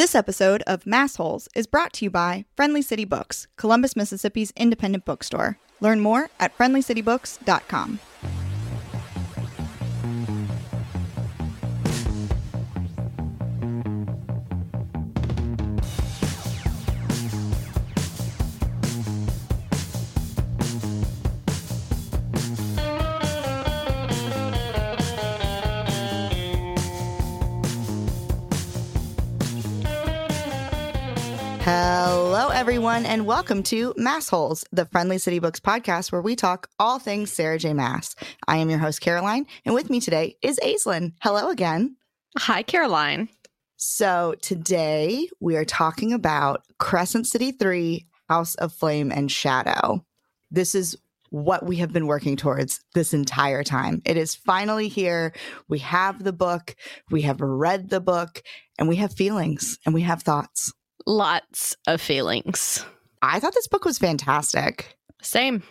This 0.00 0.14
episode 0.14 0.62
of 0.66 0.84
Maasholes 0.84 1.46
is 1.54 1.66
brought 1.66 1.92
to 1.92 2.06
you 2.06 2.10
by 2.10 2.46
Friendly 2.56 2.80
City 2.80 3.04
Books, 3.04 3.48
Columbus, 3.58 3.94
Mississippi's 3.94 4.50
independent 4.56 5.04
bookstore. 5.04 5.58
Learn 5.78 6.00
more 6.00 6.30
at 6.40 6.56
friendlycitybooks.com. 6.56 8.00
everyone, 32.90 33.12
and 33.12 33.24
welcome 33.24 33.62
to 33.62 33.94
Maasholes, 33.94 34.64
the 34.72 34.84
Friendly 34.84 35.16
City 35.18 35.38
Books 35.38 35.60
podcast 35.60 36.10
where 36.10 36.20
we 36.20 36.34
talk 36.34 36.68
all 36.80 36.98
things 36.98 37.32
Sarah 37.32 37.56
J. 37.56 37.72
Maas. 37.72 38.16
I 38.48 38.56
am 38.56 38.68
your 38.68 38.80
host, 38.80 39.00
Caroline, 39.00 39.46
and 39.64 39.76
with 39.76 39.90
me 39.90 40.00
today 40.00 40.34
is 40.42 40.58
Aislinn. 40.58 41.12
Hello 41.22 41.50
again. 41.50 41.94
Hi, 42.36 42.64
Caroline. 42.64 43.28
So, 43.76 44.34
today 44.42 45.28
we 45.38 45.54
are 45.54 45.64
talking 45.64 46.12
about 46.12 46.64
Crescent 46.80 47.28
City 47.28 47.52
3 47.52 48.08
House 48.28 48.56
of 48.56 48.72
Flame 48.72 49.12
and 49.12 49.30
Shadow. 49.30 50.04
This 50.50 50.74
is 50.74 50.96
what 51.28 51.64
we 51.64 51.76
have 51.76 51.92
been 51.92 52.08
working 52.08 52.36
towards 52.36 52.80
this 52.94 53.14
entire 53.14 53.62
time. 53.62 54.02
It 54.04 54.16
is 54.16 54.34
finally 54.34 54.88
here. 54.88 55.32
We 55.68 55.78
have 55.78 56.24
the 56.24 56.32
book, 56.32 56.74
we 57.08 57.22
have 57.22 57.40
read 57.40 57.88
the 57.88 58.00
book, 58.00 58.42
and 58.80 58.88
we 58.88 58.96
have 58.96 59.14
feelings 59.14 59.78
and 59.86 59.94
we 59.94 60.02
have 60.02 60.24
thoughts. 60.24 60.72
Lots 61.06 61.76
of 61.86 62.00
feelings. 62.00 62.84
I 63.22 63.40
thought 63.40 63.54
this 63.54 63.68
book 63.68 63.84
was 63.84 63.98
fantastic. 63.98 64.96
Same. 65.22 65.62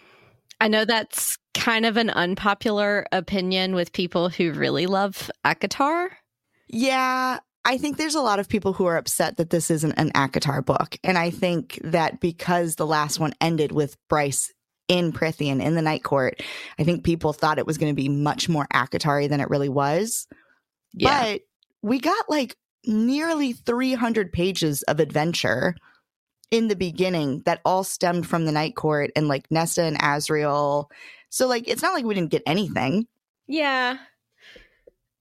I 0.61 0.67
know 0.67 0.85
that's 0.85 1.37
kind 1.53 1.85
of 1.85 1.97
an 1.97 2.09
unpopular 2.09 3.05
opinion 3.11 3.75
with 3.75 3.93
people 3.93 4.29
who 4.29 4.51
really 4.51 4.85
love 4.85 5.31
ACOTAR. 5.45 6.09
Yeah, 6.67 7.39
I 7.65 7.77
think 7.77 7.97
there's 7.97 8.15
a 8.15 8.21
lot 8.21 8.39
of 8.39 8.49
people 8.49 8.73
who 8.73 8.85
are 8.85 8.97
upset 8.97 9.37
that 9.37 9.49
this 9.49 9.71
isn't 9.71 9.93
an 9.93 10.11
ACOTAR 10.11 10.65
book. 10.65 10.97
And 11.03 11.17
I 11.17 11.29
think 11.29 11.79
that 11.83 12.19
because 12.19 12.75
the 12.75 12.87
last 12.87 13.19
one 13.19 13.33
ended 13.41 13.71
with 13.71 13.97
Bryce 14.07 14.51
in 14.87 15.11
Prythian 15.11 15.61
in 15.61 15.75
the 15.75 15.81
Night 15.81 16.03
Court, 16.03 16.41
I 16.77 16.83
think 16.83 17.03
people 17.03 17.33
thought 17.33 17.59
it 17.59 17.67
was 17.67 17.77
going 17.77 17.91
to 17.91 18.01
be 18.01 18.09
much 18.09 18.49
more 18.49 18.67
ACOTAR 18.73 19.29
than 19.29 19.39
it 19.39 19.49
really 19.49 19.69
was. 19.69 20.27
Yeah. 20.93 21.33
But 21.33 21.41
we 21.81 21.99
got 21.99 22.29
like 22.29 22.55
nearly 22.85 23.53
300 23.53 24.31
pages 24.31 24.83
of 24.83 24.99
adventure 24.99 25.75
in 26.51 26.67
the 26.67 26.75
beginning 26.75 27.41
that 27.45 27.61
all 27.63 27.83
stemmed 27.83 28.27
from 28.27 28.45
the 28.45 28.51
Night 28.51 28.75
Court 28.75 29.11
and 29.15 29.27
like 29.27 29.45
Nesta 29.51 29.83
and 29.83 29.99
Azriel. 29.99 30.85
So 31.29 31.47
like 31.47 31.67
it's 31.67 31.81
not 31.81 31.93
like 31.93 32.05
we 32.05 32.15
didn't 32.15 32.31
get 32.31 32.43
anything. 32.45 33.07
Yeah. 33.47 33.97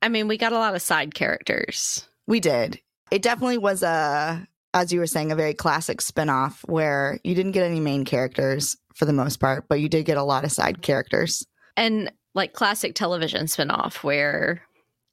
I 0.01 0.09
mean, 0.09 0.29
we 0.29 0.39
got 0.39 0.53
a 0.53 0.59
lot 0.59 0.75
of 0.75 0.83
side 0.83 1.15
characters. 1.15 2.09
We 2.27 2.41
did. 2.41 2.81
It 3.11 3.23
definitely 3.23 3.59
was 3.59 3.83
a 3.83 4.47
as 4.75 4.93
you 4.93 5.01
were 5.01 5.07
saying 5.07 5.33
a 5.33 5.37
very 5.37 5.55
classic 5.55 6.01
spin-off 6.01 6.63
where 6.67 7.19
you 7.25 7.35
didn't 7.35 7.53
get 7.53 7.65
any 7.65 7.81
main 7.81 8.05
characters 8.05 8.77
for 8.95 9.07
the 9.07 9.15
most 9.15 9.39
part, 9.39 9.65
but 9.67 9.81
you 9.81 9.89
did 9.89 10.05
get 10.05 10.19
a 10.19 10.23
lot 10.23 10.45
of 10.45 10.53
side 10.53 10.83
characters. 10.83 11.45
And 11.77 12.13
like 12.35 12.53
classic 12.53 12.95
television 12.95 13.47
spinoff 13.47 14.05
where 14.05 14.63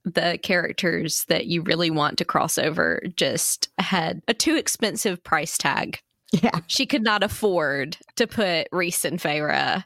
the 0.05 0.39
characters 0.41 1.25
that 1.25 1.47
you 1.47 1.61
really 1.61 1.89
want 1.89 2.17
to 2.19 2.25
cross 2.25 2.57
over 2.57 3.01
just 3.15 3.69
had 3.79 4.21
a 4.27 4.33
too 4.33 4.55
expensive 4.55 5.23
price 5.23 5.57
tag. 5.57 5.99
Yeah. 6.31 6.59
She 6.67 6.85
could 6.85 7.03
not 7.03 7.23
afford 7.23 7.97
to 8.15 8.27
put 8.27 8.67
Rhys 8.71 9.03
and 9.05 9.19
Feyre 9.19 9.83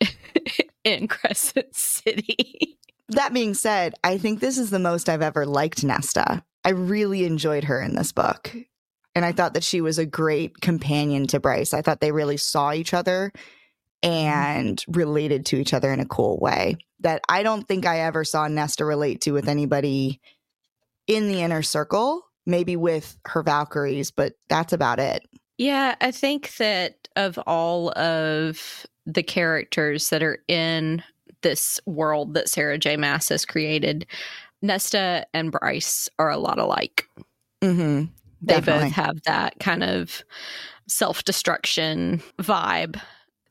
in 0.84 1.08
Crescent 1.08 1.74
City. 1.74 2.78
That 3.08 3.32
being 3.32 3.54
said, 3.54 3.94
I 4.02 4.18
think 4.18 4.40
this 4.40 4.58
is 4.58 4.70
the 4.70 4.78
most 4.78 5.08
I've 5.08 5.22
ever 5.22 5.46
liked 5.46 5.84
Nesta. 5.84 6.44
I 6.64 6.70
really 6.70 7.24
enjoyed 7.24 7.64
her 7.64 7.80
in 7.80 7.94
this 7.94 8.12
book. 8.12 8.54
And 9.14 9.24
I 9.24 9.32
thought 9.32 9.54
that 9.54 9.64
she 9.64 9.80
was 9.80 9.98
a 9.98 10.04
great 10.04 10.60
companion 10.60 11.26
to 11.28 11.40
Bryce. 11.40 11.72
I 11.72 11.80
thought 11.80 12.00
they 12.00 12.12
really 12.12 12.36
saw 12.36 12.72
each 12.72 12.92
other 12.92 13.32
and 14.02 14.84
related 14.88 15.46
to 15.46 15.56
each 15.56 15.72
other 15.74 15.92
in 15.92 16.00
a 16.00 16.06
cool 16.06 16.38
way 16.38 16.76
that 17.00 17.22
I 17.28 17.42
don't 17.42 17.66
think 17.66 17.86
I 17.86 18.00
ever 18.00 18.24
saw 18.24 18.48
Nesta 18.48 18.84
relate 18.84 19.20
to 19.22 19.32
with 19.32 19.48
anybody 19.48 20.20
in 21.06 21.28
the 21.28 21.42
inner 21.42 21.62
circle, 21.62 22.22
maybe 22.46 22.76
with 22.76 23.16
her 23.26 23.42
Valkyries, 23.42 24.10
but 24.10 24.34
that's 24.48 24.72
about 24.72 24.98
it. 24.98 25.22
Yeah, 25.58 25.94
I 26.00 26.10
think 26.10 26.56
that 26.56 27.08
of 27.16 27.38
all 27.46 27.90
of 27.98 28.86
the 29.06 29.22
characters 29.22 30.10
that 30.10 30.22
are 30.22 30.38
in 30.48 31.02
this 31.42 31.80
world 31.86 32.34
that 32.34 32.48
Sarah 32.48 32.78
J. 32.78 32.96
Maas 32.96 33.28
has 33.28 33.44
created, 33.44 34.06
Nesta 34.62 35.26
and 35.32 35.52
Bryce 35.52 36.08
are 36.18 36.30
a 36.30 36.38
lot 36.38 36.58
alike. 36.58 37.08
Mm-hmm. 37.62 38.06
They 38.42 38.60
both 38.60 38.92
have 38.92 39.22
that 39.22 39.58
kind 39.60 39.82
of 39.82 40.22
self-destruction 40.88 42.22
vibe. 42.38 43.00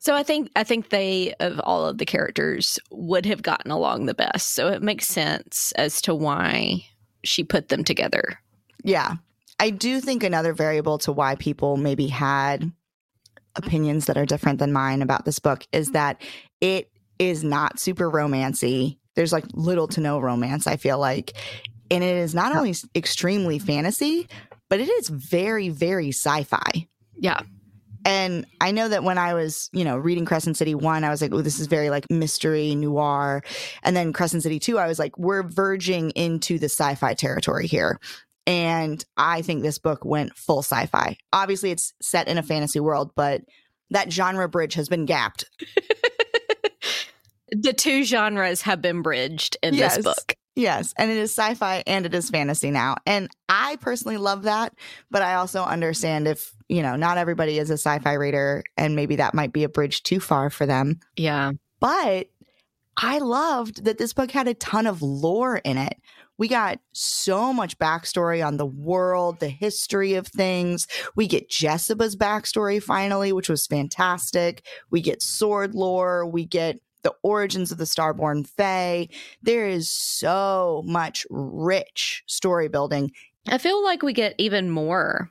So 0.06 0.14
I 0.14 0.22
think 0.22 0.52
I 0.54 0.62
think 0.62 0.90
they 0.90 1.34
of 1.40 1.58
all 1.64 1.84
of 1.84 1.98
the 1.98 2.04
characters 2.06 2.78
would 2.92 3.26
have 3.26 3.42
gotten 3.42 3.72
along 3.72 4.06
the 4.06 4.14
best. 4.14 4.54
So 4.54 4.68
it 4.68 4.80
makes 4.80 5.08
sense 5.08 5.72
as 5.72 6.00
to 6.02 6.14
why 6.14 6.84
she 7.24 7.42
put 7.42 7.70
them 7.70 7.82
together. 7.82 8.38
Yeah. 8.84 9.14
I 9.58 9.70
do 9.70 10.00
think 10.00 10.22
another 10.22 10.52
variable 10.52 10.98
to 10.98 11.10
why 11.10 11.34
people 11.34 11.76
maybe 11.76 12.06
had 12.06 12.70
opinions 13.56 14.06
that 14.06 14.16
are 14.16 14.24
different 14.24 14.60
than 14.60 14.72
mine 14.72 15.02
about 15.02 15.24
this 15.24 15.40
book 15.40 15.66
is 15.72 15.90
that 15.90 16.22
it 16.60 16.88
is 17.18 17.42
not 17.42 17.80
super 17.80 18.08
romancy. 18.08 18.98
There's 19.16 19.32
like 19.32 19.46
little 19.54 19.88
to 19.88 20.00
no 20.00 20.20
romance, 20.20 20.68
I 20.68 20.76
feel 20.76 21.00
like. 21.00 21.32
And 21.90 22.04
it 22.04 22.16
is 22.16 22.32
not 22.32 22.54
only 22.54 22.76
extremely 22.94 23.58
fantasy, 23.58 24.28
but 24.68 24.78
it 24.78 24.88
is 24.88 25.08
very, 25.08 25.68
very 25.68 26.10
sci 26.10 26.44
fi. 26.44 26.86
Yeah. 27.16 27.40
And 28.06 28.46
I 28.60 28.70
know 28.70 28.88
that 28.88 29.02
when 29.02 29.18
I 29.18 29.34
was, 29.34 29.68
you 29.72 29.84
know, 29.84 29.98
reading 29.98 30.24
Crescent 30.24 30.56
City 30.56 30.76
1, 30.76 31.02
I 31.02 31.10
was 31.10 31.20
like, 31.20 31.34
oh, 31.34 31.42
this 31.42 31.58
is 31.58 31.66
very 31.66 31.90
like 31.90 32.08
mystery, 32.08 32.76
noir. 32.76 33.42
And 33.82 33.96
then 33.96 34.12
Crescent 34.12 34.44
City 34.44 34.60
2, 34.60 34.78
I 34.78 34.86
was 34.86 35.00
like, 35.00 35.18
we're 35.18 35.42
verging 35.42 36.10
into 36.10 36.60
the 36.60 36.66
sci 36.66 36.94
fi 36.94 37.14
territory 37.14 37.66
here. 37.66 37.98
And 38.46 39.04
I 39.16 39.42
think 39.42 39.62
this 39.62 39.78
book 39.78 40.04
went 40.04 40.36
full 40.36 40.60
sci 40.60 40.86
fi. 40.86 41.16
Obviously, 41.32 41.72
it's 41.72 41.94
set 42.00 42.28
in 42.28 42.38
a 42.38 42.44
fantasy 42.44 42.78
world, 42.78 43.10
but 43.16 43.42
that 43.90 44.12
genre 44.12 44.48
bridge 44.48 44.74
has 44.74 44.88
been 44.88 45.04
gapped. 45.04 45.44
the 47.50 47.72
two 47.72 48.04
genres 48.04 48.62
have 48.62 48.80
been 48.80 49.02
bridged 49.02 49.56
in 49.64 49.74
Yes. 49.74 49.96
this 49.96 50.04
book. 50.04 50.35
Yes. 50.56 50.94
And 50.96 51.10
it 51.10 51.18
is 51.18 51.30
sci 51.36 51.54
fi 51.54 51.84
and 51.86 52.06
it 52.06 52.14
is 52.14 52.30
fantasy 52.30 52.70
now. 52.70 52.96
And 53.04 53.28
I 53.48 53.76
personally 53.76 54.16
love 54.16 54.44
that. 54.44 54.74
But 55.10 55.20
I 55.20 55.34
also 55.34 55.62
understand 55.62 56.26
if, 56.26 56.50
you 56.68 56.82
know, 56.82 56.96
not 56.96 57.18
everybody 57.18 57.58
is 57.58 57.68
a 57.68 57.74
sci 57.74 57.98
fi 57.98 58.14
reader 58.14 58.64
and 58.76 58.96
maybe 58.96 59.16
that 59.16 59.34
might 59.34 59.52
be 59.52 59.64
a 59.64 59.68
bridge 59.68 60.02
too 60.02 60.18
far 60.18 60.48
for 60.48 60.64
them. 60.64 60.98
Yeah. 61.14 61.52
But 61.78 62.28
I 62.96 63.18
loved 63.18 63.84
that 63.84 63.98
this 63.98 64.14
book 64.14 64.30
had 64.30 64.48
a 64.48 64.54
ton 64.54 64.86
of 64.86 65.02
lore 65.02 65.58
in 65.58 65.76
it. 65.76 65.98
We 66.38 66.48
got 66.48 66.80
so 66.92 67.52
much 67.52 67.78
backstory 67.78 68.46
on 68.46 68.56
the 68.56 68.66
world, 68.66 69.40
the 69.40 69.48
history 69.48 70.14
of 70.14 70.26
things. 70.26 70.86
We 71.14 71.26
get 71.26 71.50
Jesiba's 71.50 72.16
backstory 72.16 72.82
finally, 72.82 73.32
which 73.32 73.48
was 73.48 73.66
fantastic. 73.66 74.66
We 74.90 75.00
get 75.02 75.22
sword 75.22 75.74
lore. 75.74 76.26
We 76.26 76.46
get 76.46 76.78
the 77.06 77.14
origins 77.22 77.70
of 77.70 77.78
the 77.78 77.84
Starborn 77.84 78.44
Fae. 78.44 79.06
There 79.40 79.68
is 79.68 79.88
so 79.88 80.82
much 80.84 81.24
rich 81.30 82.24
story 82.26 82.66
building. 82.66 83.12
I 83.48 83.58
feel 83.58 83.80
like 83.84 84.02
we 84.02 84.12
get 84.12 84.34
even 84.38 84.70
more 84.70 85.30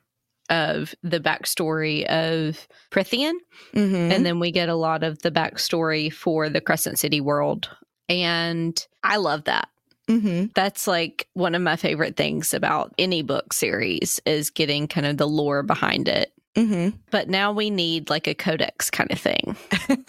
of 0.50 0.96
the 1.04 1.20
backstory 1.20 2.06
of 2.06 2.66
Prythian, 2.92 3.34
Mm-hmm. 3.74 4.10
and 4.14 4.26
then 4.26 4.40
we 4.40 4.52
get 4.52 4.70
a 4.70 4.76
lot 4.76 5.04
of 5.04 5.22
the 5.22 5.32
backstory 5.32 6.14
for 6.14 6.48
the 6.48 6.62
Crescent 6.62 6.98
City 6.98 7.20
world. 7.20 7.68
And 8.08 8.82
I 9.04 9.18
love 9.18 9.44
that. 9.46 9.68
mm-hmm. 10.08 10.46
That's 10.56 10.88
like 10.88 11.28
one 11.34 11.56
of 11.56 11.62
my 11.62 11.76
favorite 11.76 12.16
things 12.16 12.54
about 12.54 12.94
any 12.98 13.22
book 13.22 13.52
series 13.52 14.22
is 14.26 14.50
getting 14.50 14.88
kind 14.88 15.06
of 15.08 15.18
the 15.18 15.28
lore 15.28 15.62
behind 15.62 16.08
it. 16.08 16.32
Mm-hmm. 16.56 16.96
But 17.12 17.28
now 17.28 17.52
we 17.52 17.70
need 17.70 18.10
like 18.10 18.28
a 18.28 18.34
codex 18.34 18.90
kind 18.90 19.12
of 19.12 19.20
thing. 19.20 19.58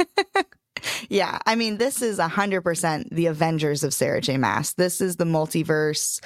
Yeah, 1.08 1.38
I 1.46 1.55
mean, 1.55 1.78
this 1.78 2.02
is 2.02 2.19
100% 2.19 3.11
the 3.11 3.26
Avengers 3.26 3.84
of 3.84 3.94
Sarah 3.94 4.20
J. 4.20 4.37
Maas. 4.37 4.75
This 4.75 5.00
is 5.00 5.17
the 5.17 5.25
multiverse. 5.25 6.20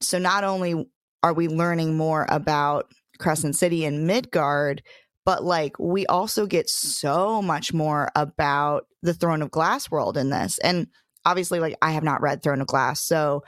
So 0.00 0.18
not 0.18 0.44
only 0.44 0.86
are 1.22 1.32
we 1.32 1.48
learning 1.48 1.96
more 1.96 2.26
about 2.28 2.92
Crescent 3.18 3.56
City 3.56 3.84
and 3.84 4.06
Midgard, 4.06 4.82
but 5.24 5.42
like 5.42 5.78
we 5.78 6.06
also 6.06 6.46
get 6.46 6.68
so 6.68 7.40
much 7.40 7.72
more 7.72 8.10
about 8.14 8.86
the 9.02 9.14
Throne 9.14 9.42
of 9.42 9.50
Glass 9.50 9.90
world 9.90 10.16
in 10.16 10.30
this. 10.30 10.58
And 10.58 10.88
obviously, 11.24 11.60
like 11.60 11.76
I 11.80 11.92
have 11.92 12.04
not 12.04 12.20
read 12.20 12.42
Throne 12.42 12.60
of 12.60 12.66
Glass. 12.66 13.00
So 13.00 13.44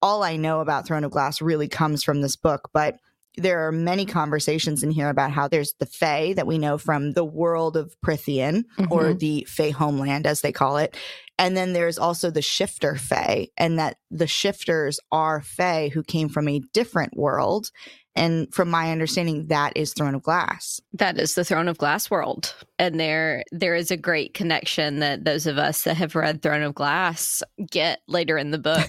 all 0.00 0.22
I 0.22 0.36
know 0.36 0.60
about 0.60 0.86
Throne 0.86 1.04
of 1.04 1.10
Glass 1.10 1.42
really 1.42 1.68
comes 1.68 2.02
from 2.02 2.22
this 2.22 2.36
book. 2.36 2.70
But 2.72 2.96
there 3.36 3.66
are 3.66 3.72
many 3.72 4.04
conversations 4.04 4.82
in 4.82 4.90
here 4.90 5.08
about 5.08 5.30
how 5.30 5.48
there's 5.48 5.74
the 5.78 5.86
Fae 5.86 6.32
that 6.34 6.46
we 6.46 6.58
know 6.58 6.78
from 6.78 7.12
the 7.12 7.24
world 7.24 7.76
of 7.76 7.94
Prythian 8.04 8.64
mm-hmm. 8.78 8.92
or 8.92 9.14
the 9.14 9.46
Fae 9.48 9.70
homeland, 9.70 10.26
as 10.26 10.40
they 10.40 10.52
call 10.52 10.76
it. 10.78 10.96
And 11.38 11.56
then 11.56 11.72
there's 11.72 11.98
also 11.98 12.30
the 12.30 12.42
shifter 12.42 12.96
Fae, 12.96 13.48
and 13.56 13.78
that 13.78 13.96
the 14.10 14.26
shifters 14.26 14.98
are 15.12 15.40
Fae 15.40 15.88
who 15.88 16.02
came 16.02 16.28
from 16.28 16.48
a 16.48 16.60
different 16.72 17.16
world. 17.16 17.70
And 18.16 18.52
from 18.52 18.68
my 18.68 18.90
understanding, 18.90 19.46
that 19.46 19.76
is 19.76 19.94
Throne 19.94 20.16
of 20.16 20.24
Glass. 20.24 20.80
That 20.92 21.18
is 21.18 21.36
the 21.36 21.44
Throne 21.44 21.68
of 21.68 21.78
Glass 21.78 22.10
world. 22.10 22.52
And 22.76 22.98
there 22.98 23.44
there 23.52 23.76
is 23.76 23.92
a 23.92 23.96
great 23.96 24.34
connection 24.34 24.98
that 24.98 25.24
those 25.24 25.46
of 25.46 25.56
us 25.56 25.84
that 25.84 25.96
have 25.96 26.16
read 26.16 26.42
Throne 26.42 26.62
of 26.62 26.74
Glass 26.74 27.44
get 27.70 28.00
later 28.08 28.36
in 28.36 28.50
the 28.50 28.58
book. 28.58 28.88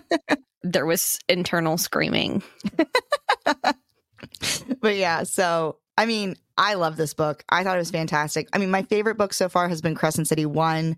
there 0.62 0.86
was 0.86 1.18
internal 1.28 1.76
screaming. 1.76 2.42
but 4.80 4.96
yeah, 4.96 5.22
so 5.24 5.78
I 5.96 6.06
mean, 6.06 6.36
I 6.56 6.74
love 6.74 6.96
this 6.96 7.14
book. 7.14 7.44
I 7.48 7.64
thought 7.64 7.76
it 7.76 7.80
was 7.80 7.90
fantastic. 7.90 8.48
I 8.52 8.58
mean, 8.58 8.70
my 8.70 8.82
favorite 8.82 9.18
book 9.18 9.32
so 9.32 9.48
far 9.48 9.68
has 9.68 9.80
been 9.80 9.94
Crescent 9.94 10.28
City 10.28 10.46
1. 10.46 10.96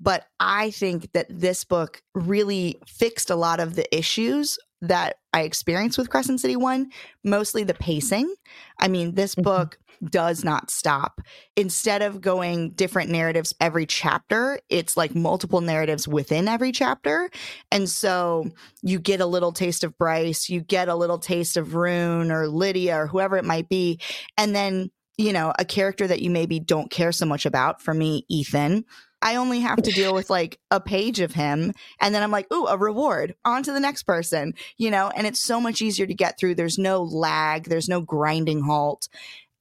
But 0.00 0.26
I 0.40 0.70
think 0.70 1.12
that 1.12 1.26
this 1.28 1.64
book 1.64 2.02
really 2.14 2.80
fixed 2.86 3.28
a 3.28 3.36
lot 3.36 3.60
of 3.60 3.74
the 3.74 3.94
issues 3.94 4.58
that 4.80 5.16
I 5.34 5.42
experienced 5.42 5.98
with 5.98 6.08
Crescent 6.08 6.40
City 6.40 6.56
1, 6.56 6.90
mostly 7.22 7.64
the 7.64 7.74
pacing. 7.74 8.34
I 8.78 8.88
mean, 8.88 9.14
this 9.14 9.34
mm-hmm. 9.34 9.42
book 9.42 9.78
does 10.04 10.44
not 10.44 10.70
stop. 10.70 11.20
Instead 11.56 12.02
of 12.02 12.20
going 12.20 12.70
different 12.70 13.10
narratives 13.10 13.54
every 13.60 13.86
chapter, 13.86 14.60
it's 14.68 14.96
like 14.96 15.14
multiple 15.14 15.60
narratives 15.60 16.08
within 16.08 16.48
every 16.48 16.72
chapter. 16.72 17.30
And 17.70 17.88
so 17.88 18.50
you 18.82 18.98
get 18.98 19.20
a 19.20 19.26
little 19.26 19.52
taste 19.52 19.84
of 19.84 19.96
Bryce, 19.98 20.48
you 20.48 20.60
get 20.60 20.88
a 20.88 20.94
little 20.94 21.18
taste 21.18 21.56
of 21.56 21.68
Ruhn 21.68 22.30
or 22.30 22.48
Lidia 22.48 22.96
or 22.96 23.06
whoever 23.06 23.36
it 23.36 23.44
might 23.44 23.68
be. 23.68 24.00
And 24.36 24.54
then, 24.54 24.90
you 25.18 25.32
know, 25.32 25.52
a 25.58 25.64
character 25.64 26.06
that 26.06 26.22
you 26.22 26.30
maybe 26.30 26.60
don't 26.60 26.90
care 26.90 27.12
so 27.12 27.26
much 27.26 27.44
about. 27.46 27.82
For 27.82 27.92
me, 27.92 28.24
Ethan 28.28 28.84
I 29.22 29.36
only 29.36 29.60
have 29.60 29.82
to 29.82 29.90
deal 29.90 30.14
with 30.14 30.30
like 30.30 30.58
a 30.70 30.80
page 30.80 31.20
of 31.20 31.32
him. 31.32 31.72
And 32.00 32.14
then 32.14 32.22
I'm 32.22 32.30
like, 32.30 32.50
ooh, 32.52 32.66
a 32.66 32.78
reward. 32.78 33.34
On 33.44 33.62
to 33.62 33.72
the 33.72 33.80
next 33.80 34.04
person, 34.04 34.54
you 34.78 34.90
know, 34.90 35.10
and 35.14 35.26
it's 35.26 35.40
so 35.40 35.60
much 35.60 35.82
easier 35.82 36.06
to 36.06 36.14
get 36.14 36.38
through. 36.38 36.54
There's 36.54 36.78
no 36.78 37.02
lag, 37.02 37.64
there's 37.64 37.88
no 37.88 38.00
grinding 38.00 38.62
halt. 38.62 39.08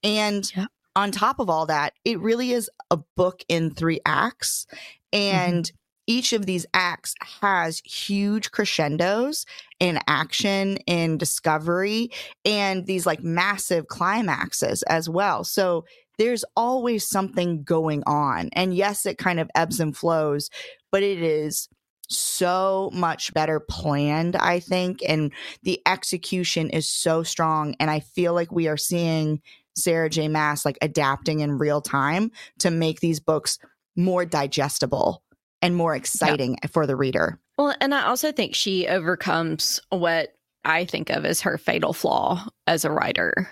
And 0.03 0.49
yeah. 0.55 0.65
on 0.95 1.11
top 1.11 1.39
of 1.39 1.49
all 1.49 1.65
that, 1.67 1.93
it 2.05 2.19
really 2.19 2.51
is 2.51 2.69
a 2.91 2.97
book 3.15 3.43
in 3.47 3.71
three 3.71 3.99
acts. 4.05 4.65
And 5.11 5.65
mm-hmm. 5.65 5.75
each 6.07 6.33
of 6.33 6.45
these 6.45 6.65
acts 6.73 7.15
has 7.41 7.81
huge 7.85 8.51
crescendos 8.51 9.45
in 9.79 9.99
action, 10.07 10.77
in 10.87 11.17
discovery, 11.17 12.11
and 12.45 12.85
these 12.85 13.05
like 13.05 13.23
massive 13.23 13.87
climaxes 13.87 14.83
as 14.83 15.09
well. 15.09 15.43
So 15.43 15.85
there's 16.17 16.43
always 16.55 17.07
something 17.07 17.63
going 17.63 18.03
on. 18.05 18.49
And 18.53 18.75
yes, 18.75 19.05
it 19.05 19.17
kind 19.17 19.39
of 19.39 19.49
ebbs 19.55 19.79
and 19.79 19.95
flows, 19.95 20.49
but 20.91 21.01
it 21.01 21.23
is 21.23 21.69
so 22.09 22.89
much 22.93 23.33
better 23.33 23.59
planned, 23.59 24.35
I 24.35 24.59
think. 24.59 25.01
And 25.07 25.31
the 25.63 25.81
execution 25.85 26.69
is 26.71 26.87
so 26.87 27.23
strong. 27.23 27.75
And 27.79 27.89
I 27.89 28.01
feel 28.01 28.33
like 28.33 28.51
we 28.51 28.67
are 28.67 28.77
seeing 28.77 29.41
Sarah 29.79 30.09
J. 30.09 30.27
Maas 30.27 30.65
like 30.65 30.77
adapting 30.81 31.39
in 31.39 31.57
real 31.57 31.81
time 31.81 32.31
to 32.59 32.71
make 32.71 32.99
these 32.99 33.19
books 33.19 33.59
more 33.95 34.25
digestible 34.25 35.23
and 35.61 35.75
more 35.75 35.95
exciting 35.95 36.57
yeah. 36.61 36.69
for 36.69 36.87
the 36.87 36.95
reader. 36.95 37.39
Well, 37.57 37.75
and 37.81 37.93
I 37.93 38.05
also 38.05 38.31
think 38.31 38.55
she 38.55 38.87
overcomes 38.87 39.79
what 39.89 40.33
I 40.63 40.85
think 40.85 41.09
of 41.09 41.25
as 41.25 41.41
her 41.41 41.57
fatal 41.57 41.93
flaw 41.93 42.47
as 42.67 42.85
a 42.85 42.91
writer 42.91 43.49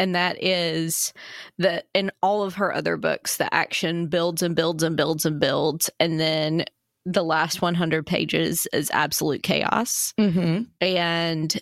and 0.00 0.14
that 0.14 0.42
is 0.42 1.12
that 1.58 1.86
in 1.92 2.10
all 2.22 2.42
of 2.42 2.54
her 2.54 2.74
other 2.74 2.96
books, 2.96 3.36
the 3.36 3.52
action 3.54 4.06
builds 4.06 4.40
and 4.42 4.56
builds 4.56 4.82
and 4.82 4.96
builds 4.96 5.26
and 5.26 5.38
builds, 5.38 5.90
and 6.00 6.18
then 6.18 6.64
the 7.04 7.22
last 7.22 7.60
100 7.60 8.06
pages 8.06 8.66
is 8.72 8.90
absolute 8.94 9.42
chaos. 9.42 10.14
Mm-hmm. 10.18 10.62
And 10.80 11.60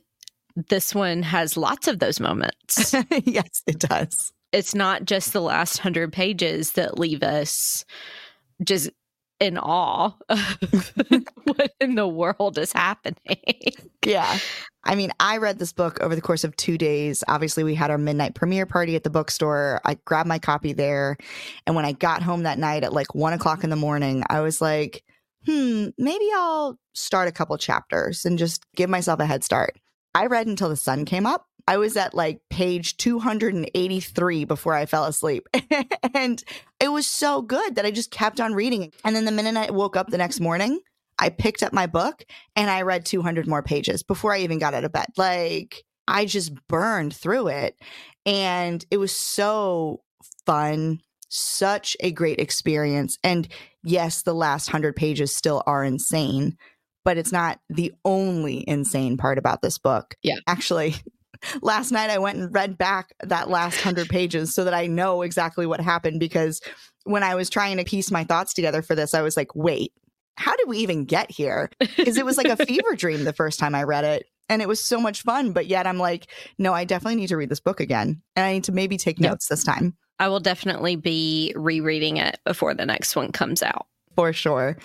this 0.69 0.95
one 0.95 1.23
has 1.23 1.57
lots 1.57 1.89
of 1.89 1.99
those 1.99 2.21
moments. 2.21 2.95
yes, 3.25 3.63
it 3.67 3.79
does. 3.79 4.33
It's 4.53 4.75
not 4.75 5.05
just 5.05 5.33
the 5.33 5.43
last 5.43 5.79
100 5.79 6.13
pages 6.13 6.73
that 6.73 6.99
leave 6.99 7.23
us 7.23 7.85
just 8.65 8.91
in 9.41 9.57
awe 9.57 10.13
of 10.29 10.59
what 11.45 11.73
in 11.81 11.95
the 11.95 12.09
world 12.09 12.59
is 12.59 12.73
happening. 12.73 13.37
yeah. 14.05 14.39
I 14.85 14.95
mean, 14.95 15.13
I 15.21 15.37
read 15.37 15.59
this 15.59 15.73
book 15.73 16.01
over 16.01 16.15
the 16.15 16.21
course 16.21 16.45
of 16.45 16.57
two 16.57 16.79
days. 16.79 17.23
Obviously, 17.29 17.63
we 17.63 17.75
had 17.75 17.91
our 17.91 17.99
midnight 17.99 18.35
premiere 18.35 18.67
party 18.67 18.97
at 18.97 19.05
the 19.05 19.11
bookstore. 19.11 19.81
I 19.85 19.99
grabbed 20.07 20.29
my 20.29 20.39
copy 20.39 20.73
there. 20.73 21.19
And 21.67 21.77
when 21.77 21.85
I 21.85 21.93
got 21.93 22.23
home 22.23 22.45
that 22.45 22.59
night 22.59 22.85
at 22.85 22.93
like 22.93 23.15
one 23.15 23.33
o'clock 23.33 23.65
in 23.65 23.71
the 23.71 23.77
morning, 23.77 24.25
I 24.29 24.41
was 24.41 24.61
like, 24.61 25.05
hmm, 25.47 25.89
maybe 25.99 26.29
I'll 26.35 26.79
start 26.95 27.29
a 27.29 27.33
couple 27.33 27.57
chapters 27.59 28.25
and 28.25 28.39
just 28.39 28.65
give 28.75 28.91
myself 28.91 29.21
a 29.21 29.27
head 29.27 29.45
start. 29.45 29.77
I 30.19 30.27
read 30.27 30.49
until 30.49 30.69
the 30.69 30.75
sun 30.75 31.05
came 31.05 31.27
up. 31.27 31.47
I 31.69 31.77
was 31.77 31.97
at 31.97 32.13
like 32.13 32.41
page 32.51 32.97
283 32.97 34.45
before 34.47 34.75
I 34.75 34.85
fell 34.85 35.05
asleep. 35.05 35.49
and 36.15 36.43
it 36.81 36.91
was 36.91 37.07
so 37.07 37.41
good 37.41 37.77
that 37.77 37.87
I 37.87 37.93
just 37.93 38.11
kept 38.11 38.41
on 38.41 38.55
reading. 38.55 38.93
And 39.05 39.15
then 39.15 39.27
the 39.27 39.31
minute 39.31 39.57
I 39.57 39.71
woke 39.71 39.97
up 39.97 40.09
the 40.09 40.19
next 40.19 40.41
morning, 40.41 40.81
I 41.21 41.29
picked 41.29 41.63
up 41.63 41.73
my 41.73 41.87
book 41.87 42.25
and 42.57 42.69
I 42.69 42.83
read 42.83 43.07
200 43.07 43.47
more 43.47 43.63
pages 43.63 44.03
before 44.03 44.33
I 44.33 44.41
even 44.41 44.59
got 44.59 44.75
out 44.75 44.83
of 44.83 44.91
bed. 44.91 45.07
Like 45.17 45.85
I 46.09 46.25
just 46.25 46.53
burned 46.67 47.15
through 47.15 47.49
it. 47.49 47.77
And 48.27 48.85
it 48.91 48.97
was 48.97 49.13
so 49.15 50.01
fun, 50.47 51.01
such 51.29 51.97
a 52.01 52.11
great 52.11 52.41
experience. 52.41 53.19
And 53.23 53.47
yes, 53.85 54.23
the 54.23 54.35
last 54.35 54.69
100 54.69 54.97
pages 54.97 55.33
still 55.33 55.63
are 55.65 55.85
insane, 55.85 56.57
but 57.09 57.17
it's 57.17 57.33
not 57.33 57.59
the 57.71 57.91
only 58.05 58.69
insane 58.69 59.17
part 59.17 59.39
about 59.39 59.63
this 59.63 59.79
book. 59.79 60.15
Yeah. 60.23 60.35
Actually, 60.47 60.95
last 61.63 61.91
night 61.91 62.11
I 62.11 62.19
went 62.19 62.37
and 62.37 62.55
read 62.55 62.77
back 62.77 63.15
that 63.23 63.49
last 63.49 63.77
100 63.77 64.11
pages 64.11 64.55
so 64.55 64.65
that 64.65 64.75
I 64.75 64.89
know 64.89 65.23
exactly 65.23 65.65
what 65.65 65.81
happened 65.81 66.21
because 66.21 66.61
when 67.05 67.23
I 67.23 67.35
was 67.35 67.49
trying 67.49 67.79
to 67.79 67.85
piece 67.85 68.11
my 68.11 68.25
thoughts 68.25 68.53
together 68.53 68.83
for 68.83 68.95
this, 68.95 69.15
I 69.15 69.23
was 69.23 69.39
like, 69.39 69.55
wait, 69.55 69.95
how 70.37 70.55
did 70.55 70.69
we 70.69 70.81
even 70.81 71.07
get 71.07 71.31
here? 71.31 71.71
Because 71.81 72.19
it 72.19 72.27
was 72.27 72.37
like 72.37 72.49
a 72.49 72.57
fever 72.67 72.95
dream 72.95 73.25
the 73.25 73.33
first 73.33 73.59
time 73.59 73.75
I 73.75 73.85
read 73.85 74.05
it. 74.05 74.27
And 74.51 74.61
it 74.61 74.69
was 74.69 74.85
so 74.85 75.01
much 75.01 75.23
fun. 75.23 75.53
But 75.53 75.67
yet 75.67 75.87
I'm 75.87 75.99
like, 75.99 76.27
no, 76.59 76.75
I 76.75 76.85
definitely 76.85 77.17
need 77.17 77.29
to 77.29 77.39
read 77.39 77.49
this 77.49 77.59
book 77.59 77.81
again. 77.81 78.21
And 78.37 78.45
I 78.45 78.53
need 78.53 78.65
to 78.65 78.73
maybe 78.73 78.99
take 78.99 79.19
notes 79.19 79.47
yep. 79.49 79.57
this 79.57 79.65
time. 79.65 79.97
I 80.19 80.29
will 80.29 80.41
definitely 80.41 80.97
be 80.97 81.55
rereading 81.57 82.19
it 82.19 82.39
before 82.45 82.75
the 82.75 82.85
next 82.85 83.17
one 83.17 83.33
comes 83.33 83.63
out. 83.63 83.87
For 84.15 84.35
sure. 84.35 84.77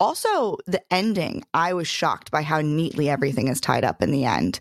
Also, 0.00 0.56
the 0.66 0.82
ending, 0.92 1.44
I 1.54 1.72
was 1.72 1.88
shocked 1.88 2.30
by 2.30 2.42
how 2.42 2.60
neatly 2.60 3.08
everything 3.08 3.48
is 3.48 3.60
tied 3.60 3.84
up 3.84 4.02
in 4.02 4.12
the 4.12 4.24
end. 4.24 4.60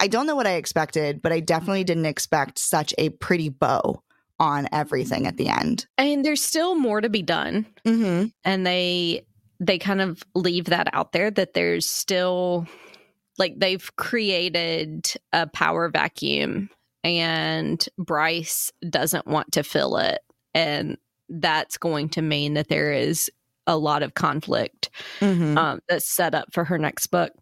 I 0.00 0.08
don't 0.08 0.26
know 0.26 0.36
what 0.36 0.46
I 0.46 0.54
expected, 0.54 1.20
but 1.20 1.32
I 1.32 1.40
definitely 1.40 1.84
didn't 1.84 2.06
expect 2.06 2.58
such 2.58 2.94
a 2.96 3.10
pretty 3.10 3.48
bow 3.48 4.02
on 4.40 4.68
everything 4.72 5.26
at 5.26 5.36
the 5.36 5.48
end. 5.48 5.86
I 5.98 6.04
mean, 6.04 6.22
there's 6.22 6.42
still 6.42 6.74
more 6.74 7.00
to 7.00 7.08
be 7.08 7.22
done. 7.22 7.66
Mm-hmm. 7.84 8.26
And 8.44 8.66
they 8.66 9.26
they 9.60 9.78
kind 9.78 10.00
of 10.00 10.22
leave 10.34 10.66
that 10.66 10.88
out 10.92 11.12
there 11.12 11.30
that 11.32 11.54
there's 11.54 11.86
still 11.86 12.66
like 13.38 13.58
they've 13.58 13.90
created 13.96 15.12
a 15.32 15.46
power 15.48 15.88
vacuum 15.88 16.70
and 17.02 17.88
Bryce 17.98 18.72
doesn't 18.88 19.26
want 19.26 19.52
to 19.52 19.62
fill 19.62 19.96
it 19.96 20.20
and 20.54 20.96
that's 21.28 21.76
going 21.76 22.08
to 22.10 22.22
mean 22.22 22.54
that 22.54 22.68
there 22.68 22.92
is 22.92 23.30
a 23.68 23.76
lot 23.76 24.02
of 24.02 24.14
conflict 24.14 24.90
mm-hmm. 25.20 25.56
um, 25.56 25.80
that's 25.88 26.08
set 26.08 26.34
up 26.34 26.52
for 26.52 26.64
her 26.64 26.78
next 26.78 27.06
book. 27.08 27.32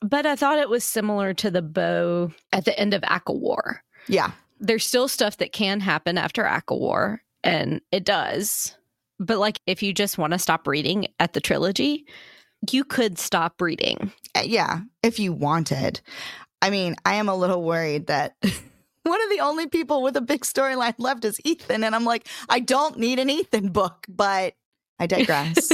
But 0.00 0.24
I 0.24 0.36
thought 0.36 0.58
it 0.58 0.70
was 0.70 0.84
similar 0.84 1.34
to 1.34 1.50
the 1.50 1.62
bow 1.62 2.32
at 2.52 2.64
the 2.64 2.78
end 2.78 2.94
of 2.94 3.02
ACOWAR. 3.02 3.80
Yeah. 4.06 4.32
There's 4.60 4.86
still 4.86 5.08
stuff 5.08 5.38
that 5.38 5.52
can 5.52 5.80
happen 5.80 6.16
after 6.16 6.44
ACOWAR, 6.44 7.18
and 7.42 7.80
it 7.90 8.04
does. 8.04 8.76
But 9.18 9.38
like 9.38 9.60
if 9.66 9.82
you 9.82 9.92
just 9.92 10.16
want 10.16 10.32
to 10.32 10.38
stop 10.38 10.66
reading 10.66 11.08
at 11.18 11.32
the 11.32 11.40
trilogy, 11.40 12.06
you 12.70 12.84
could 12.84 13.18
stop 13.18 13.60
reading. 13.60 14.12
Uh, 14.34 14.42
yeah, 14.44 14.80
if 15.02 15.18
you 15.18 15.32
wanted. 15.32 16.00
I 16.62 16.70
mean, 16.70 16.96
I 17.04 17.14
am 17.14 17.28
a 17.28 17.36
little 17.36 17.62
worried 17.62 18.06
that 18.06 18.36
one 19.02 19.22
of 19.22 19.30
the 19.30 19.40
only 19.40 19.66
people 19.66 20.02
with 20.02 20.16
a 20.16 20.22
big 20.22 20.42
storyline 20.42 20.94
left 20.98 21.24
is 21.24 21.40
Ethan. 21.44 21.84
And 21.84 21.94
I'm 21.94 22.04
like, 22.04 22.28
I 22.48 22.60
don't 22.60 22.98
need 22.98 23.18
an 23.18 23.30
Ethan 23.30 23.68
book, 23.68 24.06
but 24.08 24.54
I 24.98 25.06
digress. 25.06 25.70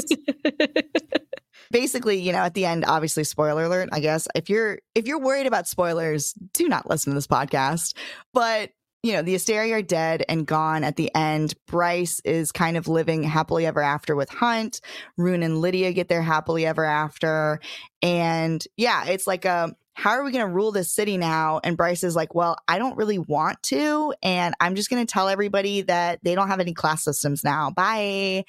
Basically, 1.71 2.21
you 2.21 2.33
know, 2.33 2.39
at 2.39 2.55
the 2.55 2.67
end, 2.67 2.85
obviously, 2.87 3.23
spoiler 3.25 3.65
alert, 3.65 3.91
I 3.93 4.01
guess. 4.01 4.27
If 4.35 4.51
you're 4.51 4.81
if 4.95 5.07
you're 5.07 5.21
worried 5.21 5.47
about 5.47 5.69
spoilers, 5.69 6.33
do 6.53 6.69
not 6.69 6.89
listen 6.91 7.13
to 7.13 7.15
this 7.15 7.29
podcast. 7.29 7.95
But 8.33 8.71
you 9.03 9.13
know, 9.13 9.23
the 9.23 9.35
Asteri 9.35 9.73
are 9.73 9.83
dead 9.83 10.25
and 10.29 10.47
gone 10.47 10.85
at 10.85 10.97
the 10.97 11.15
end. 11.15 11.55
Bryce 11.67 12.21
is 12.25 12.53
kind 12.53 12.77
of 12.77 12.87
living 12.87 13.23
happily 13.23 13.65
ever 13.65 13.81
after 13.81 14.15
with 14.15 14.29
Hunt. 14.29 14.81
Ruhn 15.19 15.43
and 15.43 15.61
Lidia 15.61 15.93
get 15.93 16.09
their 16.09 16.23
happily 16.23 16.67
ever 16.67 16.85
after. 16.85 17.61
And 18.03 18.63
yeah, 18.77 19.07
it's 19.07 19.27
like 19.27 19.45
a 19.45 19.75
how 19.95 20.11
are 20.11 20.25
we 20.25 20.33
going 20.33 20.47
to 20.47 20.53
rule 20.53 20.73
this 20.73 20.91
city 20.91 21.19
now? 21.19 21.61
And 21.63 21.77
Bryce 21.77 22.05
is 22.05 22.17
like, 22.17 22.35
well, 22.35 22.57
I 22.67 22.79
don't 22.79 22.97
really 22.97 23.19
want 23.19 23.63
to. 23.65 24.15
And 24.23 24.55
I'm 24.59 24.75
just 24.75 24.89
going 24.89 25.05
to 25.05 25.11
tell 25.11 25.29
everybody 25.29 25.83
that 25.83 26.21
they 26.23 26.35
don't 26.35 26.49
have 26.49 26.61
any 26.61 26.73
class 26.73 27.05
systems 27.05 27.45
now. 27.45 27.71
Bye. 27.71 28.45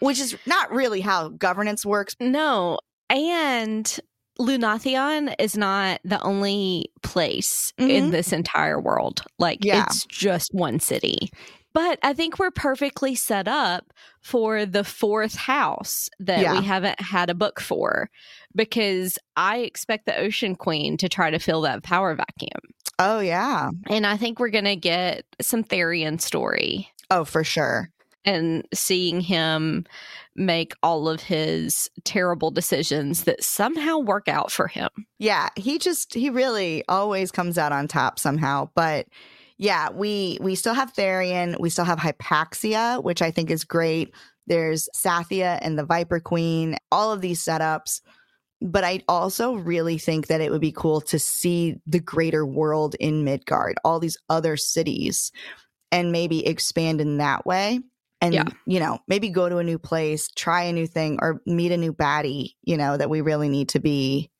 Which 0.00 0.20
is 0.20 0.36
not 0.46 0.72
really 0.72 1.00
how 1.00 1.28
governance 1.30 1.84
works. 1.84 2.14
No. 2.20 2.78
And 3.10 3.98
Lunathion 4.38 5.34
is 5.38 5.56
not 5.56 6.00
the 6.04 6.20
only 6.22 6.92
place 7.02 7.72
mm-hmm. 7.78 7.90
in 7.90 8.10
this 8.10 8.32
entire 8.32 8.80
world. 8.80 9.22
Like, 9.38 9.64
yeah. 9.64 9.84
it's 9.84 10.06
just 10.06 10.50
one 10.52 10.78
city. 10.80 11.30
But 11.74 11.98
I 12.02 12.12
think 12.12 12.38
we're 12.38 12.50
perfectly 12.50 13.14
set 13.14 13.46
up 13.46 13.92
for 14.20 14.64
the 14.64 14.84
fourth 14.84 15.36
house 15.36 16.08
that 16.18 16.40
yeah. 16.40 16.58
we 16.58 16.64
haven't 16.64 17.00
had 17.00 17.30
a 17.30 17.34
book 17.34 17.60
for 17.60 18.10
because 18.54 19.18
I 19.36 19.58
expect 19.58 20.06
the 20.06 20.18
Ocean 20.18 20.56
Queen 20.56 20.96
to 20.96 21.08
try 21.08 21.30
to 21.30 21.38
fill 21.38 21.60
that 21.62 21.82
power 21.82 22.14
vacuum. 22.14 22.60
Oh, 22.98 23.20
yeah. 23.20 23.70
And 23.88 24.06
I 24.06 24.16
think 24.16 24.40
we're 24.40 24.48
going 24.48 24.64
to 24.64 24.76
get 24.76 25.24
some 25.40 25.62
Tharion 25.62 26.20
story. 26.20 26.88
Oh, 27.10 27.24
for 27.24 27.44
sure. 27.44 27.90
And 28.24 28.66
seeing 28.74 29.20
him 29.20 29.86
make 30.36 30.74
all 30.82 31.08
of 31.08 31.22
his 31.22 31.88
terrible 32.04 32.50
decisions 32.50 33.24
that 33.24 33.42
somehow 33.42 33.98
work 33.98 34.28
out 34.28 34.52
for 34.52 34.66
him. 34.68 34.90
Yeah, 35.18 35.48
he 35.56 35.78
just, 35.78 36.14
he 36.14 36.28
really 36.28 36.84
always 36.88 37.30
comes 37.30 37.56
out 37.56 37.72
on 37.72 37.88
top 37.88 38.18
somehow. 38.18 38.68
But 38.74 39.06
yeah, 39.56 39.90
we 39.90 40.38
we 40.40 40.54
still 40.54 40.74
have 40.74 40.94
Tharion, 40.94 41.58
we 41.58 41.70
still 41.70 41.84
have 41.84 41.98
Hypaxia, 41.98 43.02
which 43.02 43.22
I 43.22 43.30
think 43.30 43.50
is 43.50 43.64
great. 43.64 44.14
There's 44.46 44.88
Sathia 44.94 45.58
and 45.62 45.78
the 45.78 45.84
Viper 45.84 46.20
Queen, 46.20 46.76
all 46.92 47.12
of 47.12 47.20
these 47.20 47.44
setups. 47.44 48.00
But 48.60 48.84
I 48.84 49.02
also 49.08 49.54
really 49.54 49.98
think 49.98 50.28
that 50.28 50.40
it 50.40 50.50
would 50.50 50.60
be 50.60 50.72
cool 50.72 51.00
to 51.02 51.18
see 51.18 51.76
the 51.86 52.00
greater 52.00 52.44
world 52.44 52.96
in 52.98 53.24
Midgard, 53.24 53.76
all 53.84 54.00
these 54.00 54.16
other 54.28 54.56
cities, 54.56 55.30
and 55.92 56.12
maybe 56.12 56.46
expand 56.46 57.00
in 57.00 57.18
that 57.18 57.46
way. 57.46 57.80
And, 58.20 58.34
yeah. 58.34 58.48
you 58.66 58.80
know, 58.80 58.98
maybe 59.06 59.28
go 59.30 59.48
to 59.48 59.58
a 59.58 59.64
new 59.64 59.78
place, 59.78 60.28
try 60.28 60.64
a 60.64 60.72
new 60.72 60.86
thing, 60.86 61.18
or 61.22 61.40
meet 61.46 61.70
a 61.70 61.76
new 61.76 61.92
baddie, 61.92 62.54
you 62.62 62.76
know, 62.76 62.96
that 62.96 63.10
we 63.10 63.20
really 63.20 63.48
need 63.48 63.68
to 63.70 63.80
be 63.80 64.30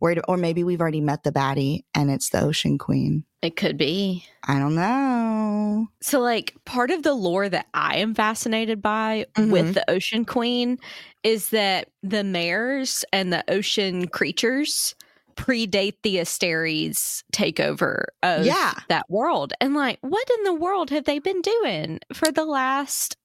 worried. 0.00 0.20
Or 0.28 0.36
maybe 0.36 0.62
we've 0.62 0.80
already 0.80 1.00
met 1.00 1.24
the 1.24 1.32
baddie 1.32 1.84
and 1.94 2.10
it's 2.10 2.30
the 2.30 2.40
Ocean 2.42 2.78
Queen. 2.78 3.24
It 3.42 3.56
could 3.56 3.76
be. 3.76 4.24
I 4.44 4.58
don't 4.58 4.74
know. 4.74 5.88
So, 6.00 6.20
like, 6.20 6.54
part 6.64 6.90
of 6.90 7.02
the 7.02 7.14
lore 7.14 7.48
that 7.48 7.66
I 7.74 7.96
am 7.96 8.14
fascinated 8.14 8.80
by 8.80 9.26
mm-hmm. 9.34 9.50
with 9.50 9.74
the 9.74 9.88
Ocean 9.90 10.24
Queen 10.24 10.78
is 11.22 11.50
that 11.50 11.90
the 12.02 12.24
mares 12.24 13.04
and 13.12 13.32
the 13.32 13.44
ocean 13.48 14.06
creatures 14.08 14.94
predate 15.36 15.96
the 16.02 16.18
Asteri's 16.20 17.24
takeover 17.32 18.04
of 18.22 18.44
yeah. 18.44 18.74
that 18.88 19.08
world. 19.08 19.52
And, 19.60 19.74
like, 19.74 19.98
what 20.00 20.28
in 20.38 20.44
the 20.44 20.54
world 20.54 20.90
have 20.90 21.04
they 21.04 21.18
been 21.18 21.42
doing 21.42 22.00
for 22.12 22.32
the 22.32 22.44
last, 22.44 23.16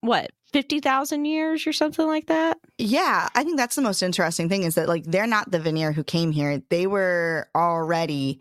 what, 0.00 0.30
50,000 0.52 1.24
years 1.24 1.66
or 1.66 1.72
something 1.72 2.06
like 2.06 2.26
that? 2.26 2.58
Yeah, 2.78 3.28
I 3.34 3.44
think 3.44 3.56
that's 3.56 3.76
the 3.76 3.82
most 3.82 4.02
interesting 4.02 4.48
thing 4.48 4.62
is 4.62 4.74
that, 4.74 4.88
like, 4.88 5.04
they're 5.04 5.26
not 5.26 5.50
the 5.50 5.60
Vanir 5.60 5.92
who 5.92 6.04
came 6.04 6.32
here. 6.32 6.62
They 6.70 6.86
were 6.86 7.48
already 7.54 8.40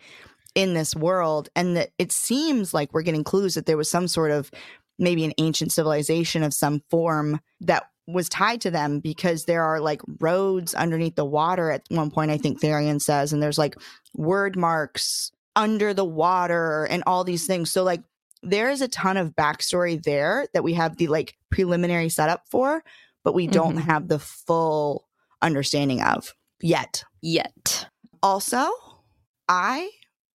in 0.56 0.74
this 0.74 0.96
world 0.96 1.50
and 1.56 1.78
that 1.78 1.92
it 2.00 2.12
seems 2.12 2.74
like 2.74 2.92
we're 2.92 3.04
getting 3.04 3.24
clues 3.24 3.54
that 3.54 3.68
there 3.68 3.78
was 3.78 3.90
some 3.90 4.08
sort 4.08 4.32
of 4.32 4.50
maybe 4.98 5.24
an 5.24 5.34
ancient 5.38 5.72
civilization 5.72 6.42
of 6.42 6.54
some 6.54 6.82
form 6.90 7.40
that 7.62 7.84
was 8.08 8.30
tied 8.30 8.62
to 8.62 8.72
them 8.72 9.00
because 9.00 9.46
there 9.46 9.64
are 9.64 9.80
like 9.80 10.02
roads 10.20 10.74
underneath 10.74 11.16
the 11.16 11.26
water 11.26 11.72
at 11.72 11.84
one 11.90 12.10
point 12.10 12.32
i 12.32 12.38
think 12.38 12.62
Tharion 12.62 13.02
says 13.02 13.34
and 13.34 13.44
there's 13.44 13.58
like 13.58 13.76
word 14.16 14.56
marks 14.56 15.32
under 15.56 15.94
the 15.94 16.06
water 16.06 16.86
and 16.90 17.04
all 17.06 17.24
these 17.24 17.46
things 17.46 17.72
so 17.72 17.84
like 17.84 18.02
there 18.44 18.70
is 18.70 18.82
a 18.82 18.88
ton 18.88 19.18
of 19.18 19.36
backstory 19.36 20.02
there 20.02 20.48
that 20.54 20.64
we 20.64 20.74
have 20.74 20.98
the 20.98 21.08
like 21.08 21.36
preliminary 21.50 22.10
setup 22.10 22.44
for 22.50 22.84
but 23.24 23.34
we 23.34 23.48
don't 23.48 23.76
mm-hmm. 23.76 23.90
have 23.90 24.08
the 24.08 24.20
full 24.20 25.08
understanding 25.42 26.02
of 26.02 26.34
yet 26.62 27.04
yet 27.22 27.88
also 28.24 28.70
i 29.50 29.90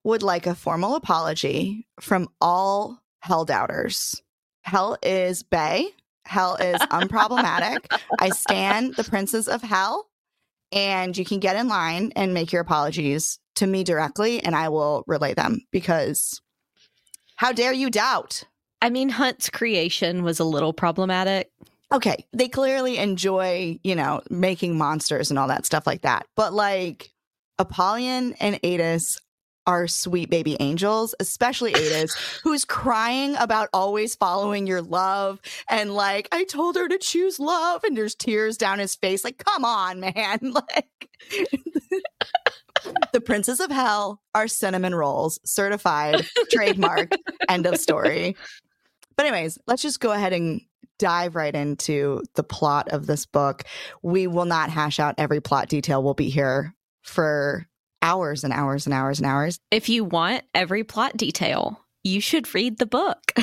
would 0.04 0.22
like 0.22 0.46
a 0.46 0.54
formal 0.54 0.96
apology 0.96 1.86
from 2.00 2.28
all 2.40 3.02
hell 3.22 3.44
doubters. 3.44 4.20
Hell 4.62 4.96
is 5.02 5.42
Bay. 5.42 5.90
Hell 6.24 6.56
is 6.56 6.80
unproblematic. 6.82 7.92
I 8.18 8.30
stand 8.30 8.94
the 8.94 9.04
princes 9.04 9.48
of 9.48 9.62
hell, 9.62 10.08
and 10.70 11.16
you 11.16 11.24
can 11.24 11.40
get 11.40 11.56
in 11.56 11.68
line 11.68 12.12
and 12.16 12.32
make 12.32 12.52
your 12.52 12.62
apologies 12.62 13.38
to 13.56 13.66
me 13.66 13.84
directly, 13.84 14.42
and 14.42 14.54
I 14.54 14.68
will 14.68 15.04
relay 15.06 15.34
them 15.34 15.60
because 15.70 16.40
how 17.36 17.52
dare 17.52 17.72
you 17.72 17.90
doubt? 17.90 18.44
I 18.80 18.90
mean, 18.90 19.08
Hunt's 19.08 19.50
creation 19.50 20.22
was 20.22 20.40
a 20.40 20.44
little 20.44 20.72
problematic. 20.72 21.50
Okay, 21.92 22.26
they 22.32 22.48
clearly 22.48 22.96
enjoy, 22.96 23.78
you 23.84 23.94
know, 23.94 24.22
making 24.30 24.78
monsters 24.78 25.30
and 25.30 25.38
all 25.38 25.48
that 25.48 25.66
stuff 25.66 25.86
like 25.86 26.02
that. 26.02 26.26
But 26.36 26.52
like 26.52 27.10
Apollyon 27.58 28.34
and 28.40 28.60
Aidas 28.62 29.18
are 29.66 29.86
sweet 29.86 30.30
baby 30.30 30.56
angels, 30.60 31.14
especially 31.20 31.72
Aidas, 31.72 32.40
who's 32.42 32.64
crying 32.64 33.36
about 33.36 33.68
always 33.72 34.14
following 34.14 34.66
your 34.66 34.82
love. 34.82 35.40
And 35.68 35.94
like, 35.94 36.28
I 36.32 36.44
told 36.44 36.76
her 36.76 36.88
to 36.88 36.98
choose 36.98 37.38
love, 37.38 37.84
and 37.84 37.96
there's 37.96 38.14
tears 38.14 38.56
down 38.56 38.78
his 38.78 38.94
face. 38.94 39.24
Like, 39.24 39.38
come 39.38 39.64
on, 39.64 40.00
man. 40.00 40.38
Like, 40.52 41.08
the 43.12 43.20
princes 43.20 43.60
of 43.60 43.70
hell 43.70 44.20
are 44.34 44.48
cinnamon 44.48 44.94
rolls, 44.94 45.38
certified, 45.44 46.26
trademark, 46.50 47.12
end 47.48 47.66
of 47.66 47.78
story. 47.78 48.36
But, 49.16 49.26
anyways, 49.26 49.58
let's 49.66 49.82
just 49.82 50.00
go 50.00 50.12
ahead 50.12 50.32
and 50.32 50.60
dive 50.98 51.34
right 51.34 51.54
into 51.54 52.22
the 52.34 52.44
plot 52.44 52.88
of 52.90 53.06
this 53.06 53.26
book. 53.26 53.64
We 54.02 54.26
will 54.26 54.44
not 54.44 54.70
hash 54.70 55.00
out 55.00 55.14
every 55.18 55.40
plot 55.40 55.68
detail. 55.68 56.02
We'll 56.02 56.14
be 56.14 56.30
here 56.30 56.74
for 57.02 57.66
hours 58.02 58.44
and 58.44 58.52
hours 58.52 58.86
and 58.86 58.92
hours 58.92 59.18
and 59.18 59.26
hours. 59.26 59.58
If 59.70 59.88
you 59.88 60.04
want 60.04 60.44
every 60.54 60.84
plot 60.84 61.16
detail, 61.16 61.80
you 62.04 62.20
should 62.20 62.54
read 62.54 62.78
the 62.78 62.86
book. 62.86 63.32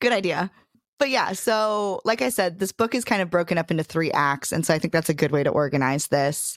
Good 0.00 0.12
idea. 0.12 0.50
But 0.98 1.10
yeah, 1.10 1.32
so 1.32 2.00
like 2.04 2.22
I 2.22 2.28
said, 2.28 2.58
this 2.58 2.72
book 2.72 2.94
is 2.94 3.04
kind 3.04 3.20
of 3.20 3.30
broken 3.30 3.58
up 3.58 3.70
into 3.70 3.82
three 3.82 4.12
acts. 4.12 4.52
And 4.52 4.64
so 4.64 4.72
I 4.72 4.78
think 4.78 4.92
that's 4.92 5.08
a 5.08 5.14
good 5.14 5.32
way 5.32 5.42
to 5.42 5.50
organize 5.50 6.06
this. 6.06 6.56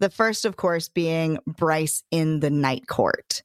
The 0.00 0.10
first, 0.10 0.44
of 0.44 0.56
course, 0.56 0.88
being 0.88 1.38
Bryce 1.46 2.02
in 2.10 2.40
the 2.40 2.50
night 2.50 2.86
court. 2.86 3.42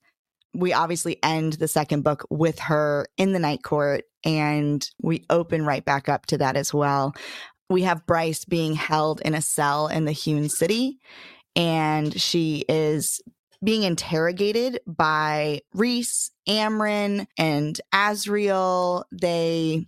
We 0.53 0.73
obviously 0.73 1.17
end 1.23 1.53
the 1.53 1.67
second 1.67 2.03
book 2.03 2.25
with 2.29 2.59
her 2.59 3.07
in 3.17 3.31
the 3.31 3.39
night 3.39 3.63
court, 3.63 4.03
and 4.25 4.87
we 5.01 5.25
open 5.29 5.65
right 5.65 5.83
back 5.83 6.09
up 6.09 6.25
to 6.27 6.37
that 6.39 6.57
as 6.57 6.73
well. 6.73 7.15
We 7.69 7.83
have 7.83 8.05
Bryce 8.05 8.43
being 8.43 8.73
held 8.73 9.21
in 9.21 9.33
a 9.33 9.41
cell 9.41 9.87
in 9.87 10.03
the 10.03 10.11
hewn 10.11 10.49
city 10.49 10.99
and 11.55 12.19
she 12.19 12.65
is 12.67 13.21
being 13.63 13.83
interrogated 13.83 14.79
by 14.87 15.61
Rhys, 15.73 16.31
Amren, 16.47 17.27
and 17.37 17.79
Azriel. 17.93 19.03
They 19.11 19.85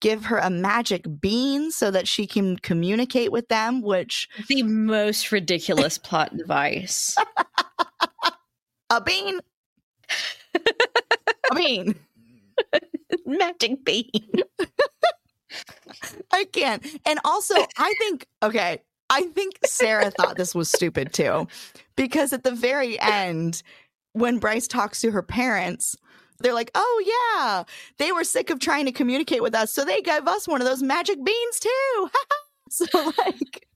give 0.00 0.26
her 0.26 0.38
a 0.38 0.50
magic 0.50 1.06
bean 1.20 1.70
so 1.70 1.90
that 1.90 2.08
she 2.08 2.26
can 2.26 2.56
communicate 2.58 3.30
with 3.30 3.48
them, 3.48 3.82
which 3.82 4.28
the 4.48 4.62
most 4.62 5.30
ridiculous 5.30 5.96
plot 5.98 6.36
device. 6.36 7.16
a 8.90 9.00
bean. 9.00 9.40
a 10.54 11.54
bean. 11.54 11.94
magic 13.26 13.84
bean. 13.84 14.10
I 16.32 16.44
can't. 16.46 16.84
And 17.06 17.20
also, 17.24 17.54
I 17.78 17.94
think 17.98 18.26
okay, 18.42 18.82
I 19.12 19.22
think 19.34 19.58
Sarah 19.64 20.10
thought 20.10 20.36
this 20.36 20.54
was 20.54 20.70
stupid 20.70 21.12
too, 21.12 21.46
because 21.96 22.32
at 22.32 22.44
the 22.44 22.50
very 22.50 22.98
end, 22.98 23.62
when 24.14 24.38
Bryce 24.38 24.66
talks 24.66 25.02
to 25.02 25.10
her 25.10 25.22
parents, 25.22 25.96
they're 26.38 26.54
like, 26.54 26.70
oh, 26.74 27.34
yeah, 27.36 27.64
they 27.98 28.10
were 28.10 28.24
sick 28.24 28.48
of 28.48 28.58
trying 28.58 28.86
to 28.86 28.92
communicate 28.92 29.42
with 29.42 29.54
us. 29.54 29.70
So 29.70 29.84
they 29.84 30.00
gave 30.00 30.26
us 30.26 30.48
one 30.48 30.62
of 30.62 30.66
those 30.66 30.82
magic 30.82 31.22
beans 31.22 31.60
too. 31.60 32.10
so, 32.70 33.12
like, 33.18 33.68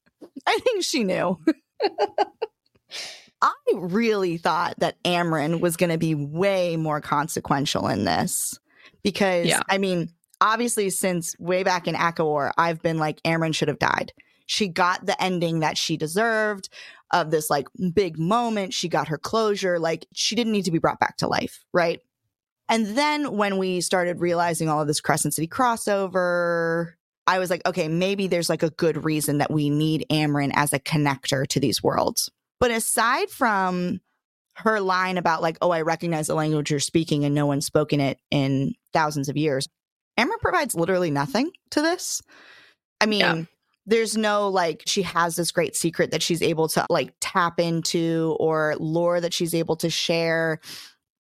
I 0.47 0.59
think 0.59 0.83
she 0.83 1.05
knew. 1.05 1.39
I 3.43 3.53
really 3.75 4.39
thought 4.39 4.79
that 4.79 5.03
Amren 5.03 5.61
was 5.61 5.77
going 5.77 5.91
to 5.91 5.99
be 5.99 6.15
way 6.15 6.77
more 6.77 7.03
consequential 7.03 7.89
in 7.89 8.05
this 8.05 8.59
because, 9.03 9.47
yeah. 9.47 9.61
I 9.69 9.77
mean, 9.77 10.09
obviously, 10.41 10.89
since 10.89 11.39
way 11.39 11.63
back 11.63 11.87
in 11.87 11.95
ACOWAR, 11.95 12.53
I've 12.57 12.81
been 12.81 12.97
like, 12.97 13.23
Amren 13.23 13.55
should 13.55 13.69
have 13.69 13.79
died. 13.79 14.13
She 14.47 14.69
got 14.69 15.05
the 15.05 15.21
ending 15.23 15.61
that 15.61 15.77
she 15.77 15.97
deserved 15.97 16.69
of 17.13 17.31
this 17.31 17.51
like 17.51 17.69
big 17.93 18.19
moment. 18.19 18.73
She 18.73 18.89
got 18.89 19.09
her 19.09 19.19
closure. 19.19 19.79
Like 19.79 20.07
she 20.13 20.35
didn't 20.35 20.53
need 20.53 20.65
to 20.65 20.71
be 20.71 20.79
brought 20.79 21.01
back 21.01 21.19
to 21.19 21.29
life, 21.29 21.65
right? 21.73 22.01
And 22.69 22.99
then 22.99 23.37
when 23.37 23.59
we 23.59 23.81
started 23.81 24.21
realizing 24.21 24.69
all 24.69 24.81
of 24.81 24.89
this 24.89 25.01
Crescent 25.01 25.35
City 25.35 25.47
crossover, 25.47 26.95
I 27.27 27.39
was 27.39 27.51
like, 27.51 27.63
okay, 27.67 27.89
maybe 27.89 28.27
there's 28.27 28.49
like 28.49 28.63
a 28.63 28.71
good 28.71 29.05
reason 29.05 29.39
that 29.39 29.51
we 29.51 29.71
need 29.71 30.07
Amren 30.11 30.53
as 30.55 30.73
a 30.73 30.81
connector 30.81 31.47
to 31.49 31.61
these 31.61 31.83
worlds. 31.83 32.31
But 32.59 32.71
aside 32.71 33.31
from 33.31 34.01
her 34.57 34.81
line 34.81 35.19
about 35.19 35.43
like, 35.43 35.59
oh, 35.61 35.71
I 35.71 35.83
recognize 35.83 36.29
the 36.29 36.35
language 36.35 36.71
you're 36.71 36.81
speaking 36.81 37.25
and 37.25 37.35
no 37.35 37.47
one's 37.47 37.67
spoken 37.67 38.01
it 38.01 38.19
in 38.31 38.75
thousands 38.93 39.29
of 39.29 39.37
years, 39.37 39.69
Amren 40.19 40.41
provides 40.41 40.75
literally 40.75 41.11
nothing 41.11 41.51
to 41.71 41.83
this. 41.83 42.23
I 43.01 43.07
mean, 43.07 43.21
yeah. 43.21 43.43
There's 43.87 44.17
no 44.17 44.49
like 44.49 44.83
she 44.87 45.03
has 45.03 45.37
this 45.37 45.53
great 45.53 45.77
secret 45.77 46.11
that 46.11 46.23
she's 46.23 46.43
able 46.43 46.69
to 46.69 46.85
like 46.91 47.15
tap 47.21 47.61
into 47.61 48.37
or 48.41 48.75
lore 48.79 49.21
that 49.21 49.33
she's 49.33 49.55
able 49.55 49.77
to 49.77 49.89
share. 49.89 50.61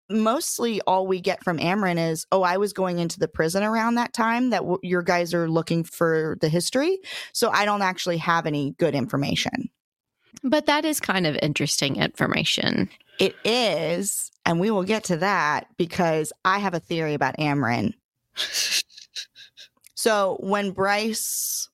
Mostly 0.10 0.82
all 0.82 1.08
we 1.08 1.20
get 1.20 1.44
from 1.44 1.58
Amren 1.58 1.98
is, 2.12 2.28
oh, 2.32 2.44
I 2.44 2.58
was 2.58 2.74
going 2.74 3.00
into 3.00 3.20
the 3.20 3.28
prison 3.28 3.64
around 3.64 3.96
that 3.96 4.14
time 4.14 4.52
that 4.52 4.60
w- 4.60 4.80
your 4.84 5.02
guys 5.02 5.34
are 5.34 5.50
looking 5.50 5.84
for 5.84 6.38
the 6.42 6.50
history. 6.50 7.00
So 7.34 7.50
I 7.50 7.66
don't 7.66 7.82
actually 7.82 8.18
have 8.18 8.46
any 8.46 8.72
good 8.78 8.94
information. 8.94 9.70
But 10.44 10.68
that 10.68 10.86
is 10.86 11.00
kind 11.00 11.26
of 11.26 11.38
interesting 11.42 11.96
information. 11.96 12.90
It 13.20 13.36
is. 13.44 14.32
And 14.46 14.60
we 14.60 14.70
will 14.70 14.84
get 14.84 15.06
to 15.06 15.18
that 15.18 15.68
because 15.78 16.32
I 16.44 16.60
have 16.60 16.76
a 16.76 16.80
theory 16.80 17.16
about 17.16 17.38
Amren. 17.38 17.94
so 19.96 20.38
when 20.40 20.70
Bryce 20.70 21.70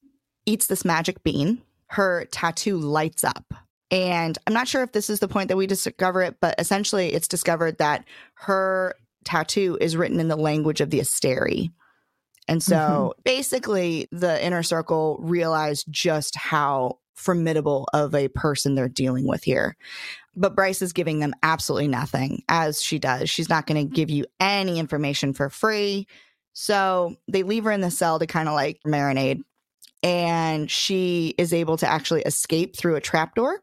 eats 0.45 0.67
this 0.67 0.86
magic 0.86 1.24
bean, 1.24 1.62
her 1.88 2.25
tattoo 2.31 2.77
lights 2.77 3.24
up. 3.24 3.53
And 3.89 4.38
I'm 4.48 4.53
not 4.53 4.67
sure 4.67 4.83
if 4.83 4.93
this 4.93 5.10
is 5.10 5.19
the 5.19 5.27
point 5.27 5.50
that 5.50 5.57
we 5.57 5.67
discover 5.67 6.21
it, 6.21 6.38
but 6.39 6.55
essentially 6.57 7.13
it's 7.13 7.27
discovered 7.27 7.77
that 7.79 8.05
her 8.36 8.95
tattoo 9.25 9.77
is 9.81 9.98
written 9.98 10.19
in 10.19 10.29
the 10.29 10.38
language 10.38 10.81
of 10.81 10.89
the 10.89 11.00
Asteri. 11.00 11.71
And 12.48 12.63
so 12.63 12.75
mm-hmm. 12.75 13.21
basically, 13.24 14.07
the 14.12 14.43
inner 14.43 14.63
circle 14.63 15.19
realized 15.21 15.86
just 15.89 16.36
how 16.36 17.00
formidable 17.13 17.88
of 17.93 18.15
a 18.15 18.29
person 18.29 18.74
they're 18.74 18.89
dealing 18.89 19.27
with 19.27 19.43
here. 19.43 19.75
But 20.36 20.55
Bryce 20.55 20.81
is 20.81 20.93
giving 20.93 21.19
them 21.19 21.33
absolutely 21.43 21.88
nothing, 21.88 22.43
as 22.50 22.81
she 22.81 22.98
does. 23.00 23.29
She's 23.29 23.50
not 23.50 23.67
going 23.67 23.88
to 23.88 23.93
give 23.93 24.10
you 24.10 24.25
any 24.39 24.79
information 24.79 25.33
for 25.33 25.50
free. 25.50 26.07
So 26.53 27.15
they 27.27 27.43
leave 27.43 27.65
her 27.65 27.71
in 27.71 27.81
the 27.81 27.91
cell 27.91 28.17
to 28.19 28.25
kind 28.25 28.50
of 28.50 28.55
like 28.55 28.79
marinate. 28.86 29.43
And 30.03 30.70
she 30.70 31.36
is 31.38 31.53
able 31.53 31.77
to 31.77 31.88
actually 31.88 32.22
escape 32.22 32.75
through 32.75 32.96
a 32.96 33.01
trapdoor. 33.01 33.62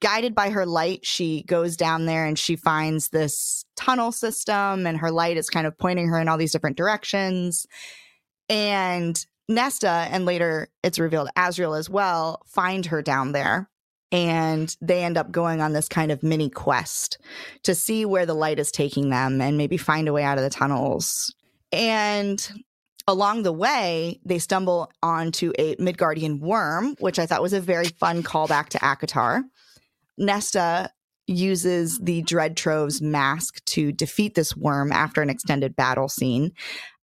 Guided 0.00 0.34
by 0.34 0.50
her 0.50 0.66
light, 0.66 1.06
she 1.06 1.42
goes 1.44 1.76
down 1.76 2.06
there 2.06 2.26
and 2.26 2.38
she 2.38 2.56
finds 2.56 3.08
this 3.08 3.64
tunnel 3.76 4.12
system, 4.12 4.86
and 4.86 4.98
her 4.98 5.10
light 5.10 5.36
is 5.36 5.48
kind 5.48 5.66
of 5.66 5.76
pointing 5.78 6.08
her 6.08 6.20
in 6.20 6.28
all 6.28 6.36
these 6.36 6.52
different 6.52 6.76
directions. 6.76 7.66
And 8.48 9.24
Nesta, 9.48 10.08
and 10.10 10.24
later 10.24 10.68
it's 10.82 10.98
revealed 10.98 11.30
Azriel 11.36 11.78
as 11.78 11.88
well, 11.88 12.42
find 12.46 12.86
her 12.86 13.00
down 13.02 13.32
there. 13.32 13.70
And 14.12 14.74
they 14.80 15.02
end 15.02 15.16
up 15.16 15.32
going 15.32 15.60
on 15.60 15.72
this 15.72 15.88
kind 15.88 16.12
of 16.12 16.22
mini 16.22 16.48
quest 16.48 17.18
to 17.64 17.74
see 17.74 18.04
where 18.04 18.24
the 18.24 18.34
light 18.34 18.58
is 18.58 18.70
taking 18.70 19.10
them 19.10 19.40
and 19.40 19.58
maybe 19.58 19.76
find 19.76 20.08
a 20.08 20.12
way 20.12 20.22
out 20.22 20.38
of 20.38 20.44
the 20.44 20.50
tunnels. 20.50 21.34
And 21.72 22.64
along 23.08 23.42
the 23.42 23.52
way, 23.52 24.20
they 24.24 24.38
stumble 24.38 24.90
onto 25.02 25.52
a 25.58 25.76
Middengard 25.76 26.40
worm, 26.40 26.96
which 26.98 27.18
I 27.18 27.26
thought 27.26 27.42
was 27.42 27.52
a 27.52 27.60
very 27.60 27.86
fun 27.86 28.22
callback 28.22 28.68
to 28.70 28.78
ACOTAR. 28.78 29.42
Nesta 30.18 30.90
uses 31.26 31.98
the 32.02 32.22
Dread 32.22 32.56
Trove's 32.56 33.02
mask 33.02 33.64
to 33.66 33.92
defeat 33.92 34.34
this 34.34 34.56
worm 34.56 34.92
after 34.92 35.22
an 35.22 35.30
extended 35.30 35.74
battle 35.76 36.08
scene. 36.08 36.52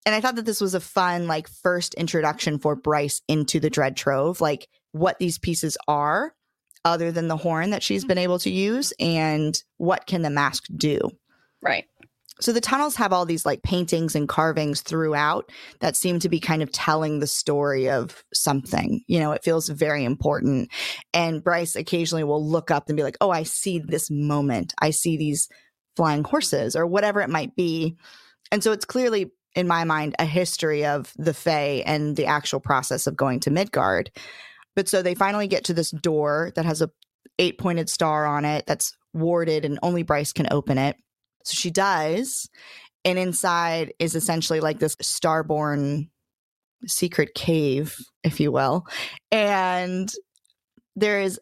And 0.06 0.14
I 0.14 0.20
thought 0.20 0.36
that 0.36 0.46
this 0.46 0.60
was 0.60 0.74
a 0.74 0.80
fun, 0.80 1.26
like, 1.26 1.48
first 1.48 1.94
introduction 1.94 2.58
for 2.58 2.74
Bryce 2.76 3.20
into 3.28 3.60
the 3.60 3.70
Dread 3.70 3.96
Trove, 3.96 4.40
like 4.40 4.68
what 4.92 5.18
these 5.18 5.38
pieces 5.38 5.76
are, 5.86 6.34
other 6.84 7.12
than 7.12 7.28
the 7.28 7.36
horn 7.36 7.70
that 7.70 7.82
she's 7.82 8.02
mm-hmm. 8.02 8.08
been 8.08 8.18
able 8.18 8.38
to 8.38 8.50
use, 8.50 8.92
and 8.98 9.62
what 9.76 10.06
can 10.06 10.22
the 10.22 10.30
mask 10.30 10.64
do. 10.74 10.98
Right. 11.62 11.84
So 12.40 12.52
the 12.52 12.60
tunnels 12.60 12.96
have 12.96 13.12
all 13.12 13.26
these 13.26 13.44
like 13.44 13.62
paintings 13.62 14.14
and 14.14 14.28
carvings 14.28 14.80
throughout 14.80 15.50
that 15.80 15.96
seem 15.96 16.18
to 16.20 16.28
be 16.28 16.40
kind 16.40 16.62
of 16.62 16.72
telling 16.72 17.18
the 17.20 17.26
story 17.26 17.88
of 17.88 18.24
something. 18.32 19.02
You 19.06 19.20
know, 19.20 19.32
it 19.32 19.44
feels 19.44 19.68
very 19.68 20.04
important. 20.04 20.70
And 21.12 21.44
Bryce 21.44 21.76
occasionally 21.76 22.24
will 22.24 22.44
look 22.44 22.70
up 22.70 22.88
and 22.88 22.96
be 22.96 23.02
like, 23.02 23.18
oh, 23.20 23.30
I 23.30 23.42
see 23.42 23.78
this 23.78 24.10
moment. 24.10 24.74
I 24.80 24.90
see 24.90 25.16
these 25.16 25.48
flying 25.96 26.24
horses 26.24 26.76
or 26.76 26.86
whatever 26.86 27.20
it 27.20 27.30
might 27.30 27.54
be. 27.56 27.96
And 28.50 28.64
so 28.64 28.72
it's 28.72 28.84
clearly, 28.84 29.30
in 29.54 29.68
my 29.68 29.84
mind, 29.84 30.16
a 30.18 30.24
history 30.24 30.86
of 30.86 31.12
the 31.16 31.34
Fae 31.34 31.82
and 31.84 32.16
the 32.16 32.26
actual 32.26 32.60
process 32.60 33.06
of 33.06 33.16
going 33.16 33.40
to 33.40 33.50
Midgard. 33.50 34.10
But 34.76 34.88
so 34.88 35.02
they 35.02 35.14
finally 35.14 35.48
get 35.48 35.64
to 35.64 35.74
this 35.74 35.90
door 35.90 36.52
that 36.54 36.64
has 36.64 36.80
a 36.80 36.90
eight 37.38 37.58
pointed 37.58 37.88
star 37.88 38.26
on 38.26 38.44
it 38.44 38.66
that's 38.66 38.96
warded 39.12 39.64
and 39.64 39.78
only 39.82 40.02
Bryce 40.02 40.32
can 40.32 40.46
open 40.50 40.78
it. 40.78 40.96
So 41.44 41.54
she 41.54 41.70
does. 41.70 42.48
And 43.04 43.18
inside 43.18 43.92
is 43.98 44.14
essentially 44.14 44.60
like 44.60 44.78
this 44.78 44.96
starborn 44.96 46.08
secret 46.86 47.34
cave, 47.34 47.96
if 48.22 48.40
you 48.40 48.52
will. 48.52 48.86
And 49.30 50.12
there 50.96 51.20
is 51.20 51.40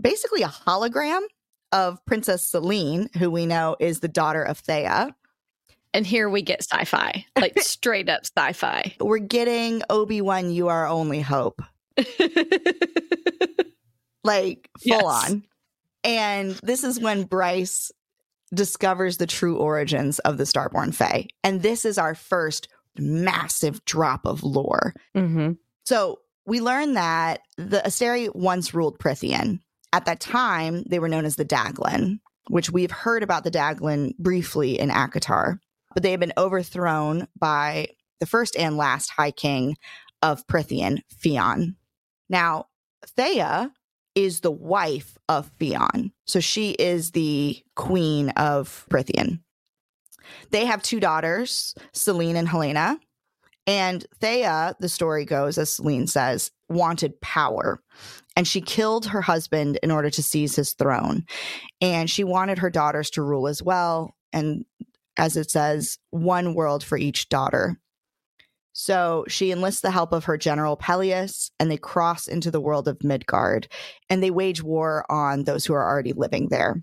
basically 0.00 0.42
a 0.42 0.48
hologram 0.48 1.22
of 1.72 2.04
Princess 2.06 2.46
Selene, 2.46 3.08
who 3.18 3.30
we 3.30 3.46
know 3.46 3.76
is 3.80 4.00
the 4.00 4.08
daughter 4.08 4.42
of 4.42 4.62
Theia. 4.62 5.12
And 5.92 6.06
here 6.06 6.28
we 6.28 6.42
get 6.42 6.62
sci 6.62 6.84
fi, 6.84 7.24
like 7.38 7.58
straight 7.60 8.08
up 8.08 8.22
sci 8.24 8.52
fi. 8.52 8.94
We're 9.00 9.18
getting 9.18 9.82
Obi 9.90 10.20
Wan, 10.20 10.50
you 10.50 10.68
are 10.68 10.86
only 10.86 11.20
hope. 11.20 11.62
like 14.24 14.68
full 14.80 15.02
yes. 15.02 15.30
on. 15.30 15.44
And 16.02 16.50
this 16.62 16.84
is 16.84 17.00
when 17.00 17.24
Bryce 17.24 17.90
discovers 18.54 19.16
the 19.16 19.26
true 19.26 19.56
origins 19.56 20.18
of 20.20 20.38
the 20.38 20.44
Starborn 20.44 20.94
Fae. 20.94 21.26
And 21.42 21.62
this 21.62 21.84
is 21.84 21.98
our 21.98 22.14
first 22.14 22.68
massive 22.98 23.84
drop 23.84 24.24
of 24.26 24.42
lore. 24.42 24.94
Mm-hmm. 25.16 25.52
So 25.84 26.20
we 26.46 26.60
learn 26.60 26.94
that 26.94 27.40
the 27.56 27.82
Asteri 27.84 28.34
once 28.34 28.74
ruled 28.74 28.98
Prythian. 28.98 29.60
At 29.92 30.06
that 30.06 30.20
time, 30.20 30.84
they 30.88 30.98
were 30.98 31.08
known 31.08 31.24
as 31.24 31.36
the 31.36 31.44
Daglan, 31.44 32.20
which 32.48 32.70
we've 32.70 32.90
heard 32.90 33.22
about 33.22 33.44
the 33.44 33.50
Daglan 33.50 34.14
briefly 34.18 34.78
in 34.78 34.90
ACOTAR, 34.90 35.58
but 35.94 36.02
they 36.02 36.10
had 36.10 36.20
been 36.20 36.32
overthrown 36.36 37.28
by 37.38 37.88
the 38.20 38.26
first 38.26 38.56
and 38.56 38.76
last 38.76 39.10
High 39.10 39.30
King 39.30 39.76
of 40.22 40.46
Prythian, 40.46 41.00
Fionn. 41.08 41.76
Now, 42.28 42.66
Theia 43.16 43.70
is 44.14 44.40
the 44.40 44.50
wife 44.50 45.18
of 45.28 45.50
Fionn. 45.58 46.12
So 46.26 46.40
she 46.40 46.70
is 46.72 47.10
the 47.10 47.62
queen 47.76 48.30
of 48.30 48.86
Prythian. 48.90 49.40
They 50.50 50.64
have 50.64 50.82
two 50.82 51.00
daughters, 51.00 51.74
Selene 51.92 52.36
and 52.36 52.48
Helena. 52.48 52.98
And 53.66 54.04
Theia, 54.20 54.74
the 54.78 54.88
story 54.88 55.24
goes, 55.24 55.56
as 55.56 55.70
Selene 55.70 56.06
says, 56.06 56.50
wanted 56.68 57.20
power. 57.20 57.80
And 58.36 58.46
she 58.46 58.60
killed 58.60 59.06
her 59.06 59.22
husband 59.22 59.78
in 59.82 59.90
order 59.90 60.10
to 60.10 60.22
seize 60.22 60.56
his 60.56 60.72
throne. 60.74 61.24
And 61.80 62.10
she 62.10 62.24
wanted 62.24 62.58
her 62.58 62.70
daughters 62.70 63.10
to 63.10 63.22
rule 63.22 63.48
as 63.48 63.62
well. 63.62 64.14
And 64.32 64.64
as 65.16 65.36
it 65.36 65.50
says, 65.50 65.98
one 66.10 66.54
world 66.54 66.84
for 66.84 66.98
each 66.98 67.28
daughter. 67.28 67.78
So 68.76 69.24
she 69.28 69.52
enlists 69.52 69.80
the 69.82 69.92
help 69.92 70.12
of 70.12 70.24
her 70.24 70.36
general 70.36 70.76
Pelias, 70.76 71.52
and 71.60 71.70
they 71.70 71.76
cross 71.76 72.26
into 72.26 72.50
the 72.50 72.60
world 72.60 72.88
of 72.88 73.04
Midgard, 73.04 73.68
and 74.10 74.20
they 74.20 74.32
wage 74.32 74.64
war 74.64 75.06
on 75.08 75.44
those 75.44 75.64
who 75.64 75.74
are 75.74 75.88
already 75.88 76.12
living 76.12 76.48
there. 76.48 76.82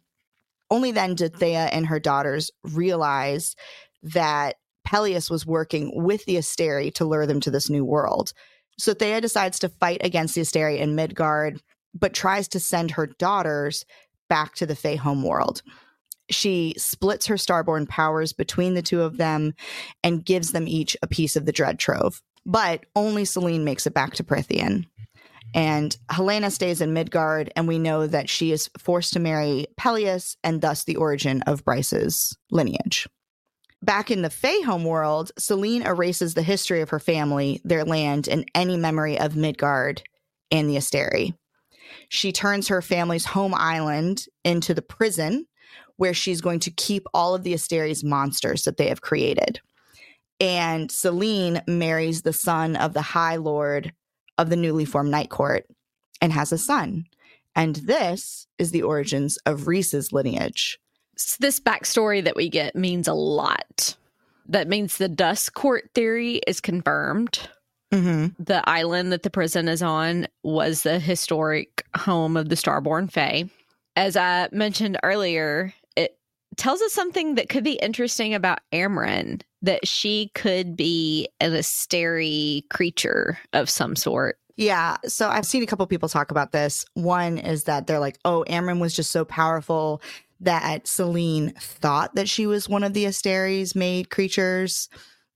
Only 0.70 0.92
then 0.92 1.16
did 1.16 1.34
Theia 1.34 1.68
and 1.70 1.86
her 1.88 2.00
daughters 2.00 2.50
realize 2.64 3.58
that 4.04 4.56
Pelias 4.88 5.30
was 5.30 5.46
working 5.46 5.92
with 5.94 6.24
the 6.24 6.38
Asteri 6.38 6.94
to 6.96 7.04
lure 7.04 7.28
them 7.28 7.42
to 7.42 7.52
this 7.52 7.70
new 7.70 7.84
world. 7.84 8.32
So 8.80 8.94
Theia 8.94 9.22
decides 9.22 9.60
to 9.60 9.70
fight 9.70 10.00
against 10.02 10.34
the 10.34 10.42
Asteri 10.42 10.80
in 10.80 10.96
Midgard, 10.96 11.62
but 11.94 12.14
tries 12.14 12.48
to 12.50 12.60
send 12.62 12.92
her 12.92 13.08
daughters 13.08 13.86
back 14.30 14.56
to 14.56 14.66
the 14.66 14.78
Fae 14.78 14.96
homeworld 14.96 15.62
she 16.32 16.74
splits 16.78 17.28
her 17.28 17.36
starborn 17.36 17.88
powers 17.88 18.34
between 18.34 18.74
the 18.74 18.82
two 18.82 19.02
of 19.02 19.18
them 19.18 19.54
and 20.04 20.26
gives 20.26 20.52
them 20.52 20.68
each 20.68 20.98
a 21.02 21.08
piece 21.08 21.36
of 21.36 21.46
the 21.46 21.52
dread 21.52 21.80
trove. 21.80 22.22
But 22.46 22.86
only 22.96 23.26
Selene 23.26 23.64
makes 23.64 23.86
it 23.86 23.94
back 23.94 24.14
to 24.16 24.24
Prythian. 24.24 24.86
And 25.54 25.96
Helena 26.10 26.50
stays 26.50 26.82
in 26.82 26.94
Midgard, 26.94 27.52
and 27.56 27.68
we 27.68 27.78
know 27.78 28.08
that 28.08 28.30
she 28.30 28.52
is 28.52 28.70
forced 28.78 29.14
to 29.14 29.20
marry 29.20 29.68
Pelias 29.78 30.38
and 30.44 30.62
thus 30.62 30.86
the 30.86 30.96
origin 30.96 31.42
of 31.44 31.66
Bryce's 31.66 32.36
lineage. 32.50 33.08
Back 33.84 34.12
in 34.12 34.22
the 34.22 34.30
Fae 34.30 34.62
homeworld, 34.64 35.32
Selene 35.38 35.82
erases 35.82 36.36
the 36.36 36.44
history 36.44 36.82
of 36.82 36.90
her 36.90 37.00
family, 37.00 37.60
their 37.64 37.84
land, 37.84 38.28
and 38.28 38.50
any 38.56 38.78
memory 38.78 39.20
of 39.20 39.36
Midgard 39.36 40.04
and 40.52 40.70
the 40.70 40.78
Asteri. 40.78 41.34
She 42.08 42.32
turns 42.32 42.68
her 42.68 42.82
family's 42.82 43.26
home 43.26 43.54
island 43.56 44.26
into 44.46 44.74
the 44.74 44.82
prison 44.82 45.48
where 46.02 46.16
she's 46.16 46.42
going 46.42 46.60
to 46.60 46.72
keep 46.72 47.06
all 47.14 47.36
of 47.36 47.44
the 47.44 47.54
Asteri's 47.54 48.04
monsters 48.04 48.64
that 48.64 48.78
they 48.78 48.88
have 48.88 49.02
created. 49.02 49.62
And 50.40 50.92
Selene 50.92 51.62
marries 51.68 52.24
the 52.24 52.34
son 52.34 52.76
of 52.76 52.94
the 52.94 53.04
High 53.04 53.36
Lord 53.36 53.94
of 54.40 54.50
the 54.50 54.56
newly 54.56 54.84
formed 54.84 55.12
Night 55.12 55.30
Court 55.30 55.68
and 56.20 56.34
has 56.34 56.52
a 56.52 56.58
son. 56.58 57.06
And 57.56 57.76
this 57.76 58.48
is 58.58 58.72
the 58.72 58.82
origins 58.82 59.38
of 59.46 59.68
Rhys's 59.68 60.12
lineage. 60.12 60.80
This 61.40 61.60
backstory 61.60 62.24
that 62.24 62.36
we 62.36 62.50
get 62.50 62.76
means 62.76 63.08
a 63.08 63.14
lot. 63.14 63.96
That 64.48 64.68
means 64.68 64.98
the 64.98 65.08
Dust 65.08 65.54
Court 65.54 65.88
theory 65.94 66.42
is 66.48 66.60
confirmed. 66.60 67.48
Mm-hmm. 67.94 68.42
The 68.44 68.68
island 68.68 69.12
that 69.12 69.22
the 69.22 69.30
prison 69.30 69.68
is 69.68 69.84
on 69.84 70.28
was 70.42 70.82
the 70.82 70.98
historic 70.98 71.86
home 71.96 72.38
of 72.38 72.50
the 72.50 72.56
Starborn 72.56 73.12
Fae. 73.12 73.44
As 73.96 74.18
I 74.18 74.50
mentioned 74.52 74.98
earlier, 75.04 75.76
tells 76.58 76.82
us 76.82 76.94
something 76.94 77.36
that 77.36 77.50
could 77.50 77.64
be 77.64 77.74
interesting 77.74 78.34
about 78.34 78.60
Amren 78.74 79.42
that 79.62 79.88
she 79.88 80.32
could 80.34 80.76
be 80.76 81.30
an 81.40 81.52
Asteri 81.52 82.68
creature 82.70 83.38
of 83.54 83.70
some 83.70 83.96
sort. 83.96 84.38
Yeah. 84.58 84.98
So 85.06 85.30
I've 85.30 85.46
seen 85.46 85.64
a 85.64 85.66
couple 85.66 85.86
people 85.88 86.10
talk 86.10 86.32
about 86.32 86.52
this. 86.52 86.86
One 86.94 87.38
is 87.38 87.64
that 87.66 87.88
they're 87.88 88.00
like, 88.00 88.20
oh, 88.26 88.44
Amren 88.48 88.80
was 88.80 88.96
just 88.96 89.12
so 89.12 89.24
powerful 89.24 90.02
that 90.40 90.88
Selene 90.88 91.54
thought 91.58 92.16
that 92.16 92.28
she 92.28 92.48
was 92.48 92.68
one 92.68 92.84
of 92.84 92.94
the 92.94 93.06
Asteri's 93.06 93.76
made 93.76 94.10
creatures. 94.10 94.90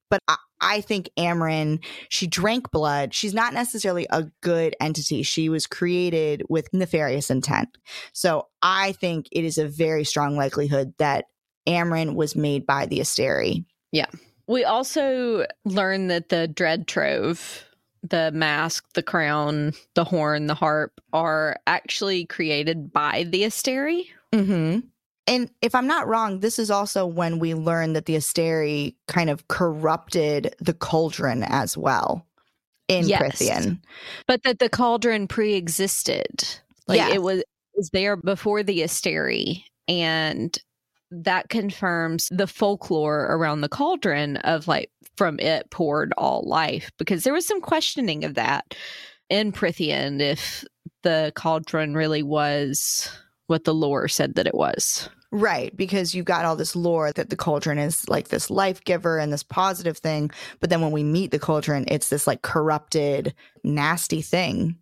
But 0.10 0.20
I 0.66 0.82
think 0.82 1.12
Amren, 1.18 1.84
she 2.10 2.26
drank 2.26 2.72
blood. 2.72 3.14
She's 3.14 3.36
not 3.36 3.54
necessarily 3.54 4.08
a 4.10 4.24
good 4.42 4.76
entity. 4.82 5.22
She 5.22 5.48
was 5.48 5.68
created 5.68 6.42
with 6.50 6.74
nefarious 6.74 7.30
intent. 7.30 7.78
So 8.14 8.48
I 8.64 8.94
think 8.94 9.28
it 9.32 9.44
is 9.44 9.60
a 9.60 9.68
very 9.68 10.04
strong 10.04 10.36
likelihood 10.36 10.96
that 10.98 11.26
Amren 11.68 12.16
was 12.16 12.36
made 12.36 12.66
by 12.66 12.88
the 12.88 13.00
Asteri. 13.00 13.64
Yeah. 13.92 14.08
We 14.48 14.64
also 14.64 15.46
learn 15.66 16.08
that 16.08 16.30
the 16.30 16.48
Dread 16.48 16.88
Trove, 16.88 17.64
the 18.02 18.32
mask, 18.32 18.86
the 18.94 19.04
crown, 19.04 19.74
the 19.94 20.04
horn, 20.04 20.48
the 20.48 20.56
harp 20.56 21.00
are 21.14 21.58
actually 21.68 22.26
created 22.26 22.92
by 22.92 23.26
the 23.30 23.44
Asteri. 23.44 24.08
Mm-hmm. 24.32 24.80
And 25.28 25.50
if 25.62 25.74
I'm 25.74 25.88
not 25.88 26.08
wrong, 26.08 26.40
this 26.40 26.60
is 26.60 26.70
also 26.70 27.06
when 27.06 27.40
we 27.40 27.54
learn 27.56 27.94
that 27.94 28.06
the 28.06 28.16
Asteri 28.16 28.96
kind 29.08 29.30
of 29.30 29.48
corrupted 29.48 30.56
the 30.60 30.74
cauldron 30.74 31.44
as 31.44 31.78
well 31.78 32.26
in 32.88 33.08
Yes. 33.08 33.22
Prythian. 33.22 33.80
But 34.28 34.44
that 34.44 34.60
the 34.60 34.70
cauldron 34.70 35.28
pre-existed. 35.28 36.28
Like 36.88 36.98
Yes. 36.98 37.16
it 37.16 37.22
was 37.24 37.40
it 37.40 37.46
was 37.76 37.90
there 37.90 38.16
before 38.16 38.62
the 38.62 38.82
Asteri 38.82 39.64
and 39.88 40.58
that 41.12 41.50
confirms 41.50 42.28
the 42.32 42.48
folklore 42.48 43.26
around 43.26 43.62
the 43.62 43.70
cauldron 43.70 44.38
of 44.38 44.68
like 44.68 44.92
from 45.18 45.40
it 45.40 45.70
poured 45.72 46.14
all 46.18 46.44
life 46.46 46.92
because 46.98 47.24
there 47.24 47.34
was 47.34 47.48
some 47.48 47.62
questioning 47.62 48.24
of 48.26 48.36
that 48.36 48.76
in 49.30 49.52
Prythian 49.52 50.22
if 50.22 50.64
the 51.04 51.32
cauldron 51.36 51.96
really 51.96 52.22
was 52.24 53.10
what 53.48 53.64
the 53.64 53.74
lore 53.74 54.08
said 54.08 54.36
that 54.36 54.48
it 54.48 54.56
was. 54.56 55.10
Right, 55.32 55.76
because 55.76 56.16
you've 56.16 56.26
got 56.26 56.46
all 56.46 56.56
this 56.56 56.76
lore 56.76 57.12
that 57.12 57.30
the 57.30 57.36
cauldron 57.36 57.78
is 57.78 58.08
like 58.08 58.30
this 58.30 58.50
life 58.50 58.84
giver 58.84 59.18
and 59.18 59.34
this 59.34 59.44
positive 59.44 59.98
thing. 59.98 60.32
But 60.60 60.70
then 60.70 60.82
when 60.82 60.92
we 60.92 61.04
meet 61.04 61.32
the 61.32 61.40
cauldron, 61.40 61.86
it's 61.88 62.10
this 62.10 62.26
like 62.28 62.42
corrupted, 62.42 63.34
nasty 63.64 64.22
thing. 64.22 64.78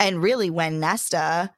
And 0.00 0.20
really, 0.20 0.50
when 0.50 0.80
Nesta 0.80 1.52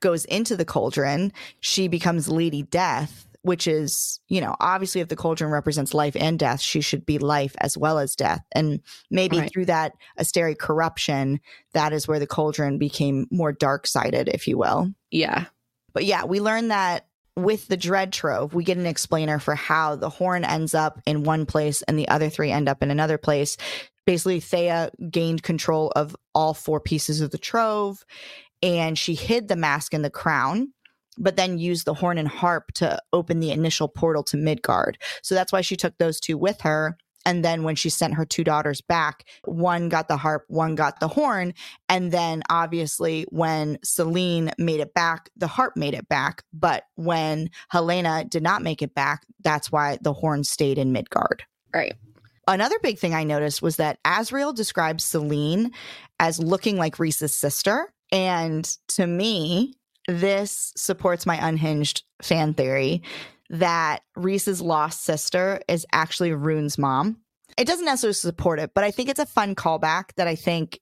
goes 0.00 0.24
into 0.26 0.56
the 0.56 0.64
cauldron, 0.64 1.32
she 1.58 1.88
becomes 1.88 2.28
Lady 2.28 2.62
Death, 2.62 3.26
which 3.42 3.66
is, 3.66 4.20
you 4.28 4.40
know, 4.40 4.54
obviously 4.60 5.00
if 5.00 5.08
the 5.08 5.16
cauldron 5.16 5.50
represents 5.50 5.92
life 5.94 6.14
and 6.20 6.38
death, 6.38 6.60
she 6.60 6.80
should 6.80 7.04
be 7.04 7.18
life 7.18 7.56
as 7.60 7.76
well 7.76 7.98
as 7.98 8.14
death. 8.14 8.44
And 8.52 8.80
maybe 9.10 9.38
Right. 9.38 9.50
through 9.52 9.66
that 9.66 9.94
Asteri 10.20 10.56
corruption, 10.56 11.40
that 11.72 11.92
is 11.92 12.06
where 12.06 12.20
the 12.20 12.26
cauldron 12.28 12.78
became 12.78 13.26
more 13.32 13.50
dark 13.50 13.88
sided, 13.88 14.28
if 14.28 14.46
you 14.46 14.56
will. 14.56 14.92
Yeah. 15.10 15.46
But 15.92 16.04
yeah, 16.04 16.24
we 16.24 16.40
learn 16.40 16.68
that 16.68 17.07
with 17.44 17.68
the 17.68 17.76
Dread 17.76 18.12
Trove, 18.12 18.54
we 18.54 18.64
get 18.64 18.78
an 18.78 18.86
explainer 18.86 19.38
for 19.38 19.54
how 19.54 19.96
the 19.96 20.10
horn 20.10 20.44
ends 20.44 20.74
up 20.74 21.00
in 21.06 21.24
one 21.24 21.46
place 21.46 21.82
and 21.82 21.98
the 21.98 22.08
other 22.08 22.28
three 22.28 22.50
end 22.50 22.68
up 22.68 22.82
in 22.82 22.90
another 22.90 23.18
place. 23.18 23.56
Basically, 24.06 24.40
Theia 24.40 24.90
gained 25.10 25.42
control 25.42 25.92
of 25.94 26.16
all 26.34 26.54
four 26.54 26.80
pieces 26.80 27.20
of 27.20 27.30
the 27.30 27.38
trove 27.38 28.04
and 28.62 28.98
she 28.98 29.14
hid 29.14 29.48
the 29.48 29.56
mask 29.56 29.94
and 29.94 30.04
the 30.04 30.10
crown, 30.10 30.72
but 31.16 31.36
then 31.36 31.58
used 31.58 31.84
the 31.84 31.94
horn 31.94 32.18
and 32.18 32.28
harp 32.28 32.72
to 32.74 32.98
open 33.12 33.40
the 33.40 33.50
initial 33.50 33.88
portal 33.88 34.22
to 34.24 34.36
Midgard. 34.36 34.98
So 35.22 35.34
that's 35.34 35.52
why 35.52 35.60
she 35.60 35.76
took 35.76 35.96
those 35.98 36.20
two 36.20 36.38
with 36.38 36.60
her. 36.62 36.96
And 37.28 37.44
then 37.44 37.62
when 37.62 37.76
she 37.76 37.90
sent 37.90 38.14
her 38.14 38.24
two 38.24 38.42
daughters 38.42 38.80
back, 38.80 39.26
one 39.44 39.90
got 39.90 40.08
the 40.08 40.16
harp, 40.16 40.46
one 40.48 40.74
got 40.74 40.98
the 40.98 41.08
horn. 41.08 41.52
And 41.86 42.10
then 42.10 42.42
obviously, 42.48 43.26
when 43.28 43.78
Selene 43.84 44.50
made 44.56 44.80
it 44.80 44.94
back, 44.94 45.28
the 45.36 45.46
harp 45.46 45.76
made 45.76 45.92
it 45.92 46.08
back. 46.08 46.42
But 46.54 46.84
when 46.94 47.50
Helena 47.68 48.24
did 48.24 48.42
not 48.42 48.62
make 48.62 48.80
it 48.80 48.94
back, 48.94 49.26
that's 49.42 49.70
why 49.70 49.98
the 50.00 50.14
horn 50.14 50.42
stayed 50.42 50.78
in 50.78 50.92
Midgard. 50.92 51.44
Right. 51.74 51.92
Another 52.46 52.78
big 52.82 52.98
thing 52.98 53.12
I 53.12 53.24
noticed 53.24 53.60
was 53.60 53.76
that 53.76 54.02
Azriel 54.04 54.54
describes 54.54 55.04
Selene 55.04 55.72
as 56.18 56.42
looking 56.42 56.78
like 56.78 56.98
Rhys's 56.98 57.34
sister. 57.34 57.92
And 58.10 58.64
to 58.88 59.06
me, 59.06 59.74
this 60.06 60.72
supports 60.78 61.26
my 61.26 61.46
unhinged 61.46 62.04
fan 62.22 62.54
theory 62.54 63.02
that 63.50 64.02
Rhys's 64.16 64.60
lost 64.60 65.04
sister 65.04 65.60
is 65.68 65.86
actually 65.92 66.30
Ruhn's 66.30 66.78
mom. 66.78 67.18
It 67.56 67.66
doesn't 67.66 67.84
necessarily 67.84 68.14
support 68.14 68.60
it, 68.60 68.72
but 68.74 68.84
I 68.84 68.90
think 68.90 69.08
it's 69.08 69.18
a 69.18 69.26
fun 69.26 69.54
callback 69.54 70.14
that 70.16 70.28
I 70.28 70.34
think 70.34 70.80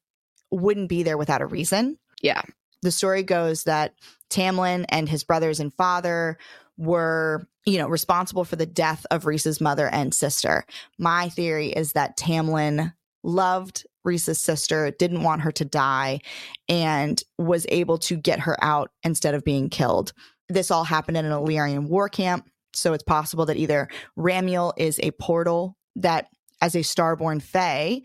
wouldn't 0.50 0.88
be 0.88 1.02
there 1.02 1.18
without 1.18 1.42
a 1.42 1.46
reason. 1.46 1.98
Yeah. 2.22 2.42
The 2.82 2.90
story 2.90 3.22
goes 3.22 3.64
that 3.64 3.94
Tamlin 4.30 4.84
and 4.88 5.08
his 5.08 5.24
brothers 5.24 5.60
and 5.60 5.72
father 5.72 6.38
were, 6.76 7.48
you 7.64 7.78
know, 7.78 7.88
responsible 7.88 8.44
for 8.44 8.56
the 8.56 8.66
death 8.66 9.06
of 9.10 9.26
Rhys's 9.26 9.60
mother 9.60 9.88
and 9.88 10.12
sister. 10.12 10.64
My 10.98 11.28
theory 11.28 11.68
is 11.68 11.92
that 11.92 12.18
Tamlin 12.18 12.92
loved 13.22 13.86
Rhys's 14.04 14.40
sister, 14.40 14.90
didn't 14.90 15.22
want 15.22 15.42
her 15.42 15.52
to 15.52 15.64
die, 15.64 16.20
and 16.68 17.22
was 17.38 17.66
able 17.70 17.98
to 17.98 18.16
get 18.16 18.40
her 18.40 18.62
out 18.62 18.90
instead 19.02 19.34
of 19.34 19.44
being 19.44 19.68
killed. 19.68 20.12
This 20.48 20.70
all 20.70 20.84
happened 20.84 21.16
in 21.16 21.24
an 21.24 21.32
Illyrian 21.32 21.88
war 21.88 22.08
camp. 22.08 22.48
So 22.76 22.92
it's 22.92 23.02
possible 23.02 23.46
that 23.46 23.56
either 23.56 23.88
Ramiel 24.18 24.72
is 24.76 25.00
a 25.02 25.10
portal 25.12 25.76
that, 25.96 26.28
as 26.60 26.74
a 26.74 26.80
starborn 26.80 27.42
Fae, 27.42 28.02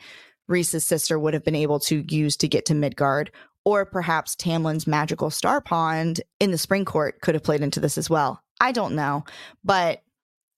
Rhys's 0.47 0.85
sister 0.85 1.17
would 1.17 1.33
have 1.33 1.43
been 1.43 1.55
able 1.55 1.79
to 1.81 2.03
use 2.09 2.35
to 2.37 2.47
get 2.47 2.65
to 2.65 2.75
Midgard, 2.75 3.31
or 3.63 3.85
perhaps 3.85 4.35
Tamlin's 4.35 4.87
magical 4.87 5.29
star 5.29 5.61
pond 5.61 6.21
in 6.39 6.51
the 6.51 6.57
spring 6.57 6.85
court 6.85 7.21
could 7.21 7.35
have 7.35 7.43
played 7.43 7.61
into 7.61 7.79
this 7.79 7.97
as 7.97 8.09
well. 8.09 8.41
I 8.59 8.71
don't 8.71 8.95
know, 8.95 9.23
but 9.63 10.01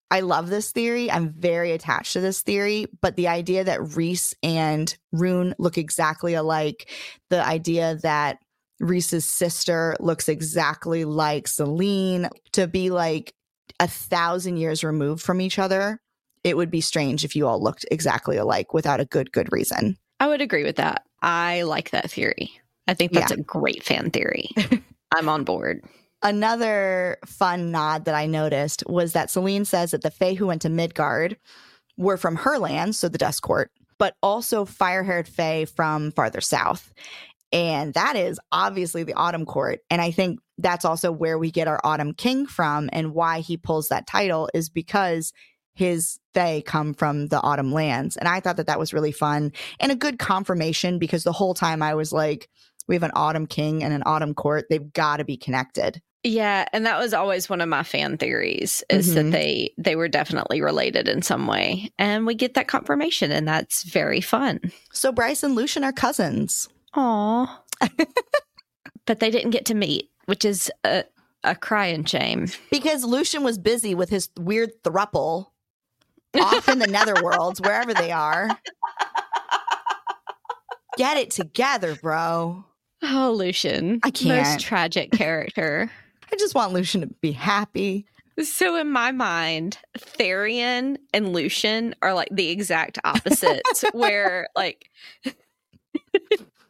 I 0.09 0.19
love 0.19 0.49
this 0.49 0.71
theory. 0.71 1.09
I'm 1.11 1.29
very 1.29 1.71
attached 1.71 2.13
to 2.13 2.21
this 2.21 2.41
theory, 2.41 2.87
but 3.01 3.15
the 3.15 3.27
idea 3.27 3.63
that 3.63 3.95
Rhys 3.95 4.35
and 4.43 4.95
Ruhn 5.13 5.53
look 5.57 5.77
exactly 5.77 6.33
alike, 6.33 6.89
the 7.29 7.45
idea 7.45 7.95
that 8.03 8.39
Rhys's 8.79 9.25
sister 9.25 9.95
looks 9.99 10.29
exactly 10.29 11.05
like 11.05 11.47
Selene, 11.47 12.29
to 12.51 12.67
be 12.67 12.89
like 12.89 13.33
a 13.79 13.87
thousand 13.87 14.57
years 14.57 14.83
removed 14.83 15.21
from 15.23 15.41
each 15.41 15.59
other, 15.59 15.99
it 16.43 16.57
would 16.57 16.71
be 16.71 16.81
strange 16.81 17.23
if 17.23 17.35
you 17.35 17.47
all 17.47 17.61
looked 17.61 17.85
exactly 17.91 18.37
alike 18.37 18.73
without 18.73 18.99
a 18.99 19.05
good, 19.05 19.31
good 19.31 19.51
reason. 19.51 19.97
I 20.19 20.27
would 20.27 20.41
agree 20.41 20.63
with 20.63 20.77
that. 20.77 21.03
I 21.21 21.63
like 21.63 21.91
that 21.91 22.11
theory. 22.11 22.51
I 22.87 22.93
think 22.93 23.13
that's 23.13 23.31
a 23.31 23.37
great 23.37 23.83
fan 23.83 24.11
theory. 24.11 24.49
I'm 25.15 25.29
on 25.29 25.43
board. 25.43 25.83
Another 26.21 27.17
fun 27.25 27.71
nod 27.71 28.05
that 28.05 28.15
I 28.15 28.25
noticed 28.25 28.83
was 28.87 29.13
that 29.13 29.29
Selene 29.29 29.65
says 29.65 29.91
that 29.91 30.01
the 30.01 30.11
Fae 30.11 30.33
who 30.33 30.47
went 30.47 30.61
to 30.63 30.69
Midgard 30.69 31.37
were 31.97 32.17
from 32.17 32.37
her 32.37 32.57
land, 32.57 32.95
so 32.95 33.09
the 33.09 33.17
Dust 33.17 33.41
Court, 33.41 33.71
but 33.99 34.15
also 34.23 34.65
fire 34.65 35.03
haired 35.03 35.27
Fae 35.27 35.65
from 35.65 36.11
farther 36.11 36.41
south. 36.41 36.93
And 37.53 37.93
that 37.93 38.15
is 38.15 38.39
obviously 38.51 39.03
the 39.03 39.13
Autumn 39.13 39.45
Court. 39.45 39.79
And 39.89 40.01
I 40.01 40.11
think 40.11 40.39
that's 40.57 40.83
also 40.85 41.11
where 41.11 41.37
we 41.37 41.51
get 41.51 41.67
our 41.67 41.79
Autumn 41.83 42.13
King 42.13 42.47
from 42.47 42.89
and 42.91 43.13
why 43.13 43.39
he 43.39 43.55
pulls 43.57 43.87
that 43.89 44.07
title 44.07 44.49
is 44.53 44.69
because 44.69 45.31
his 45.75 46.19
they 46.33 46.61
come 46.63 46.93
from 46.93 47.27
the 47.27 47.39
Autumn 47.41 47.71
lands. 47.71 48.17
And 48.17 48.27
I 48.27 48.39
thought 48.39 48.57
that 48.57 48.67
that 48.67 48.79
was 48.79 48.93
really 48.93 49.11
fun 49.11 49.51
and 49.79 49.91
a 49.91 49.95
good 49.95 50.17
confirmation 50.19 50.97
because 50.99 51.23
the 51.23 51.31
whole 51.31 51.53
time 51.53 51.81
I 51.83 51.93
was 51.93 52.11
like, 52.11 52.49
we 52.87 52.95
have 52.95 53.03
an 53.03 53.11
Autumn 53.15 53.45
King 53.47 53.83
and 53.83 53.93
an 53.93 54.03
Autumn 54.05 54.33
Court. 54.33 54.65
They've 54.69 54.91
got 54.93 55.17
to 55.17 55.23
be 55.23 55.37
connected. 55.37 56.01
Yeah, 56.25 56.65
and 56.73 56.85
that 56.85 56.99
was 56.99 57.13
always 57.13 57.49
one 57.49 57.59
of 57.61 57.67
my 57.69 57.83
fan 57.83 58.17
theories 58.17 58.83
is 58.89 59.13
that 59.13 59.25
Mhm. 59.25 59.31
they 59.31 59.73
they 59.77 59.95
were 59.95 60.07
definitely 60.07 60.61
related 60.61 61.07
in 61.07 61.21
some 61.21 61.47
way. 61.47 61.91
And 61.99 62.25
we 62.25 62.33
get 62.35 62.53
that 62.53 62.67
confirmation 62.67 63.31
and 63.31 63.47
that's 63.47 63.83
very 63.83 64.21
fun. 64.21 64.59
So 64.91 65.11
Bryce 65.11 65.43
and 65.43 65.53
Lucien 65.55 65.83
are 65.83 65.91
cousins. 65.91 66.69
Aw. 66.95 67.63
but 69.05 69.19
they 69.19 69.31
didn't 69.31 69.51
get 69.51 69.65
to 69.65 69.73
meet, 69.73 70.09
which 70.25 70.45
is 70.45 70.71
a, 70.83 71.03
a 71.43 71.55
crying 71.55 72.05
shame. 72.05 72.47
Because 72.71 73.03
Lucien 73.03 73.43
was 73.43 73.57
busy 73.57 73.95
with 73.95 74.09
his 74.09 74.29
weird 74.39 74.83
thruple 74.83 75.47
off 76.39 76.69
in 76.69 76.79
the 76.79 76.87
netherworlds, 76.87 77.63
wherever 77.63 77.93
they 77.93 78.11
are. 78.11 78.49
Get 80.97 81.17
it 81.17 81.31
together, 81.31 81.95
bro. 81.95 82.65
Oh, 83.03 83.33
Lucien. 83.35 83.99
I 84.03 84.11
can't. 84.11 84.47
Most 84.47 84.59
tragic 84.61 85.11
character. 85.11 85.91
I 86.31 86.35
just 86.35 86.55
want 86.55 86.73
Lucien 86.73 87.01
to 87.01 87.07
be 87.21 87.31
happy. 87.31 88.05
So 88.41 88.75
in 88.77 88.89
my 88.89 89.11
mind, 89.11 89.77
Tharion 89.97 90.97
and 91.13 91.33
Lucien 91.33 91.93
are 92.01 92.13
like 92.13 92.29
the 92.31 92.49
exact 92.49 92.97
opposites, 93.03 93.83
where 93.93 94.47
like 94.55 94.89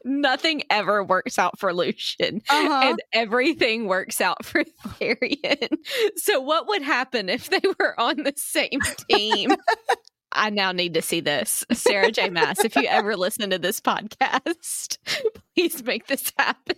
nothing 0.04 0.64
ever 0.70 1.04
works 1.04 1.38
out 1.40 1.60
for 1.60 1.74
Lucien 1.74 2.42
Uh-huh. 2.50 2.82
and 2.90 3.02
everything 3.14 3.88
works 3.88 4.22
out 4.22 4.44
for 4.46 4.64
Tharion. 5.00 5.70
So 6.18 6.40
what 6.42 6.68
would 6.68 6.82
happen 6.82 7.30
if 7.30 7.50
they 7.50 7.62
were 7.80 8.00
on 8.00 8.24
the 8.24 8.34
same 8.36 8.80
team? 9.10 9.52
I 10.36 10.50
now 10.50 10.72
need 10.72 10.96
to 10.96 11.02
see 11.04 11.20
this. 11.20 11.64
Sarah 11.74 12.12
J. 12.12 12.30
Maas, 12.32 12.66
if 12.66 12.76
you 12.76 12.88
ever 12.88 13.16
listen 13.16 13.52
to 13.52 13.60
this 13.60 13.80
podcast, 13.80 14.98
please 15.56 15.84
make 15.84 16.08
this 16.08 16.32
happen. 16.38 16.76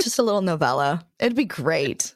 Just 0.00 0.20
a 0.20 0.22
little 0.22 0.40
novella. 0.42 1.04
It'd 1.18 1.34
be 1.36 1.44
great. 1.44 2.14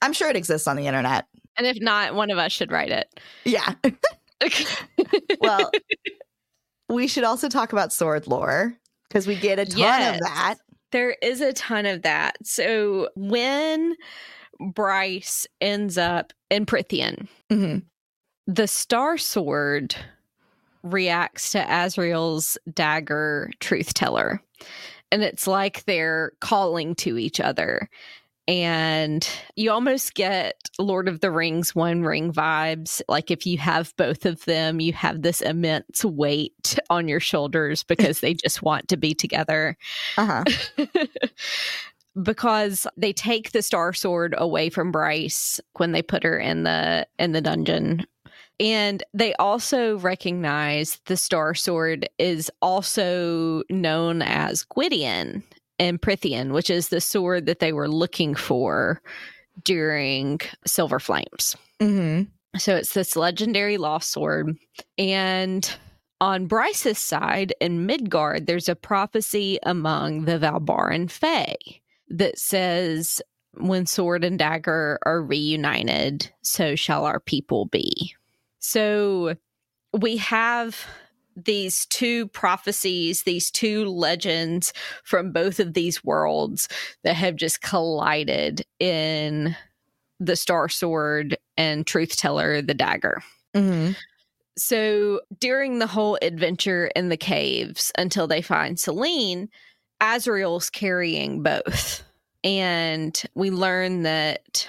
I'm 0.00 0.12
sure 0.12 0.30
it 0.30 0.36
exists 0.36 0.68
on 0.68 0.76
the 0.76 0.86
internet. 0.86 1.26
and 1.56 1.66
if 1.66 1.80
not, 1.80 2.14
one 2.14 2.30
of 2.30 2.38
us 2.38 2.52
should 2.52 2.70
write 2.70 2.90
it. 2.92 3.20
Yeah. 3.44 3.74
Well, 5.40 5.68
we 6.88 7.06
should 7.06 7.24
also 7.24 7.48
talk 7.48 7.72
about 7.72 7.92
sword 7.92 8.26
lore 8.26 8.74
because 9.08 9.26
we 9.26 9.34
get 9.36 9.58
a 9.58 9.66
ton 9.66 9.78
Yes. 9.78 10.14
of 10.16 10.20
that. 10.22 10.54
There 10.92 11.16
is 11.22 11.40
a 11.40 11.52
ton 11.52 11.86
of 11.86 12.02
that. 12.02 12.36
So 12.44 13.10
when 13.14 13.94
Bryce 14.74 15.46
ends 15.60 15.98
up 15.98 16.32
in 16.50 16.66
Prythian, 16.66 17.28
Mhm. 17.50 17.82
the 18.46 18.66
Star 18.66 19.18
Sword 19.18 19.94
reacts 20.82 21.50
to 21.52 21.58
Azriel's 21.58 22.56
dagger 22.72 23.50
truth 23.60 23.94
teller. 23.94 24.40
And 25.12 25.22
it's 25.22 25.46
like 25.46 25.84
they're 25.84 26.32
calling 26.40 26.94
to 26.96 27.18
each 27.18 27.40
other. 27.40 27.88
And 28.48 29.28
you 29.56 29.70
almost 29.70 30.14
get 30.14 30.54
Lord 30.78 31.06
of 31.06 31.20
the 31.20 31.30
Rings 31.30 31.74
One 31.74 32.02
Ring 32.02 32.32
vibes. 32.32 33.02
Like 33.06 33.30
if 33.30 33.46
you 33.46 33.58
have 33.58 33.94
both 33.98 34.24
of 34.24 34.42
them, 34.46 34.80
you 34.80 34.94
have 34.94 35.20
this 35.20 35.42
immense 35.42 36.02
weight 36.02 36.78
on 36.88 37.08
your 37.08 37.20
shoulders 37.20 37.84
because 37.84 38.20
they 38.20 38.32
just 38.32 38.62
want 38.62 38.88
to 38.88 38.96
be 38.96 39.14
together 39.14 39.76
Uh-huh. 40.16 40.44
because 42.22 42.86
they 42.96 43.12
take 43.12 43.52
the 43.52 43.62
star 43.62 43.92
sword 43.92 44.34
away 44.38 44.70
from 44.70 44.90
Bryce 44.90 45.60
when 45.76 45.92
they 45.92 46.02
put 46.02 46.22
her 46.24 46.38
in 46.38 46.62
the 46.64 47.06
in 47.18 47.32
the 47.32 47.42
dungeon. 47.42 48.06
And 48.60 49.04
they 49.14 49.34
also 49.34 49.98
recognize 49.98 51.00
the 51.04 51.16
star 51.16 51.54
sword 51.54 52.08
is 52.18 52.50
also 52.60 53.62
known 53.70 54.22
as 54.22 54.64
Gwydion 54.64 55.44
and 55.78 56.00
Prythian, 56.00 56.52
which 56.52 56.70
is 56.70 56.88
the 56.88 57.00
sword 57.00 57.46
that 57.46 57.60
they 57.60 57.72
were 57.72 57.88
looking 57.88 58.34
for 58.34 59.00
during 59.64 60.40
Silver 60.66 61.00
Flames. 61.00 61.56
hmm 61.80 62.22
So 62.56 62.76
it's 62.76 62.94
this 62.94 63.16
legendary 63.16 63.76
lost 63.76 64.12
sword. 64.12 64.56
And 64.96 65.70
on 66.20 66.46
Bryce's 66.46 66.98
side 66.98 67.54
in 67.60 67.86
Midgard, 67.86 68.46
there's 68.46 68.68
a 68.68 68.74
prophecy 68.74 69.58
among 69.62 70.24
the 70.24 70.38
Valbaran 70.38 71.10
Fae 71.10 71.56
that 72.08 72.38
says, 72.38 73.20
When 73.54 73.86
sword 73.86 74.24
and 74.24 74.38
dagger 74.38 74.98
are 75.04 75.22
reunited, 75.22 76.30
so 76.42 76.74
shall 76.74 77.04
our 77.04 77.20
people 77.20 77.66
be. 77.66 78.14
So 78.58 79.36
we 79.92 80.16
have 80.16 80.86
these 81.44 81.86
two 81.86 82.28
prophecies, 82.28 83.22
these 83.22 83.50
two 83.50 83.84
legends 83.86 84.72
from 85.04 85.32
both 85.32 85.60
of 85.60 85.74
these 85.74 86.02
worlds 86.04 86.68
that 87.04 87.14
have 87.14 87.36
just 87.36 87.60
collided 87.60 88.64
in 88.78 89.56
the 90.20 90.36
Star 90.36 90.68
Sword 90.68 91.36
and 91.56 91.86
Truth 91.86 92.16
Teller, 92.16 92.60
the 92.60 92.74
dagger. 92.74 93.22
hmm 93.54 93.90
So 94.56 95.20
during 95.38 95.78
the 95.78 95.86
whole 95.86 96.18
adventure 96.22 96.90
in 96.96 97.08
the 97.08 97.16
caves 97.16 97.92
until 97.96 98.26
they 98.26 98.42
find 98.42 98.78
Selene, 98.78 99.48
Azriel's 100.00 100.70
carrying 100.70 101.42
both. 101.42 102.02
And 102.44 103.20
we 103.34 103.50
learn 103.50 104.02
that 104.04 104.68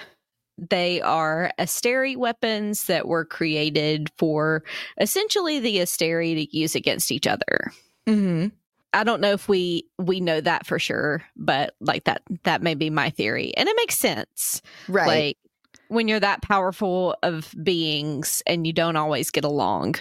they 0.68 1.00
are 1.00 1.52
Asteri 1.58 2.16
weapons 2.16 2.84
that 2.84 3.08
were 3.08 3.24
created 3.24 4.10
for 4.18 4.62
essentially 5.00 5.58
the 5.60 5.78
Asteri 5.78 6.34
to 6.34 6.56
use 6.56 6.74
against 6.74 7.10
each 7.10 7.26
other. 7.26 7.72
hmm 8.06 8.48
I 8.92 9.04
don't 9.04 9.20
know 9.20 9.30
if 9.30 9.48
we 9.48 9.84
we 9.98 10.18
know 10.20 10.40
that 10.40 10.66
for 10.66 10.80
sure, 10.80 11.22
but 11.36 11.74
like 11.80 12.04
that 12.04 12.22
that 12.42 12.60
may 12.60 12.74
be 12.74 12.90
my 12.90 13.10
theory. 13.10 13.54
And 13.56 13.68
it 13.68 13.76
makes 13.76 13.96
sense. 13.96 14.62
Right. 14.88 15.06
Like 15.06 15.38
when 15.86 16.08
you're 16.08 16.18
that 16.20 16.42
powerful 16.42 17.16
of 17.22 17.54
beings 17.62 18.42
and 18.48 18.66
you 18.66 18.72
don't 18.72 18.96
always 18.96 19.30
get 19.30 19.44
along, 19.44 19.94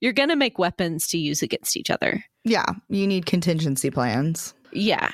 you're 0.00 0.12
going 0.12 0.28
to 0.30 0.36
make 0.36 0.58
weapons 0.58 1.06
to 1.08 1.18
use 1.18 1.42
against 1.42 1.76
each 1.76 1.90
other. 1.90 2.24
yeah. 2.44 2.66
You 2.88 3.06
need 3.06 3.26
contingency 3.26 3.90
plans. 3.90 4.54
Yeah. 4.72 5.10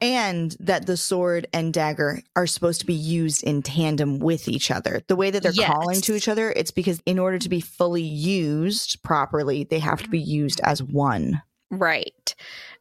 And 0.00 0.56
that 0.60 0.86
the 0.86 0.96
sword 0.96 1.48
and 1.52 1.74
dagger 1.74 2.22
are 2.36 2.46
supposed 2.46 2.80
to 2.80 2.86
be 2.86 2.94
used 2.94 3.42
in 3.42 3.62
tandem 3.62 4.20
with 4.20 4.46
each 4.46 4.70
other. 4.70 5.02
The 5.08 5.16
way 5.16 5.30
that 5.30 5.42
they're 5.42 5.52
calling 5.52 6.00
to 6.02 6.14
each 6.14 6.28
other, 6.28 6.52
it's 6.52 6.70
because 6.70 7.02
in 7.04 7.18
order 7.18 7.38
to 7.38 7.48
be 7.48 7.60
fully 7.60 8.02
used 8.02 9.02
properly, 9.02 9.64
they 9.64 9.80
have 9.80 10.02
to 10.02 10.08
be 10.08 10.20
used 10.20 10.60
as 10.62 10.82
one. 10.82 11.42
Right. 11.70 12.34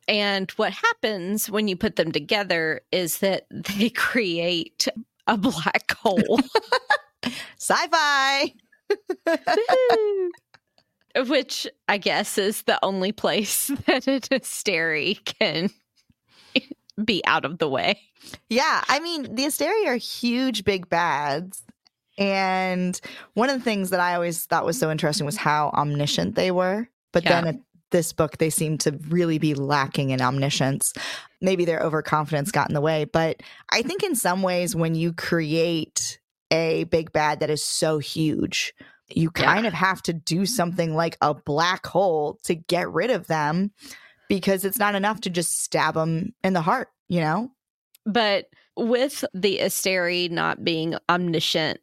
And 0.07 0.51
what 0.51 0.73
happens 0.73 1.49
when 1.49 1.67
you 1.67 1.75
put 1.75 1.95
them 1.95 2.11
together 2.11 2.81
is 2.91 3.19
that 3.19 3.47
they 3.51 3.89
create 3.89 4.87
a 5.25 5.37
black 5.37 5.91
hole. 5.97 6.39
Sci-fi. 7.57 8.53
Which 11.27 11.67
I 11.87 11.97
guess 11.97 12.37
is 12.37 12.61
the 12.63 12.77
only 12.83 13.11
place 13.11 13.67
that 13.87 14.07
an 14.07 14.21
Asteri 14.21 15.23
can 15.25 15.71
be 17.03 17.23
out 17.25 17.45
of 17.45 17.57
the 17.59 17.69
way. 17.69 17.99
Yeah, 18.49 18.83
I 18.87 18.99
mean, 18.99 19.35
the 19.35 19.43
Asteri 19.45 19.87
are 19.87 19.95
huge, 19.95 20.63
big 20.63 20.89
bads. 20.89 21.63
And 22.17 22.99
one 23.35 23.49
of 23.49 23.57
the 23.59 23.63
things 23.63 23.91
that 23.91 23.99
I 23.99 24.15
always 24.15 24.45
thought 24.45 24.65
was 24.65 24.79
so 24.79 24.89
interesting 24.89 25.25
was 25.25 25.37
how 25.37 25.69
omniscient 25.75 26.35
they 26.35 26.49
were. 26.51 26.89
But 27.13 27.23
Yeah. 27.23 27.41
then 27.41 27.47
at 27.47 27.61
this 27.91 28.11
book, 28.11 28.37
they 28.37 28.49
seem 28.49 28.77
to 28.79 28.99
really 29.07 29.37
be 29.37 29.53
lacking 29.53 30.09
in 30.09 30.21
omniscience. 30.21 30.93
Maybe 31.41 31.63
their 31.63 31.79
overconfidence 31.79 32.51
got 32.51 32.69
in 32.69 32.73
the 32.73 32.81
way. 32.81 33.05
But 33.05 33.41
I 33.71 33.83
think 33.83 34.03
in 34.03 34.15
some 34.15 34.41
ways, 34.41 34.75
when 34.75 34.95
you 34.95 35.13
create 35.13 36.19
a 36.51 36.85
big 36.85 37.11
bad 37.11 37.39
that 37.41 37.49
is 37.49 37.61
so 37.63 37.99
huge, 37.99 38.73
you 39.09 39.29
Yeah. 39.37 39.45
kind 39.45 39.67
of 39.67 39.73
have 39.73 40.01
to 40.03 40.13
do 40.13 40.45
something 40.45 40.95
like 40.95 41.17
a 41.21 41.33
black 41.33 41.85
hole 41.85 42.39
to 42.43 42.55
get 42.55 42.91
rid 42.91 43.11
of 43.11 43.27
them 43.27 43.71
because 44.29 44.65
it's 44.65 44.79
not 44.79 44.95
enough 44.95 45.21
to 45.21 45.29
just 45.29 45.61
stab 45.63 45.93
them 45.95 46.33
in 46.43 46.53
the 46.53 46.61
heart, 46.61 46.89
you 47.07 47.21
know? 47.21 47.51
But 48.05 48.45
with 48.75 49.23
the 49.33 49.59
Asteri 49.59 50.29
not 50.31 50.63
being 50.63 50.95
omniscient 51.09 51.79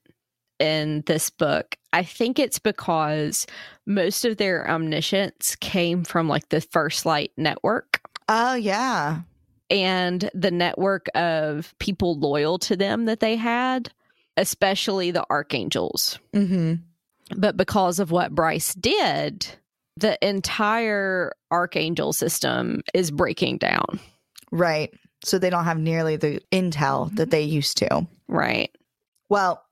in 0.58 1.02
this 1.06 1.30
book, 1.30 1.76
I 1.92 2.02
think 2.02 2.38
it's 2.38 2.58
because 2.58 3.46
most 3.86 4.24
of 4.24 4.36
their 4.36 4.68
omniscience 4.70 5.56
came 5.56 6.04
from 6.04 6.28
like 6.28 6.48
the 6.48 6.60
First 6.60 7.04
Light 7.06 7.32
network 7.36 8.00
Oh, 8.28 8.54
yeah. 8.54 9.20
and 9.70 10.30
the 10.34 10.50
network 10.50 11.06
of 11.14 11.74
people 11.78 12.18
loyal 12.18 12.58
to 12.60 12.76
them 12.76 13.04
that 13.04 13.20
they 13.20 13.36
had, 13.36 13.92
especially 14.36 15.10
the 15.10 15.26
archangels. 15.30 16.18
Mm-hmm. 16.32 16.74
But 17.36 17.56
because 17.56 17.98
of 17.98 18.10
what 18.10 18.34
Bryce 18.34 18.74
did, 18.74 19.46
the 19.96 20.18
entire 20.26 21.32
archangel 21.50 22.12
system 22.12 22.82
is 22.92 23.10
breaking 23.10 23.58
down. 23.58 24.00
Right. 24.50 24.92
So 25.24 25.38
they 25.38 25.50
don't 25.50 25.64
have 25.64 25.78
nearly 25.78 26.16
the 26.16 26.40
intel 26.52 27.08
that 27.16 27.24
mm-hmm. 27.24 27.30
they 27.30 27.42
used 27.42 27.78
to. 27.78 28.06
Right. 28.28 28.70
Well, 29.28 29.62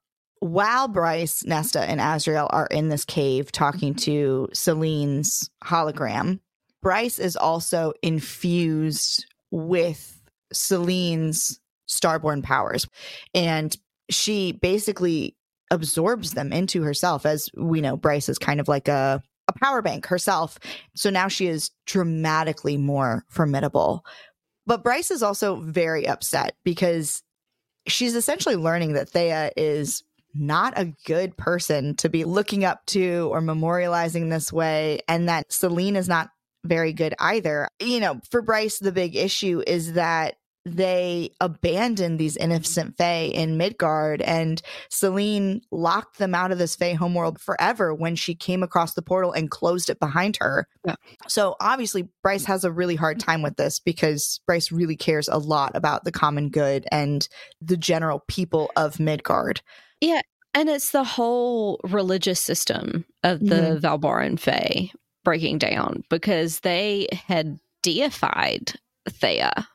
while 0.40 0.88
Bryce, 0.88 1.44
Nesta, 1.44 1.80
and 1.80 2.00
Azriel 2.00 2.48
are 2.50 2.66
in 2.66 2.88
this 2.88 3.04
cave 3.04 3.52
talking 3.52 3.94
mm-hmm. 3.94 4.04
to 4.04 4.48
Selene's 4.52 5.50
hologram, 5.64 6.40
Bryce 6.80 7.18
is 7.18 7.37
also 7.37 7.92
infused 8.02 9.26
with 9.50 10.20
Selene's 10.52 11.61
starborn 11.88 12.42
powers. 12.42 12.88
And 13.35 13.76
she 14.11 14.52
basically 14.52 15.37
absorbs 15.70 16.32
them 16.32 16.52
into 16.52 16.82
herself. 16.82 17.24
As 17.24 17.48
we 17.56 17.80
know, 17.80 17.96
Bryce 17.96 18.28
is 18.28 18.38
kind 18.38 18.61
of 18.61 18.68
like 18.68 18.88
a, 18.88 19.22
a 19.48 19.52
power 19.52 19.83
bank 19.83 20.07
herself. 20.07 20.59
So 20.94 21.11
now 21.11 21.28
she 21.28 21.46
is 21.46 21.70
dramatically 21.87 22.76
more 22.76 23.24
formidable. 23.28 24.05
But 24.66 24.85
Bryce 24.85 25.11
is 25.11 25.22
also 25.22 25.57
very 25.57 26.07
upset 26.07 26.55
because 26.64 27.22
she's 27.88 28.14
essentially 28.14 28.57
learning 28.57 28.92
that 28.92 29.11
Theia 29.11 29.50
is 29.57 30.05
not 30.35 30.78
a 30.78 30.94
good 31.05 31.37
person 31.37 31.94
to 31.96 32.09
be 32.09 32.24
looking 32.24 32.64
up 32.64 32.87
to 32.87 33.28
or 33.33 33.40
memorializing 33.40 34.31
this 34.31 34.52
way, 34.52 35.00
and 35.09 35.28
that 35.28 35.52
Selene 35.52 35.96
is 35.96 36.09
not 36.09 36.31
very 36.64 36.92
good 36.92 37.14
either. 37.18 37.68
You 37.81 38.00
know, 38.00 38.20
for 38.31 38.40
Bryce, 38.40 38.78
the 38.78 38.92
big 38.92 39.16
issue 39.16 39.62
is 39.66 39.94
that 39.94 40.37
they 40.64 41.31
abandoned 41.40 42.18
these 42.18 42.37
innocent 42.37 42.96
Fae 42.96 43.31
in 43.33 43.57
Midgard, 43.57 44.22
and 44.22 44.62
Selene 44.90 45.62
locked 45.70 46.18
them 46.18 46.35
out 46.35 46.53
of 46.53 46.59
this 46.59 46.77
Fae 46.77 46.94
homeworld 46.94 47.40
forever 47.40 47.92
when 47.92 48.14
she 48.14 48.35
came 48.35 48.62
across 48.62 48.94
the 48.94 49.03
portal 49.03 49.33
and 49.33 49.51
closed 49.51 49.90
it 49.90 49.98
behind 49.98 50.38
her. 50.40 50.68
Yeah. 50.87 50.94
So 51.27 51.57
obviously, 51.61 52.09
Bryce 52.22 52.44
has 52.44 52.64
a 52.64 52.72
really 52.72 52.96
hard 52.96 53.18
time 53.18 53.42
with 53.42 53.57
this 53.57 53.81
because 53.81 54.40
Bryce 54.46 54.70
really 54.70 54.96
cares 54.96 55.29
a 55.29 55.38
lot 55.38 55.72
about 55.75 56.05
the 56.05 56.12
common 56.12 56.48
good 56.48 56.87
and 56.92 57.29
the 57.61 57.77
general 57.77 58.22
people 58.29 58.70
of 58.77 59.01
Midgard. 59.01 59.62
Yeah. 60.01 60.22
And 60.55 60.68
it's 60.68 60.90
the 60.90 61.05
whole 61.05 61.81
religious 61.83 62.40
system 62.40 63.07
of 63.25 63.40
the 63.40 63.55
mm-hmm. 63.55 63.87
Valbaran 63.87 64.38
Fae 64.38 64.90
breaking 65.25 65.59
down 65.59 66.05
because 66.11 66.61
they 66.61 67.09
had 67.27 67.59
deified 67.83 68.75
Theia. 69.09 69.66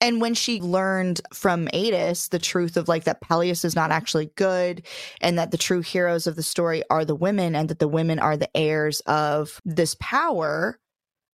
And 0.00 0.20
when 0.20 0.34
she 0.34 0.60
learned 0.60 1.20
from 1.32 1.68
Aidas 1.68 2.28
the 2.30 2.38
truth 2.38 2.76
of 2.76 2.86
like 2.88 3.04
that 3.04 3.20
Pelias 3.22 3.64
is 3.64 3.74
not 3.74 3.90
actually 3.90 4.30
good 4.36 4.86
and 5.20 5.38
that 5.38 5.50
the 5.52 5.56
true 5.58 5.80
heroes 5.80 6.26
of 6.26 6.36
the 6.36 6.42
story 6.42 6.82
are 6.90 7.04
the 7.04 7.14
women 7.14 7.54
and 7.56 7.68
that 7.70 7.78
the 7.78 7.88
women 7.88 8.18
are 8.18 8.36
the 8.36 8.54
heirs 8.56 9.00
of 9.06 9.60
this 9.64 9.96
power, 10.00 10.78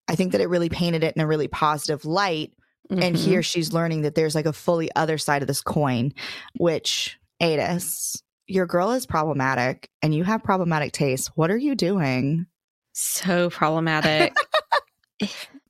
I 0.07 0.15
think 0.15 0.31
that 0.31 0.41
it 0.41 0.47
really 0.49 0.69
painted 0.69 1.03
it 1.03 1.15
in 1.15 1.21
a 1.21 1.27
really 1.27 1.47
positive 1.47 2.05
light. 2.05 2.53
And 2.89 3.15
Mhm. 3.15 3.19
here 3.19 3.43
she's 3.43 3.73
learning 3.73 4.01
that 4.03 4.15
there's 4.15 4.35
like 4.35 4.45
a 4.45 4.53
fully 4.53 4.89
other 4.95 5.17
side 5.17 5.41
of 5.41 5.47
this 5.47 5.61
coin, 5.61 6.13
which 6.57 7.17
Aidas, 7.41 8.21
your 8.47 8.65
girl 8.65 8.91
is 8.91 9.05
problematic 9.05 9.89
and 10.01 10.13
you 10.13 10.23
have 10.23 10.43
problematic 10.43 10.91
tastes. 10.93 11.27
What 11.35 11.49
are 11.51 11.57
you 11.57 11.75
doing? 11.75 12.45
so 12.93 13.49
problematic. 13.49 14.33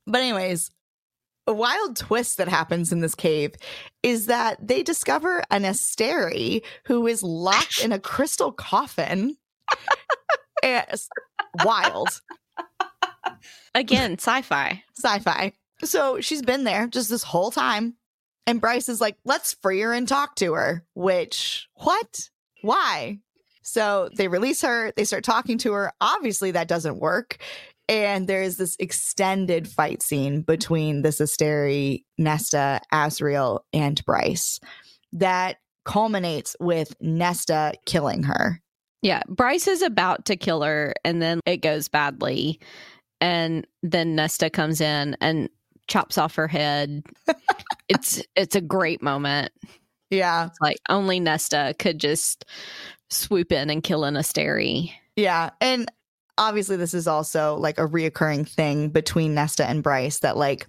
But, 0.06 0.20
anyways, 0.20 0.70
a 1.46 1.52
wild 1.52 1.96
twist 1.96 2.38
that 2.38 2.48
happens 2.48 2.92
in 2.92 3.00
this 3.00 3.14
cave 3.14 3.54
is 4.02 4.26
that 4.26 4.66
they 4.66 4.82
discover 4.82 5.42
an 5.50 5.62
Asteri 5.64 6.62
who 6.86 7.06
is 7.06 7.22
locked 7.22 7.82
in 7.82 7.92
a 7.92 7.98
crystal 7.98 8.52
coffin. 8.52 9.36
It's 10.66 11.10
wild 11.62 12.08
Again, 13.74 14.12
sci-fi. 14.12 14.82
sci 14.96 15.18
fi. 15.18 15.52
So 15.82 16.20
she's 16.20 16.42
been 16.42 16.64
there 16.64 16.86
just 16.86 17.10
this 17.10 17.22
whole 17.22 17.50
time. 17.50 17.96
And 18.46 18.60
Bryce 18.60 18.88
is 18.88 19.00
like, 19.00 19.16
let's 19.24 19.54
free 19.54 19.80
her 19.80 19.92
and 19.92 20.06
talk 20.06 20.36
to 20.36 20.54
her. 20.54 20.84
Which, 20.94 21.68
what? 21.74 22.30
Why? 22.62 23.18
So 23.62 24.08
they 24.16 24.28
release 24.28 24.62
her, 24.62 24.92
they 24.96 25.04
start 25.04 25.24
talking 25.24 25.58
to 25.58 25.72
her. 25.72 25.92
Obviously, 26.00 26.52
that 26.52 26.68
doesn't 26.68 27.00
work. 27.00 27.38
And 27.88 28.26
there's 28.26 28.56
this 28.56 28.76
extended 28.78 29.68
fight 29.68 30.02
scene 30.02 30.40
between 30.40 31.02
the 31.02 31.10
Asteri, 31.10 32.04
Nesta, 32.16 32.80
Azriel, 32.92 33.60
and 33.72 34.02
Bryce 34.04 34.58
that 35.12 35.58
culminates 35.84 36.56
with 36.60 36.94
Nesta 37.00 37.74
killing 37.84 38.22
her. 38.22 38.60
Yeah, 39.02 39.22
Bryce 39.28 39.68
is 39.68 39.82
about 39.82 40.24
to 40.26 40.36
kill 40.36 40.62
her 40.62 40.94
and 41.04 41.20
then 41.20 41.40
it 41.44 41.58
goes 41.58 41.88
badly. 41.88 42.58
And 43.20 43.66
then 43.82 44.14
Nesta 44.14 44.48
comes 44.48 44.80
in 44.80 45.16
and 45.20 45.50
chops 45.88 46.16
off 46.16 46.34
her 46.36 46.48
head. 46.48 47.04
it's 47.88 48.22
it's 48.34 48.56
a 48.56 48.60
great 48.60 49.02
moment. 49.02 49.52
Yeah. 50.10 50.46
It's 50.46 50.60
like 50.60 50.78
only 50.88 51.20
Nesta 51.20 51.74
could 51.78 51.98
just 51.98 52.44
swoop 53.10 53.52
in 53.52 53.70
and 53.70 53.82
kill 53.82 54.04
an 54.04 54.14
Asteri. 54.14 54.90
Yeah. 55.16 55.50
And 55.60 55.90
obviously, 56.38 56.76
this 56.76 56.94
is 56.94 57.06
also 57.06 57.56
like 57.56 57.78
a 57.78 57.86
reoccurring 57.86 58.48
thing 58.48 58.88
between 58.90 59.34
Nesta 59.34 59.64
and 59.66 59.82
Bryce 59.82 60.18
that 60.20 60.36
like 60.36 60.66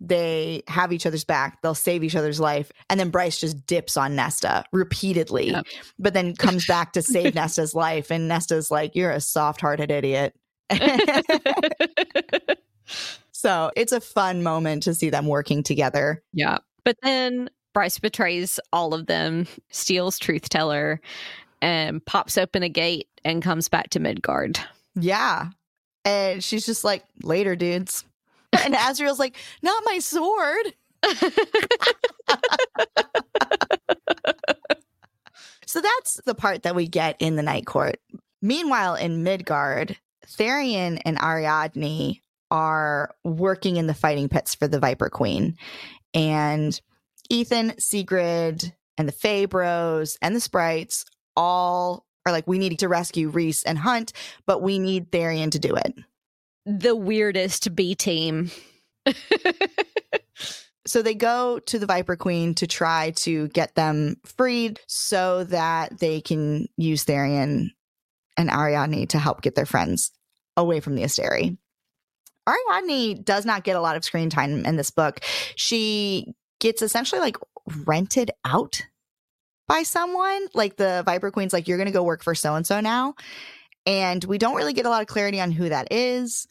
they 0.00 0.62
have 0.68 0.92
each 0.92 1.06
other's 1.06 1.24
back, 1.24 1.60
they'll 1.60 1.74
save 1.74 2.04
each 2.04 2.14
other's 2.14 2.38
life. 2.38 2.70
And 2.88 3.00
then 3.00 3.10
Bryce 3.10 3.40
just 3.40 3.66
dips 3.66 3.96
on 3.96 4.14
Nesta 4.14 4.64
repeatedly, 4.72 5.50
Yep. 5.50 5.66
but 5.98 6.14
then 6.14 6.36
comes 6.36 6.66
back 6.68 6.92
to 6.92 7.02
save 7.02 7.34
Nesta's 7.34 7.74
life. 7.74 8.10
And 8.12 8.28
Nesta's 8.28 8.70
like, 8.70 8.94
You're 8.94 9.10
a 9.10 9.20
soft 9.20 9.60
hearted 9.60 9.90
idiot. 9.90 10.34
so 13.32 13.70
it's 13.76 13.92
a 13.92 14.00
fun 14.00 14.42
moment 14.42 14.82
to 14.84 14.94
see 14.94 15.10
them 15.10 15.26
working 15.26 15.62
together. 15.62 16.22
yeah. 16.32 16.58
But 16.84 16.96
then 17.02 17.50
Bryce 17.74 17.98
betrays 17.98 18.58
all 18.72 18.94
of 18.94 19.06
them, 19.06 19.46
steals 19.70 20.18
Truth 20.18 20.48
Teller, 20.48 21.00
and 21.60 22.04
pops 22.06 22.38
open 22.38 22.62
a 22.62 22.68
gate 22.68 23.08
and 23.24 23.42
comes 23.42 23.68
back 23.68 23.90
to 23.90 24.00
Midgard. 24.00 24.58
Yeah. 24.98 25.50
And 26.04 26.42
she's 26.42 26.66
just 26.66 26.84
like, 26.84 27.04
Later, 27.22 27.56
dudes. 27.56 28.04
And 28.64 28.74
Azriel's 28.74 29.18
like, 29.18 29.36
Not 29.62 29.82
my 29.84 29.98
sword. 29.98 30.74
So 35.68 35.82
that's 35.82 36.18
the 36.24 36.34
part 36.34 36.62
that 36.62 36.74
we 36.74 36.88
get 36.88 37.16
in 37.18 37.36
the 37.36 37.42
Night 37.42 37.66
Court. 37.66 38.00
Meanwhile, 38.40 38.94
in 38.94 39.22
Midgard, 39.22 39.98
Tharion 40.26 40.98
and 41.04 41.18
Ariadne 41.18 42.20
are 42.50 43.14
working 43.22 43.76
in 43.76 43.86
the 43.86 43.92
fighting 43.92 44.30
pits 44.30 44.54
for 44.54 44.66
the 44.66 44.78
Viper 44.80 45.10
Queen. 45.10 45.58
And 46.14 46.80
Ethan, 47.28 47.78
Sigrid, 47.78 48.74
and 48.96 49.06
the 49.06 49.12
Fae 49.12 49.44
Bros 49.44 50.16
and 50.22 50.34
the 50.34 50.40
Sprites 50.40 51.04
all 51.36 52.06
are 52.26 52.32
like, 52.32 52.46
we 52.46 52.58
need 52.58 52.78
to 52.78 52.88
rescue 52.88 53.28
Reese 53.28 53.62
and 53.64 53.78
Hunt, 53.78 54.12
but 54.46 54.62
we 54.62 54.78
need 54.78 55.10
Tharion 55.10 55.50
to 55.52 55.58
do 55.58 55.74
it. 55.74 55.94
The 56.66 56.94
weirdest 56.94 57.74
B 57.74 57.94
team. 57.94 58.50
So 60.88 61.02
they 61.02 61.14
go 61.14 61.58
to 61.58 61.78
the 61.78 61.84
Viper 61.84 62.16
Queen 62.16 62.54
to 62.54 62.66
try 62.66 63.10
to 63.16 63.48
get 63.48 63.74
them 63.74 64.16
freed 64.24 64.80
so 64.86 65.44
that 65.44 65.98
they 65.98 66.22
can 66.22 66.66
use 66.78 67.04
Tharion 67.04 67.72
and 68.38 68.50
Ariadne 68.50 69.06
to 69.08 69.18
help 69.18 69.42
get 69.42 69.54
their 69.54 69.66
friends 69.66 70.10
away 70.56 70.80
from 70.80 70.94
the 70.94 71.02
Asteri. 71.02 71.58
Ariadne 72.48 73.22
does 73.22 73.44
not 73.44 73.64
get 73.64 73.76
a 73.76 73.82
lot 73.82 73.96
of 73.96 74.04
screen 74.04 74.30
time 74.30 74.64
in 74.64 74.76
this 74.76 74.90
book. 74.90 75.20
She 75.56 76.32
gets 76.58 76.80
essentially 76.80 77.20
like 77.20 77.36
rented 77.84 78.30
out 78.46 78.80
by 79.68 79.84
someone. 79.84 80.48
Like 80.54 80.76
the 80.76 81.02
Viper 81.06 81.30
Queen's 81.30 81.52
like, 81.52 81.68
you're 81.68 81.78
going 81.78 81.86
to 81.86 81.92
go 81.92 82.02
work 82.02 82.24
for 82.24 82.34
so 82.34 82.54
and 82.54 82.66
so 82.66 82.80
now. 82.80 83.14
And 83.86 84.24
we 84.24 84.38
don't 84.38 84.56
really 84.56 84.72
get 84.72 84.86
a 84.86 84.90
lot 84.90 85.02
of 85.02 85.06
clarity 85.08 85.40
on 85.40 85.52
who 85.52 85.68
that 85.68 85.92
is. 85.92 86.48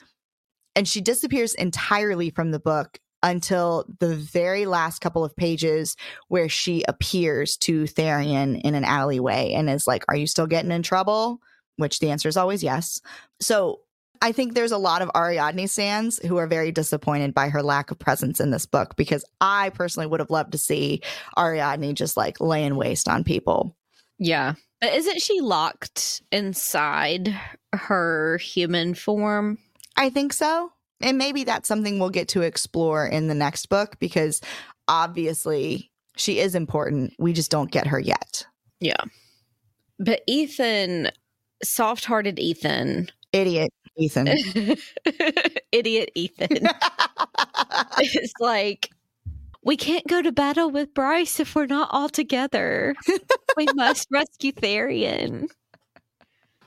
And 0.76 0.88
she 0.88 1.02
disappears 1.02 1.54
entirely 1.56 2.30
from 2.30 2.52
the 2.52 2.60
book 2.60 3.00
until 3.24 3.86
the 4.00 4.16
very 4.16 4.66
last 4.66 5.00
couple 5.00 5.26
of 5.26 5.36
pages 5.36 5.96
where 6.28 6.48
she 6.48 6.84
appears 6.88 7.58
to 7.58 7.84
Tharion 7.84 8.62
in 8.62 8.76
an 8.76 8.86
alleyway 8.86 9.54
and 9.54 9.70
is 9.70 9.88
like, 9.88 10.06
Are 10.08 10.16
you 10.16 10.28
still 10.28 10.48
getting 10.48 10.72
in 10.72 10.84
trouble? 10.84 11.40
Which 11.78 12.00
the 12.00 12.12
answer 12.12 12.30
is 12.30 12.38
always 12.38 12.64
yes. 12.64 13.02
So 13.42 13.82
I 14.22 14.32
think 14.32 14.54
there's 14.54 14.72
a 14.72 14.78
lot 14.78 15.02
of 15.02 15.12
Ariadne 15.16 15.68
fans 15.68 16.20
who 16.20 16.38
are 16.38 16.48
very 16.48 16.72
disappointed 16.72 17.34
by 17.34 17.50
her 17.50 17.64
lack 17.64 17.92
of 17.92 18.00
presence 18.00 18.40
in 18.40 18.52
this 18.52 18.66
book 18.66 18.96
because 18.96 19.24
I 19.42 19.70
personally 19.70 20.08
would 20.08 20.20
have 20.20 20.30
loved 20.30 20.52
to 20.54 20.58
see 20.58 21.02
Ariadne 21.38 21.96
just 21.96 22.18
like 22.18 22.40
laying 22.40 22.76
waste 22.76 23.08
on 23.08 23.24
people. 23.24 23.76
Yeah. 24.20 24.56
But 24.82 24.94
isn't 24.94 25.22
she 25.22 25.42
locked 25.42 26.22
inside 26.32 27.36
her 27.74 28.38
human 28.38 28.94
form? 28.94 29.58
I 29.96 30.10
think 30.10 30.34
so. 30.34 30.72
And 31.02 31.18
maybe 31.18 31.44
that's 31.44 31.68
something 31.68 32.00
we'll 32.00 32.10
get 32.10 32.30
to 32.30 32.42
explore 32.42 33.06
in 33.06 33.28
the 33.28 33.36
next 33.36 33.68
book 33.68 34.00
because 34.00 34.42
obviously 34.88 35.92
she 36.16 36.40
is 36.40 36.56
important. 36.56 37.14
We 37.20 37.34
just 37.34 37.52
don't 37.52 37.72
get 37.72 37.88
her 37.88 38.00
yet. 38.00 38.46
Yeah. 38.80 39.02
But 40.00 40.22
Ethan, 40.28 41.12
soft 41.64 42.06
hearted 42.06 42.40
Ethan, 42.40 43.10
Idiot, 43.34 43.72
Ethan. 43.98 44.28
idiot 45.72 46.12
Ethan, 46.16 46.50
it's 48.00 48.34
like, 48.40 48.90
we 49.64 49.76
can't 49.76 50.08
go 50.08 50.22
to 50.22 50.32
battle 50.32 50.70
with 50.70 50.94
Bryce 50.94 51.40
if 51.40 51.56
we're 51.56 51.66
not 51.66 51.90
all 51.92 52.10
together. 52.10 52.96
we 53.58 53.68
must 53.76 54.08
rescue 54.12 54.52
Tharion. 54.54 55.50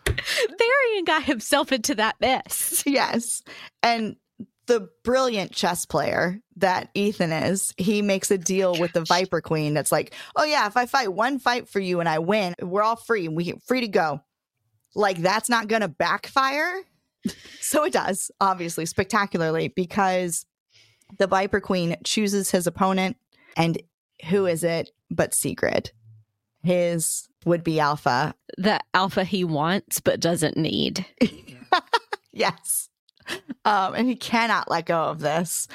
Tharion 0.05 1.07
got 1.07 1.23
himself 1.25 1.73
into 1.73 1.95
that 1.95 2.17
mess. 2.21 2.83
yes. 2.87 3.43
And 3.83 4.17
the 4.67 4.89
brilliant 5.03 5.53
chess 5.53 5.87
player 5.87 6.41
that 6.57 6.91
Ethan 6.95 7.33
is, 7.33 7.73
he 7.77 8.03
makes 8.03 8.31
a 8.31 8.39
deal 8.39 8.79
with 8.79 8.93
the 8.93 9.05
Viper 9.05 9.41
Queen 9.41 9.75
that's 9.75 9.91
like, 9.91 10.15
oh, 10.37 10.45
yeah, 10.45 10.67
if 10.67 10.77
I 10.77 10.87
fight 10.87 11.13
one 11.13 11.39
fight 11.39 11.69
for 11.69 11.81
you 11.81 12.01
and 12.01 12.09
I 12.09 12.19
win, 12.19 12.55
we're 12.61 12.83
all 12.83 12.97
free. 12.97 13.29
We 13.29 13.55
free 13.67 13.81
to 13.81 13.89
go. 13.89 14.21
Like, 14.95 15.19
that's 15.19 15.49
not 15.49 15.69
going 15.69 15.83
to 15.83 15.89
backfire. 15.89 16.83
So 17.61 17.85
it 17.85 17.93
does, 17.93 18.31
obviously, 18.41 18.87
spectacularly, 18.87 19.69
because 19.69 20.47
the 21.19 21.27
Viper 21.27 21.61
Queen 21.61 21.97
chooses 22.05 22.51
his 22.51 22.67
opponent. 22.67 23.17
And 23.57 23.83
who 24.29 24.47
is 24.47 24.65
it 24.65 24.91
but 25.11 25.35
Sigrid, 25.35 25.91
his 26.63 27.29
would 27.45 27.65
be 27.65 27.81
alpha. 27.81 28.35
The 28.59 28.81
alpha 28.95 29.25
he 29.25 29.45
wants 29.45 30.01
but 30.01 30.21
doesn't 30.21 30.57
need. 30.57 31.07
yes. 32.33 32.89
um, 33.65 33.95
and 33.95 34.09
he 34.09 34.17
cannot 34.17 34.71
let 34.71 34.87
go 34.87 35.05
of 35.05 35.21
this. 35.21 35.69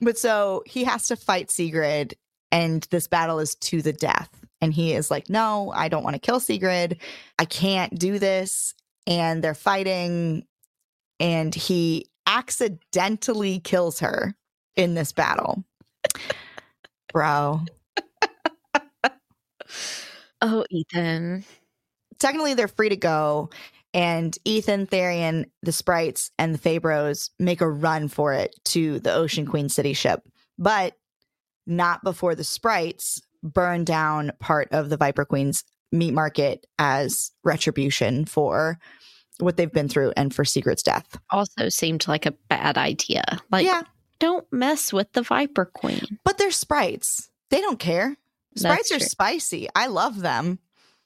But 0.00 0.18
so 0.18 0.62
he 0.66 0.84
has 0.84 1.06
to 1.08 1.16
fight 1.16 1.50
Sigrid, 1.50 2.14
and 2.50 2.86
this 2.90 3.06
battle 3.06 3.38
is 3.38 3.54
to 3.56 3.82
the 3.82 3.92
death. 3.92 4.30
And 4.60 4.72
he 4.72 4.94
is 4.94 5.10
like, 5.10 5.28
No, 5.28 5.72
I 5.74 5.88
don't 5.88 6.04
want 6.04 6.14
to 6.14 6.20
kill 6.20 6.40
Sigrid. 6.40 6.98
I 7.38 7.44
can't 7.44 7.98
do 7.98 8.18
this. 8.18 8.74
And 9.06 9.42
they're 9.42 9.54
fighting, 9.54 10.44
and 11.22 11.54
he 11.54 12.10
accidentally 12.26 13.60
kills 13.60 14.00
her 14.00 14.34
in 14.76 14.94
this 14.94 15.12
battle. 15.12 15.64
Bro. 17.12 17.62
Oh, 20.44 20.64
Ethan. 20.72 21.44
Technically, 22.18 22.54
they're 22.54 22.66
free 22.66 22.88
to 22.88 22.96
go. 22.96 23.50
And 23.94 24.36
Ethan, 24.44 24.88
Tharion, 24.88 25.48
the 25.62 25.70
sprites, 25.70 26.32
and 26.36 26.52
the 26.52 26.58
Fae 26.58 26.78
Bros 26.78 27.30
make 27.38 27.60
a 27.60 27.70
run 27.70 28.08
for 28.08 28.32
it 28.32 28.52
to 28.64 28.98
the 28.98 29.14
Ocean 29.14 29.46
Queen 29.46 29.68
city 29.68 29.92
ship, 29.92 30.28
but 30.58 30.94
not 31.64 32.02
before 32.02 32.34
the 32.34 32.42
sprites 32.42 33.22
burn 33.44 33.84
down 33.84 34.32
part 34.40 34.66
of 34.72 34.90
the 34.90 34.96
Viper 34.96 35.24
Queen's 35.24 35.62
meat 35.92 36.12
market 36.12 36.66
as 36.76 37.30
retribution 37.44 38.24
for 38.24 38.80
what 39.38 39.56
they've 39.56 39.72
been 39.72 39.88
through 39.88 40.12
and 40.16 40.34
for 40.34 40.44
Sigrid's 40.44 40.82
death. 40.82 41.18
Also 41.30 41.68
seemed 41.68 42.06
like 42.08 42.26
a 42.26 42.32
bad 42.48 42.78
idea. 42.78 43.24
Like, 43.50 43.66
yeah, 43.66 43.82
don't 44.18 44.46
mess 44.52 44.92
with 44.92 45.12
the 45.12 45.22
Viper 45.22 45.64
Queen. 45.64 46.18
but 46.24 46.38
they're 46.38 46.50
sprites. 46.50 47.30
They 47.50 47.60
don't 47.60 47.78
care. 47.78 48.16
Sprites 48.56 48.90
That's 48.90 48.92
are 48.92 48.98
true. 48.98 49.08
spicy. 49.08 49.68
I 49.74 49.86
love 49.86 50.20
them. 50.20 50.58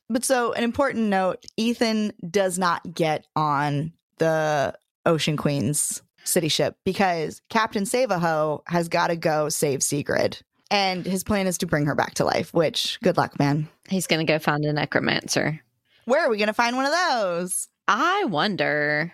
But 0.09 0.24
so, 0.24 0.53
an 0.53 0.62
important 0.64 1.05
note 1.07 1.45
Ethan 1.57 2.12
does 2.31 2.59
not 2.59 2.95
get 2.95 3.27
on 3.35 3.93
the 4.18 4.74
Ocean 5.05 5.37
Queen's 5.37 6.03
city 6.24 6.49
ship 6.49 6.77
because 6.85 7.41
Captain 7.49 7.85
Savaho 7.85 8.62
has 8.66 8.89
got 8.89 9.09
to 9.09 9.16
go 9.16 9.49
save 9.49 9.83
Sigrid. 9.83 10.41
And 10.70 11.07
his 11.07 11.22
plan 11.22 11.47
is 11.47 11.59
to 11.59 11.66
bring 11.66 11.87
her 11.87 11.95
back 11.95 12.14
to 12.14 12.24
life, 12.24 12.53
which, 12.53 12.99
good 13.03 13.16
luck, 13.16 13.39
man. 13.39 13.68
He's 13.89 14.09
going 14.09 14.24
to 14.27 14.33
go 14.33 14.41
find 14.41 14.64
a 14.64 14.72
necromancer. 14.72 15.61
Where 16.07 16.24
are 16.24 16.31
we 16.31 16.39
going 16.39 16.49
to 16.49 16.53
find 16.53 16.77
one 16.77 16.87
of 16.87 16.93
those? 16.93 17.68
I 17.89 18.24
wonder. 18.24 19.12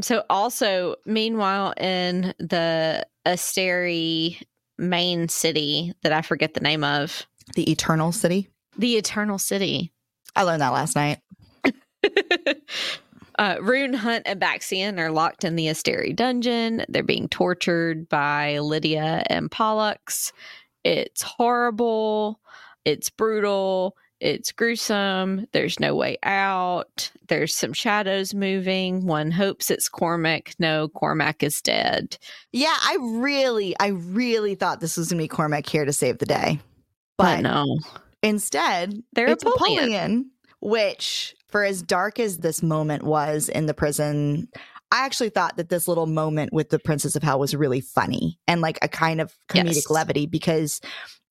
So, 0.00 0.24
also, 0.30 0.96
meanwhile, 1.04 1.74
in 1.76 2.34
the 2.38 3.06
Asteri 3.26 4.40
main 4.78 5.28
city 5.28 5.92
that 6.02 6.12
I 6.12 6.22
forget 6.22 6.54
the 6.54 6.60
name 6.60 6.82
of, 6.84 7.26
The 7.54 7.70
Eternal 7.70 8.12
City. 8.12 8.48
the 8.78 8.96
Eternal 8.96 9.38
City. 9.38 9.92
I 10.34 10.44
learned 10.44 10.62
that 10.62 10.72
last 10.72 10.96
night. 10.96 11.18
uh, 13.38 13.56
Ruhn, 13.56 13.94
Hunt, 13.94 14.22
and 14.26 14.40
Baxian 14.40 14.98
are 14.98 15.10
locked 15.10 15.44
in 15.44 15.56
the 15.56 15.66
Asteri 15.66 16.16
dungeon. 16.16 16.84
They're 16.88 17.02
being 17.02 17.28
tortured 17.28 18.08
by 18.08 18.58
Lidia 18.58 19.22
and 19.26 19.50
Pollux. 19.50 20.32
It's 20.84 21.22
horrible. 21.22 22.40
It's 22.84 23.10
brutal. 23.10 23.96
It's 24.20 24.52
gruesome. 24.52 25.46
There's 25.52 25.80
no 25.80 25.94
way 25.94 26.18
out. 26.22 27.10
There's 27.28 27.54
some 27.54 27.72
shadows 27.72 28.34
moving. 28.34 29.06
One 29.06 29.30
hopes 29.30 29.70
it's 29.70 29.88
Cormac. 29.88 30.54
No, 30.58 30.88
Cormac 30.88 31.42
is 31.42 31.62
dead. 31.62 32.18
Yeah, 32.52 32.76
I 32.82 32.98
really, 33.00 33.74
I 33.80 33.88
really 33.88 34.54
thought 34.54 34.80
this 34.80 34.96
was 34.98 35.08
going 35.08 35.18
to 35.18 35.24
be 35.24 35.28
Cormac 35.28 35.66
here 35.66 35.86
to 35.86 35.92
save 35.92 36.18
the 36.18 36.26
day. 36.26 36.60
But 37.16 37.36
But 37.36 37.40
no, 37.42 37.78
instead, 38.22 39.02
they're 39.14 39.28
it's 39.28 39.44
which, 40.60 41.34
for 41.48 41.64
as 41.64 41.82
dark 41.82 42.20
as 42.20 42.38
this 42.38 42.62
moment 42.62 43.02
was 43.02 43.48
in 43.48 43.66
the 43.66 43.74
prison, 43.74 44.48
I 44.92 45.04
actually 45.06 45.30
thought 45.30 45.56
that 45.56 45.68
this 45.70 45.88
little 45.88 46.06
moment 46.06 46.52
with 46.52 46.68
the 46.68 46.78
Princess 46.78 47.16
of 47.16 47.22
Hell 47.22 47.38
was 47.38 47.54
really 47.54 47.80
funny 47.80 48.38
and 48.46 48.60
like 48.60 48.78
a 48.82 48.88
kind 48.88 49.20
of 49.20 49.32
comedic 49.48 49.76
Yes. 49.76 49.90
levity 49.90 50.26
because 50.26 50.80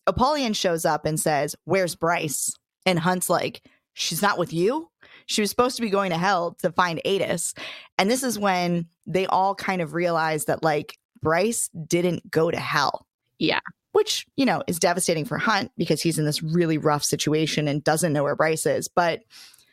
Apollion 0.07 0.53
shows 0.53 0.85
up 0.85 1.05
and 1.05 1.19
says, 1.19 1.55
Where's 1.65 1.95
Bryce? 1.95 2.51
And 2.85 2.99
Hunt's 2.99 3.29
like, 3.29 3.61
She's 3.99 4.21
not 4.21 4.37
with 4.37 4.53
you. 4.53 4.89
She 5.25 5.41
was 5.41 5.49
supposed 5.49 5.75
to 5.75 5.81
be 5.81 5.89
going 5.89 6.11
to 6.11 6.17
hell 6.17 6.55
to 6.61 6.71
find 6.71 7.01
Aidas. 7.05 7.53
And 7.97 8.09
this 8.09 8.23
is 8.23 8.39
when 8.39 8.87
they 9.05 9.25
all 9.25 9.53
kind 9.55 9.81
of 9.81 9.93
realize 9.93 10.45
that 10.45 10.63
like 10.63 10.97
Bryce 11.21 11.69
didn't 11.85 12.31
go 12.31 12.49
to 12.49 12.57
hell. 12.57 13.05
Yeah. 13.39 13.59
Which, 13.91 14.25
you 14.37 14.45
know, 14.45 14.63
is 14.67 14.79
devastating 14.79 15.25
for 15.25 15.37
Hunt 15.37 15.71
because 15.77 16.01
he's 16.01 16.17
in 16.17 16.23
this 16.23 16.41
really 16.41 16.77
rough 16.77 17.03
situation 17.03 17.67
and 17.67 17.83
doesn't 17.83 18.13
know 18.13 18.23
where 18.23 18.37
Bryce 18.37 18.65
is. 18.65 18.87
But 18.87 19.19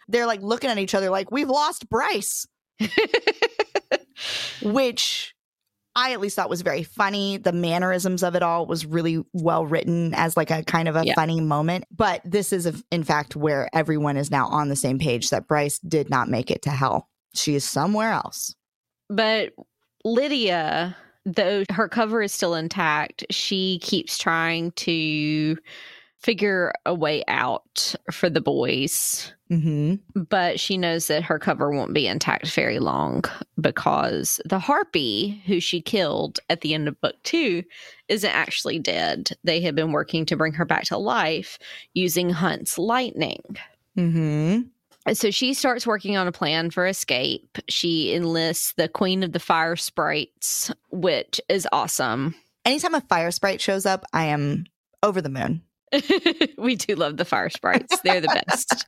they're 0.08 0.26
like 0.26 0.42
looking 0.42 0.70
at 0.70 0.78
each 0.78 0.96
other 0.96 1.08
like, 1.08 1.30
we've 1.30 1.48
lost 1.48 1.88
Bryce, 1.88 2.48
which 4.60 5.35
I 5.96 6.12
at 6.12 6.20
least 6.20 6.36
thought 6.36 6.50
was 6.50 6.60
very 6.62 6.82
funny. 6.82 7.38
The 7.38 7.52
mannerisms 7.52 8.22
of 8.22 8.36
it 8.36 8.42
all 8.42 8.66
was 8.66 8.84
really 8.86 9.24
well 9.32 9.66
written 9.66 10.12
as 10.14 10.36
like 10.36 10.50
a 10.50 10.62
kind 10.62 10.88
of 10.88 10.94
a 10.94 11.04
Yeah. 11.06 11.14
funny 11.14 11.40
moment. 11.40 11.84
But 11.90 12.20
this 12.24 12.52
is, 12.52 12.84
in 12.92 13.02
fact, 13.02 13.34
where 13.34 13.68
everyone 13.72 14.16
is 14.18 14.30
now 14.30 14.46
on 14.48 14.68
the 14.68 14.76
same 14.76 14.98
page 14.98 15.30
that 15.30 15.48
Bryce 15.48 15.78
did 15.78 16.10
not 16.10 16.28
make 16.28 16.50
it 16.50 16.60
to 16.62 16.70
hell. 16.70 17.08
She 17.34 17.54
is 17.54 17.64
somewhere 17.64 18.12
else. 18.12 18.54
But 19.08 19.52
Lidia, 20.04 20.94
though 21.24 21.64
her 21.72 21.88
cover 21.88 22.20
is 22.22 22.32
still 22.32 22.54
intact, 22.54 23.24
she 23.30 23.78
keeps 23.82 24.18
trying 24.18 24.72
to 24.72 25.56
figure 26.26 26.72
a 26.84 26.92
way 26.92 27.22
out 27.28 27.94
for 28.10 28.28
the 28.28 28.40
boys. 28.40 29.32
Mm-hmm. 29.48 30.22
But 30.22 30.58
she 30.58 30.76
knows 30.76 31.06
that 31.06 31.22
her 31.22 31.38
cover 31.38 31.70
won't 31.70 31.94
be 31.94 32.08
intact 32.08 32.48
very 32.48 32.80
long 32.80 33.22
because 33.60 34.40
the 34.44 34.58
harpy 34.58 35.40
who 35.46 35.60
she 35.60 35.80
killed 35.80 36.40
at 36.50 36.62
the 36.62 36.74
end 36.74 36.88
of 36.88 37.00
book 37.00 37.14
two 37.22 37.62
isn't 38.08 38.34
actually 38.34 38.80
dead. 38.80 39.30
They 39.44 39.60
had 39.60 39.76
been 39.76 39.92
working 39.92 40.26
to 40.26 40.36
bring 40.36 40.52
her 40.54 40.64
back 40.64 40.82
to 40.86 40.98
life 40.98 41.60
using 41.94 42.30
Hunt's 42.30 42.76
lightning. 42.76 43.44
Mm-hmm. 43.96 44.62
So 45.14 45.30
she 45.30 45.54
starts 45.54 45.86
working 45.86 46.16
on 46.16 46.26
a 46.26 46.32
plan 46.32 46.72
for 46.72 46.88
escape. 46.88 47.56
She 47.68 48.12
enlists 48.12 48.72
the 48.72 48.88
Queen 48.88 49.22
of 49.22 49.30
the 49.30 49.38
Fire 49.38 49.76
Sprites, 49.76 50.72
which 50.90 51.40
is 51.48 51.68
awesome. 51.70 52.34
Anytime 52.64 52.96
a 52.96 53.00
fire 53.02 53.30
sprite 53.30 53.60
shows 53.60 53.86
up, 53.86 54.04
I 54.12 54.24
am 54.24 54.64
over 55.04 55.22
the 55.22 55.28
moon. 55.28 55.62
we 56.58 56.76
do 56.76 56.94
love 56.94 57.16
the 57.16 57.24
fire 57.24 57.50
sprites. 57.50 58.00
They're 58.00 58.20
the 58.20 58.42
best. 58.46 58.86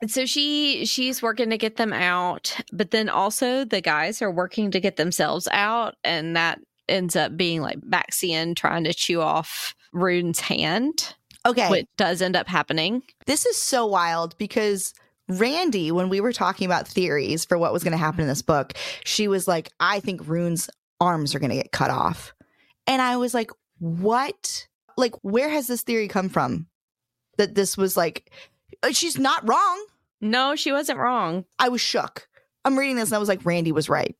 And 0.00 0.10
so 0.10 0.26
she 0.26 0.84
she's 0.86 1.22
working 1.22 1.50
to 1.50 1.58
get 1.58 1.76
them 1.76 1.92
out, 1.92 2.56
but 2.72 2.90
then 2.90 3.08
also 3.08 3.64
the 3.64 3.80
guys 3.80 4.22
are 4.22 4.30
working 4.30 4.70
to 4.70 4.80
get 4.80 4.96
themselves 4.96 5.48
out, 5.52 5.94
and 6.04 6.36
that 6.36 6.60
ends 6.88 7.16
up 7.16 7.36
being 7.36 7.62
like 7.62 7.80
Baxian 7.80 8.56
trying 8.56 8.84
to 8.84 8.92
chew 8.94 9.20
off 9.20 9.74
Ruhn's 9.94 10.40
hand, 10.40 11.14
Okay. 11.46 11.68
which 11.70 11.86
does 11.96 12.20
end 12.22 12.36
up 12.36 12.48
happening. 12.48 13.02
This 13.26 13.46
is 13.46 13.56
so 13.56 13.86
wild 13.86 14.36
because 14.38 14.92
Randy, 15.28 15.92
when 15.92 16.08
we 16.08 16.20
were 16.20 16.32
talking 16.32 16.66
about 16.66 16.88
theories 16.88 17.44
for 17.44 17.56
what 17.56 17.72
was 17.72 17.84
going 17.84 17.92
to 17.92 17.98
happen 17.98 18.22
in 18.22 18.26
this 18.26 18.42
book, 18.42 18.72
she 19.04 19.28
was 19.28 19.46
like, 19.46 19.70
I 19.78 20.00
think 20.00 20.24
Ruhn's 20.24 20.68
arms 21.00 21.34
are 21.34 21.38
going 21.38 21.50
to 21.50 21.56
get 21.56 21.70
cut 21.70 21.90
off. 21.90 22.34
And 22.88 23.00
I 23.00 23.16
was 23.16 23.32
like, 23.34 23.52
what? 23.78 24.66
Like, 25.00 25.14
where 25.22 25.48
has 25.48 25.66
this 25.66 25.82
theory 25.82 26.08
come 26.08 26.28
from? 26.28 26.66
That 27.38 27.54
this 27.54 27.76
was 27.76 27.96
like, 27.96 28.30
uh, 28.82 28.92
she's 28.92 29.18
not 29.18 29.48
wrong. 29.48 29.86
No, 30.20 30.54
she 30.54 30.72
wasn't 30.72 30.98
wrong. 30.98 31.44
I 31.58 31.68
was 31.70 31.80
shook. 31.80 32.28
I'm 32.64 32.78
reading 32.78 32.96
this 32.96 33.08
and 33.08 33.16
I 33.16 33.18
was 33.18 33.28
like, 33.28 33.44
Randy 33.44 33.72
was 33.72 33.88
right 33.88 34.14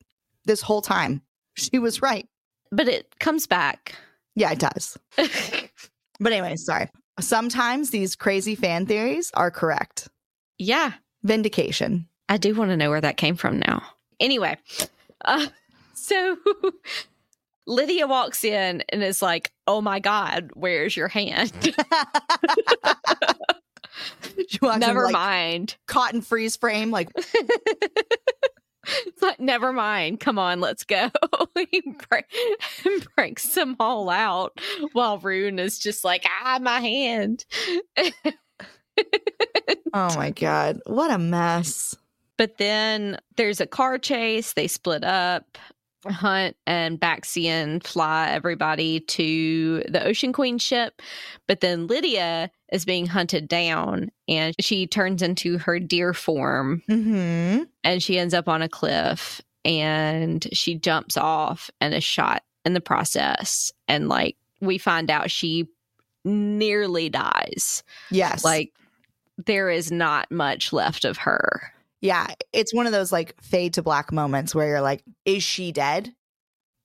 this 0.45 0.61
whole 0.61 0.81
time. 0.81 1.21
She 1.55 1.77
was 1.77 2.01
right. 2.01 2.27
But 2.71 2.87
it 2.87 3.19
comes 3.19 3.45
back. 3.45 3.93
Yeah, 4.35 4.51
it 4.51 4.59
does. 4.59 4.97
But 6.19 6.33
anyway, 6.33 6.55
sorry. 6.55 6.87
Sometimes 7.19 7.89
these 7.89 8.15
crazy 8.15 8.53
fan 8.53 8.85
theories 8.85 9.31
are 9.33 9.49
correct. 9.49 10.07
yeah, 10.59 10.93
Vindication. 11.23 12.07
I 12.29 12.37
do 12.37 12.53
want 12.53 12.69
to 12.69 12.77
know 12.77 12.89
where 12.91 13.01
that 13.01 13.17
came 13.17 13.35
from 13.35 13.57
now. 13.59 13.81
Anyway, 14.19 14.55
uh, 15.25 15.47
so 15.95 16.37
Lidia 17.67 18.07
walks 18.07 18.43
in 18.43 18.83
and 18.89 19.03
is 19.03 19.21
like, 19.21 19.51
"Oh 19.67 19.81
my 19.81 19.99
god, 19.99 20.51
where's 20.53 20.95
your 20.95 21.07
hand?" 21.07 21.51
She 24.47 24.59
walks 24.61 24.75
in, 24.75 24.79
Never 24.81 25.05
like, 25.05 25.13
mind. 25.13 25.75
Cotton 25.87 26.21
freeze 26.21 26.55
frame, 26.55 26.91
like 26.91 27.09
It's 29.05 29.21
like, 29.21 29.39
never 29.39 29.71
mind. 29.71 30.19
Come 30.19 30.39
on, 30.39 30.59
let's 30.59 30.83
go. 30.83 31.11
he 31.71 31.81
break, 32.09 32.25
breaks 33.15 33.53
them 33.53 33.75
all 33.79 34.09
out 34.09 34.59
while 34.93 35.19
Ruhn 35.19 35.59
is 35.59 35.77
just 35.77 36.03
like, 36.03 36.25
ah, 36.43 36.59
my 36.61 36.79
hand. 36.79 37.45
oh 39.93 40.15
my 40.15 40.31
god, 40.31 40.79
what 40.87 41.11
a 41.11 41.19
mess. 41.19 41.95
But 42.37 42.57
then 42.57 43.19
there's 43.37 43.61
a 43.61 43.67
car 43.67 43.99
chase. 43.99 44.53
They 44.53 44.67
split 44.67 45.03
up. 45.03 45.59
Hunt 46.05 46.55
and 46.65 46.99
Baxian 46.99 47.85
fly 47.85 48.29
everybody 48.31 49.01
to 49.01 49.83
the 49.87 50.03
Ocean 50.05 50.33
Queen 50.33 50.57
ship. 50.57 51.01
But 51.47 51.59
then 51.61 51.87
Lidia 51.87 52.49
is 52.71 52.85
being 52.85 53.05
hunted 53.05 53.47
down 53.47 54.09
and 54.27 54.55
she 54.59 54.87
turns 54.87 55.21
into 55.21 55.57
her 55.59 55.79
deer 55.79 56.13
form 56.13 56.81
Mm-hmm. 56.89 57.63
and 57.83 58.01
she 58.03 58.17
ends 58.17 58.33
up 58.33 58.47
on 58.47 58.61
a 58.61 58.69
cliff. 58.69 59.41
and 59.63 60.47
she 60.53 60.73
jumps 60.75 61.17
off 61.17 61.69
and 61.79 61.93
is 61.93 62.03
shot 62.03 62.41
in 62.65 62.73
the 62.73 62.81
process. 62.81 63.71
And 63.87 64.09
like 64.09 64.37
we 64.59 64.79
find 64.79 65.11
out 65.11 65.29
she 65.29 65.67
nearly 66.25 67.09
dies. 67.09 67.83
Yes. 68.09 68.43
Like 68.43 68.71
there 69.45 69.69
is 69.69 69.91
not 69.91 70.31
much 70.31 70.73
left 70.73 71.05
of 71.05 71.17
her. 71.17 71.71
Yeah. 72.01 72.27
It's 72.51 72.73
one 72.73 72.87
of 72.87 72.91
those 72.91 73.11
like 73.11 73.35
fade 73.41 73.75
to 73.75 73.83
black 73.83 74.11
moments 74.11 74.53
where 74.55 74.67
you're 74.67 74.81
like, 74.81 75.03
is 75.25 75.43
she 75.43 75.71
dead? 75.71 76.13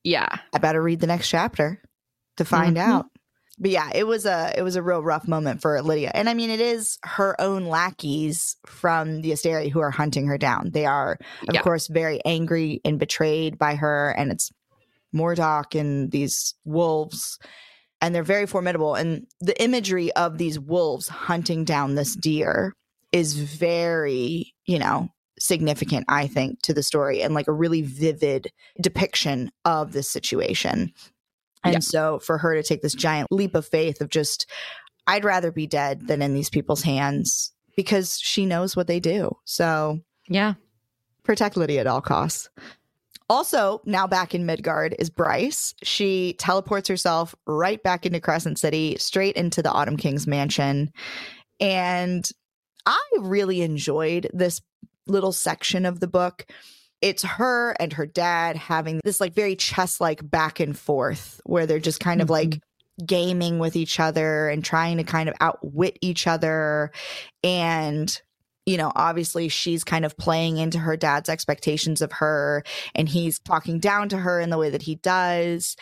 Yeah. 0.04 0.28
I 0.54 0.58
better 0.58 0.82
read 0.82 1.00
the 1.00 1.06
next 1.06 1.28
chapter 1.28 1.82
to 2.36 2.44
find 2.44 2.76
Mhm. 2.76 2.80
out. 2.80 3.06
But 3.58 3.70
yeah, 3.70 3.90
it 3.94 4.06
was 4.06 4.26
a 4.26 4.52
it 4.54 4.60
was 4.62 4.76
a 4.76 4.82
real 4.82 5.02
rough 5.02 5.26
moment 5.26 5.62
for 5.62 5.80
Lidia. 5.80 6.10
And 6.14 6.28
I 6.28 6.34
mean 6.34 6.50
it 6.50 6.60
is 6.60 6.98
her 7.04 7.34
own 7.40 7.64
lackeys 7.64 8.56
from 8.66 9.22
the 9.22 9.30
Asteri 9.32 9.70
who 9.72 9.80
are 9.80 9.90
hunting 9.90 10.26
her 10.26 10.36
down. 10.36 10.70
They 10.72 10.84
are 10.84 11.16
of 11.48 11.54
Yeah. 11.54 11.62
course 11.62 11.86
very 11.86 12.20
angry 12.26 12.82
and 12.84 12.98
betrayed 12.98 13.58
by 13.58 13.76
her 13.76 14.10
and 14.10 14.30
it's 14.30 14.52
Mordoc 15.14 15.78
and 15.78 16.10
these 16.10 16.54
wolves 16.66 17.38
and 18.02 18.14
they're 18.14 18.22
very 18.22 18.46
formidable 18.46 18.94
and 18.94 19.26
the 19.40 19.58
imagery 19.62 20.12
of 20.12 20.36
these 20.36 20.58
wolves 20.60 21.08
hunting 21.08 21.64
down 21.64 21.94
this 21.94 22.14
deer 22.14 22.74
is 23.12 23.34
very, 23.38 24.54
you 24.66 24.78
know, 24.78 25.08
significant 25.38 26.06
I 26.08 26.26
think 26.26 26.62
to 26.62 26.72
the 26.72 26.82
story 26.82 27.22
and 27.22 27.34
like 27.34 27.48
a 27.48 27.52
really 27.52 27.82
vivid 27.82 28.50
depiction 28.80 29.50
of 29.64 29.92
this 29.92 30.08
situation. 30.08 30.92
And 31.62 31.74
Yeah. 31.74 31.78
so 31.80 32.18
for 32.20 32.38
her 32.38 32.54
to 32.54 32.62
take 32.62 32.82
this 32.82 32.94
giant 32.94 33.30
leap 33.30 33.54
of 33.54 33.66
faith 33.66 34.00
of 34.00 34.08
just, 34.08 34.46
I'd 35.06 35.24
rather 35.24 35.52
be 35.52 35.66
dead 35.66 36.06
than 36.08 36.22
in 36.22 36.32
these 36.34 36.50
people's 36.50 36.82
hands 36.82 37.52
because 37.76 38.18
she 38.18 38.46
knows 38.46 38.74
what 38.76 38.86
they 38.86 39.00
do. 39.00 39.36
So 39.44 40.00
Yeah. 40.28 40.54
protect 41.22 41.56
Lidia 41.56 41.80
at 41.80 41.86
all 41.86 42.00
costs. 42.00 42.48
Also, 43.28 43.82
now 43.84 44.06
back 44.06 44.34
in 44.34 44.46
Midgard 44.46 44.94
is 45.00 45.10
Bryce. 45.10 45.74
She 45.82 46.34
teleports 46.38 46.88
herself 46.88 47.34
right 47.46 47.82
back 47.82 48.06
into 48.06 48.20
Crescent 48.20 48.58
City, 48.58 48.96
straight 48.98 49.34
into 49.34 49.62
the 49.62 49.70
Autumn 49.72 49.96
King's 49.96 50.28
mansion. 50.28 50.92
And 51.58 52.30
I 52.86 53.00
really 53.18 53.62
enjoyed 53.62 54.30
this 54.32 54.62
little 55.06 55.32
section 55.32 55.84
of 55.84 56.00
the 56.00 56.06
book. 56.06 56.46
It's 57.02 57.22
her 57.22 57.72
and 57.78 57.92
her 57.92 58.06
dad 58.06 58.56
having 58.56 59.00
this 59.04 59.20
like 59.20 59.34
very 59.34 59.56
chess 59.56 60.00
like 60.00 60.28
back 60.28 60.60
and 60.60 60.76
forth 60.76 61.40
where 61.44 61.66
they're 61.66 61.78
just 61.78 62.00
kind 62.00 62.22
of 62.22 62.26
mm-hmm. 62.26 62.50
like 62.50 62.62
gaming 63.04 63.58
with 63.58 63.76
each 63.76 64.00
other 64.00 64.48
and 64.48 64.64
trying 64.64 64.96
to 64.96 65.04
kind 65.04 65.28
of 65.28 65.34
outwit 65.40 65.98
each 66.00 66.26
other. 66.26 66.90
And, 67.44 68.18
you 68.64 68.78
know, 68.78 68.90
obviously 68.94 69.48
she's 69.48 69.84
kind 69.84 70.04
of 70.06 70.16
playing 70.16 70.56
into 70.56 70.78
her 70.78 70.96
dad's 70.96 71.28
expectations 71.28 72.00
of 72.00 72.12
her 72.12 72.64
and 72.94 73.08
he's 73.08 73.38
talking 73.40 73.78
down 73.78 74.08
to 74.08 74.18
her 74.18 74.40
in 74.40 74.48
the 74.50 74.58
way 74.58 74.70
that 74.70 74.82
he 74.82 74.94
does. 74.96 75.76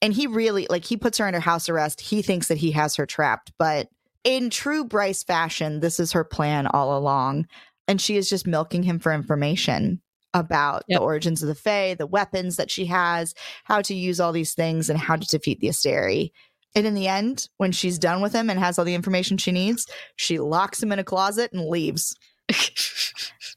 And 0.00 0.12
he 0.12 0.26
really, 0.26 0.66
like, 0.68 0.84
he 0.84 0.96
puts 0.96 1.18
her 1.18 1.26
under 1.26 1.40
house 1.40 1.68
arrest. 1.68 2.00
He 2.00 2.22
thinks 2.22 2.48
that 2.48 2.58
he 2.58 2.72
has 2.72 2.96
her 2.96 3.06
trapped. 3.06 3.52
But 3.58 3.88
in 4.24 4.50
true 4.50 4.84
Bryce 4.84 5.22
fashion, 5.22 5.80
this 5.80 6.00
is 6.00 6.12
her 6.12 6.24
plan 6.24 6.66
all 6.66 6.96
along. 6.98 7.46
And 7.86 8.00
she 8.00 8.16
is 8.16 8.28
just 8.30 8.46
milking 8.46 8.82
him 8.82 8.98
for 8.98 9.12
information 9.12 10.00
about 10.32 10.82
Yep. 10.88 10.98
the 10.98 11.04
origins 11.04 11.42
of 11.42 11.48
the 11.48 11.54
Fae, 11.54 11.94
the 11.94 12.06
weapons 12.06 12.56
that 12.56 12.70
she 12.70 12.86
has, 12.86 13.34
how 13.64 13.82
to 13.82 13.94
use 13.94 14.18
all 14.20 14.32
these 14.32 14.54
things, 14.54 14.88
and 14.90 14.98
how 14.98 15.16
to 15.16 15.26
defeat 15.26 15.60
the 15.60 15.68
Asteri. 15.68 16.30
And 16.74 16.86
in 16.86 16.94
the 16.94 17.06
end, 17.06 17.48
when 17.58 17.70
she's 17.70 17.98
done 18.00 18.20
with 18.20 18.32
him 18.32 18.50
and 18.50 18.58
has 18.58 18.78
all 18.78 18.84
the 18.84 18.94
information 18.94 19.36
she 19.36 19.52
needs, 19.52 19.86
she 20.16 20.38
locks 20.40 20.82
him 20.82 20.90
in 20.90 20.98
a 20.98 21.04
closet 21.04 21.52
and 21.52 21.66
leaves. 21.68 22.16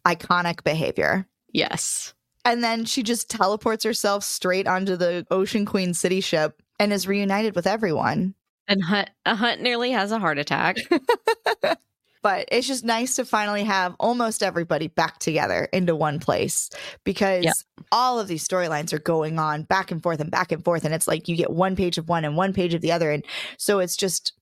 Iconic 0.05 0.63
behavior. 0.63 1.28
yes. 1.51 2.13
And 2.45 2.63
then 2.63 2.86
she 2.86 3.03
just 3.03 3.30
teleports 3.30 3.84
herself 3.84 4.24
straight 4.24 4.68
onto 4.68 4.95
the 4.95 5.28
Ocean 5.30 5.65
Queen 5.65 5.93
city 5.93 6.22
ship 6.22 6.61
and 6.80 6.93
is 6.93 7.05
reunited 7.05 7.55
with 7.55 7.68
everyone. 7.68 8.36
And 8.68 8.84
Hunt, 8.84 9.09
a 9.26 9.36
Hunt 9.36 9.61
nearly 9.61 9.91
has 9.91 10.11
a 10.11 10.20
heart 10.20 10.38
attack. 10.38 10.78
But 12.24 12.49
it's 12.51 12.68
just 12.68 12.84
nice 12.84 13.15
to 13.18 13.26
finally 13.26 13.63
have 13.63 13.95
almost 14.01 14.43
everybody 14.43 14.88
back 14.88 15.20
together 15.20 15.70
into 15.72 15.95
one 15.95 16.20
place 16.20 16.70
because 17.05 17.45
Yep. 17.45 17.53
all 17.91 18.20
of 18.20 18.28
these 18.28 18.45
storylines 18.45 18.91
are 18.91 18.99
going 18.99 19.39
on 19.39 19.63
back 19.63 19.91
and 19.91 20.03
forth 20.03 20.20
and 20.20 20.30
back 20.32 20.51
and 20.51 20.61
forth. 20.65 20.84
And 20.84 20.93
it's 20.93 21.07
like 21.07 21.30
you 21.30 21.38
get 21.38 21.51
one 21.51 21.76
page 21.78 21.97
of 21.97 22.09
one 22.09 22.26
and 22.26 22.36
one 22.36 22.53
page 22.53 22.74
of 22.74 22.82
the 22.82 22.91
other. 22.91 23.11
And 23.11 23.24
so 23.57 23.80
it's 23.80 23.95
just 23.95 24.34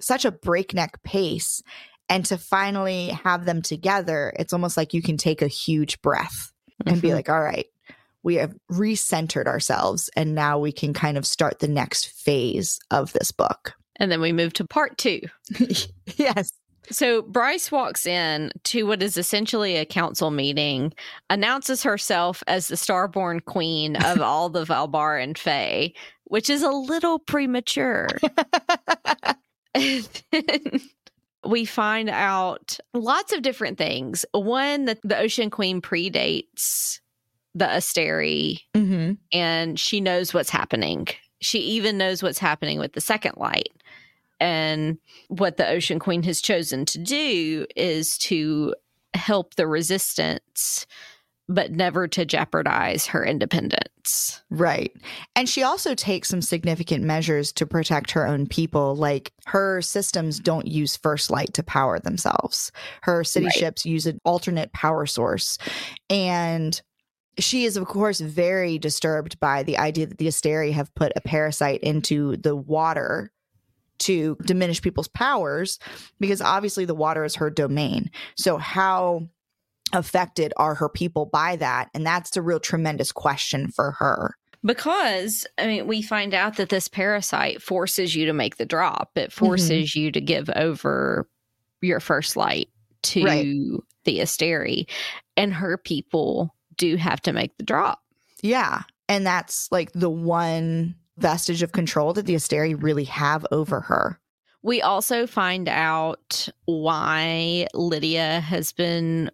such 0.00 0.24
a 0.24 0.30
breakneck 0.30 1.02
pace. 1.02 1.62
And 2.08 2.24
to 2.26 2.38
finally 2.38 3.08
have 3.08 3.44
them 3.44 3.60
together, 3.60 4.32
it's 4.38 4.52
almost 4.54 4.76
like 4.78 4.94
you 4.94 5.02
can 5.02 5.18
take 5.18 5.42
a 5.42 5.48
huge 5.48 6.00
breath 6.00 6.52
and 6.86 7.02
be 7.02 7.08
Mhm. 7.08 7.14
like, 7.14 7.28
all 7.28 7.42
right, 7.42 7.66
we 8.26 8.34
have 8.34 8.56
recentered 8.72 9.46
ourselves. 9.46 10.10
And 10.16 10.34
now 10.34 10.58
we 10.58 10.72
can 10.72 10.92
kind 10.92 11.16
of 11.16 11.24
start 11.24 11.60
the 11.60 11.68
next 11.68 12.08
phase 12.08 12.80
of 12.90 13.12
this 13.12 13.30
book. 13.30 13.72
and 13.98 14.10
then 14.10 14.20
we 14.20 14.32
move 14.32 14.52
to 14.54 14.66
part 14.66 14.98
two. 14.98 15.20
yes. 16.16 16.52
So 16.90 17.22
Bryce 17.22 17.70
walks 17.70 18.04
in 18.04 18.50
to 18.64 18.82
what 18.82 19.00
is 19.00 19.16
essentially 19.16 19.76
a 19.76 19.84
council 19.84 20.32
meeting, 20.32 20.92
announces 21.30 21.84
herself 21.84 22.42
as 22.48 22.66
the 22.66 22.74
starborn 22.74 23.44
queen 23.44 23.94
of 23.94 24.20
all 24.20 24.48
the 24.48 24.64
Valbaran 24.64 25.38
Fae, 25.38 25.92
which 26.24 26.50
is 26.50 26.62
a 26.62 26.70
little 26.70 27.20
premature. 27.20 28.08
And 29.74 30.08
then 30.32 30.80
we 31.44 31.64
find 31.64 32.10
out 32.10 32.78
lots 32.92 33.32
of 33.32 33.42
different 33.42 33.78
things. 33.78 34.24
One, 34.32 34.86
that 34.86 34.98
the 35.04 35.18
Ocean 35.18 35.48
Queen 35.48 35.80
predates 35.80 36.98
the 37.56 37.64
Asteri 37.64 38.60
hmm 38.74 39.12
and 39.32 39.80
she 39.80 40.00
knows 40.00 40.32
what's 40.32 40.50
happening. 40.50 41.06
She 41.40 41.58
even 41.58 41.98
knows 41.98 42.22
what's 42.22 42.38
happening 42.38 42.78
with 42.78 42.92
the 42.92 43.00
second 43.00 43.34
light. 43.36 43.72
And 44.38 44.98
what 45.28 45.56
the 45.56 45.66
Ocean 45.68 45.98
Queen 45.98 46.22
has 46.24 46.40
chosen 46.42 46.84
to 46.86 46.98
do 46.98 47.66
is 47.74 48.18
to 48.18 48.74
help 49.14 49.54
the 49.54 49.66
resistance, 49.66 50.86
but 51.48 51.70
never 51.72 52.06
to 52.08 52.26
jeopardize 52.26 53.06
her 53.06 53.24
independence. 53.24 54.42
Right. 54.50 54.92
And 55.34 55.48
she 55.48 55.62
also 55.62 55.94
takes 55.94 56.28
some 56.28 56.42
significant 56.42 57.04
measures 57.04 57.52
to 57.54 57.66
protect 57.66 58.10
her 58.10 58.26
own 58.26 58.46
people. 58.46 58.94
Like 58.94 59.32
her 59.46 59.80
systems 59.80 60.38
don't 60.38 60.66
use 60.66 60.96
first 60.96 61.30
light 61.30 61.54
to 61.54 61.62
power 61.62 61.98
themselves, 61.98 62.70
her 63.02 63.24
city 63.24 63.46
Right. 63.46 63.54
ships 63.54 63.86
use 63.86 64.06
an 64.06 64.20
alternate 64.24 64.72
power 64.72 65.06
source. 65.06 65.56
And 66.10 66.80
she 67.38 67.64
is, 67.64 67.76
of 67.76 67.86
course, 67.86 68.20
very 68.20 68.78
disturbed 68.78 69.38
by 69.40 69.62
the 69.62 69.78
idea 69.78 70.06
that 70.06 70.18
the 70.18 70.26
Asteri 70.26 70.72
have 70.72 70.94
put 70.94 71.12
a 71.16 71.20
parasite 71.20 71.80
into 71.80 72.36
the 72.36 72.56
water 72.56 73.30
to 73.98 74.36
diminish 74.44 74.82
people's 74.82 75.08
powers 75.08 75.78
because 76.20 76.40
obviously 76.40 76.84
the 76.84 76.94
water 76.94 77.24
is 77.24 77.34
her 77.36 77.50
domain. 77.50 78.10
So, 78.36 78.56
how 78.56 79.28
affected 79.92 80.52
are 80.56 80.74
her 80.74 80.88
people 80.88 81.26
by 81.26 81.56
that? 81.56 81.90
And 81.94 82.06
that's 82.06 82.30
the 82.30 82.42
real 82.42 82.60
tremendous 82.60 83.12
question 83.12 83.68
for 83.68 83.92
her. 83.92 84.34
Because, 84.64 85.46
I 85.58 85.66
mean, 85.66 85.86
we 85.86 86.02
find 86.02 86.34
out 86.34 86.56
that 86.56 86.70
this 86.70 86.88
parasite 86.88 87.62
forces 87.62 88.16
you 88.16 88.26
to 88.26 88.32
make 88.32 88.56
the 88.56 88.66
drop, 88.66 89.10
it 89.14 89.30
mm-hmm. 89.30 89.44
forces 89.44 89.94
you 89.94 90.10
to 90.10 90.20
give 90.20 90.50
over 90.56 91.28
your 91.80 92.00
first 92.00 92.36
light 92.36 92.68
to 93.04 93.24
Right. 93.24 93.46
the 94.04 94.18
Asteri, 94.18 94.88
and 95.36 95.54
her 95.54 95.76
people 95.76 96.55
do 96.76 96.96
have 96.96 97.20
to 97.22 97.32
make 97.32 97.56
the 97.56 97.64
drop. 97.64 98.02
Yeah. 98.42 98.82
And 99.08 99.26
that's 99.26 99.70
like 99.70 99.92
the 99.92 100.10
one 100.10 100.94
vestige 101.16 101.62
of 101.62 101.72
control 101.72 102.12
that 102.14 102.26
the 102.26 102.34
Asteri 102.34 102.80
really 102.80 103.04
have 103.04 103.46
over 103.50 103.80
her. 103.80 104.20
We 104.62 104.82
also 104.82 105.26
find 105.26 105.68
out 105.68 106.48
why 106.64 107.68
Lidia 107.72 108.40
has 108.40 108.72
been 108.72 109.30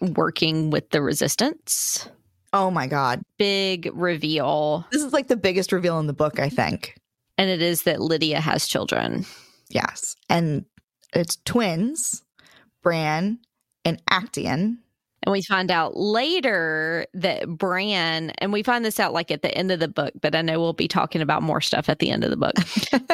working 0.00 0.70
with 0.70 0.90
the 0.90 1.02
resistance. 1.02 2.08
Oh 2.52 2.70
my 2.70 2.86
God. 2.86 3.22
Big 3.36 3.90
reveal. 3.92 4.86
This 4.90 5.02
is 5.02 5.12
like 5.12 5.28
the 5.28 5.36
biggest 5.36 5.72
reveal 5.72 5.98
in 5.98 6.06
the 6.06 6.12
book, 6.12 6.38
I 6.38 6.48
think. 6.48 6.96
And 7.36 7.50
it 7.50 7.62
is 7.62 7.82
that 7.82 8.00
Lidia 8.00 8.40
has 8.40 8.66
children. 8.66 9.26
Yes. 9.68 10.16
And 10.28 10.64
it's 11.12 11.38
twins, 11.44 12.22
Bran 12.82 13.38
and 13.84 14.04
Actaeon. 14.06 14.78
And 15.22 15.32
we 15.32 15.42
find 15.42 15.70
out 15.70 15.96
later 15.96 17.06
that 17.14 17.46
Bran, 17.46 18.30
and 18.38 18.52
we 18.52 18.62
find 18.62 18.84
this 18.84 18.98
out 18.98 19.12
like 19.12 19.30
at 19.30 19.42
the 19.42 19.54
end 19.56 19.70
of 19.70 19.78
the 19.78 19.88
book, 19.88 20.12
but 20.20 20.34
I 20.34 20.40
know 20.40 20.58
we'll 20.58 20.72
be 20.72 20.88
talking 20.88 21.20
about 21.20 21.42
more 21.42 21.60
stuff 21.60 21.88
at 21.88 21.98
the 21.98 22.10
end 22.10 22.24
of 22.24 22.30
the 22.30 22.36
book. 22.36 22.54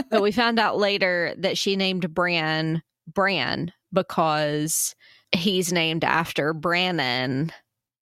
but 0.10 0.22
we 0.22 0.30
found 0.30 0.58
out 0.58 0.78
later 0.78 1.34
that 1.38 1.58
she 1.58 1.74
named 1.74 2.14
Bran 2.14 2.82
Bran 3.12 3.72
because 3.92 4.94
he's 5.32 5.72
named 5.72 6.04
after 6.04 6.52
Brannon, 6.52 7.52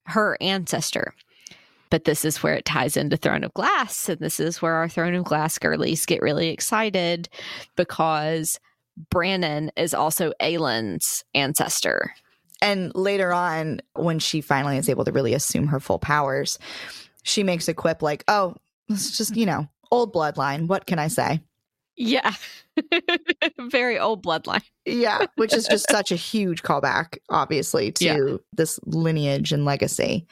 her 0.05 0.37
ancestor. 0.41 1.13
But 1.89 2.05
this 2.05 2.25
is 2.25 2.41
where 2.41 2.55
it 2.55 2.65
ties 2.65 2.97
into 2.97 3.17
Throne 3.17 3.43
of 3.43 3.53
Glass. 3.53 4.09
And 4.09 4.19
this 4.19 4.39
is 4.39 4.61
where 4.61 4.73
our 4.73 4.89
Throne 4.89 5.13
of 5.13 5.25
Glass 5.25 5.57
girlies 5.59 6.05
get 6.05 6.21
really 6.21 6.49
excited 6.49 7.29
because 7.75 8.59
Brannon 9.11 9.71
is 9.77 9.93
also 9.93 10.33
Aelin's 10.41 11.23
ancestor. 11.35 12.13
And 12.63 12.95
later 12.95 13.33
on, 13.33 13.81
when 13.93 14.19
she 14.19 14.39
finally 14.39 14.77
is 14.77 14.87
able 14.87 15.03
to 15.03 15.11
really 15.11 15.33
assume 15.33 15.67
her 15.67 15.81
full 15.81 15.99
powers, 15.99 16.57
she 17.21 17.43
makes 17.43 17.67
a 17.67 17.73
quip 17.73 18.01
like, 18.01 18.23
oh, 18.29 18.55
it's 18.87 19.17
just, 19.17 19.35
you 19.35 19.45
know, 19.45 19.67
old 19.91 20.13
bloodline. 20.13 20.67
What 20.67 20.85
can 20.85 20.97
I 20.97 21.09
say? 21.09 21.41
Yeah. 21.97 22.33
Very 23.59 23.99
old 23.99 24.23
bloodline. 24.23 24.63
Yeah, 24.85 25.25
which 25.35 25.53
is 25.53 25.67
just 25.67 25.87
such 25.91 26.09
a 26.13 26.15
huge 26.15 26.63
callback, 26.63 27.17
obviously, 27.29 27.91
to 27.91 28.05
yeah. 28.05 28.37
this 28.53 28.79
lineage 28.85 29.51
and 29.51 29.65
legacy. 29.65 30.25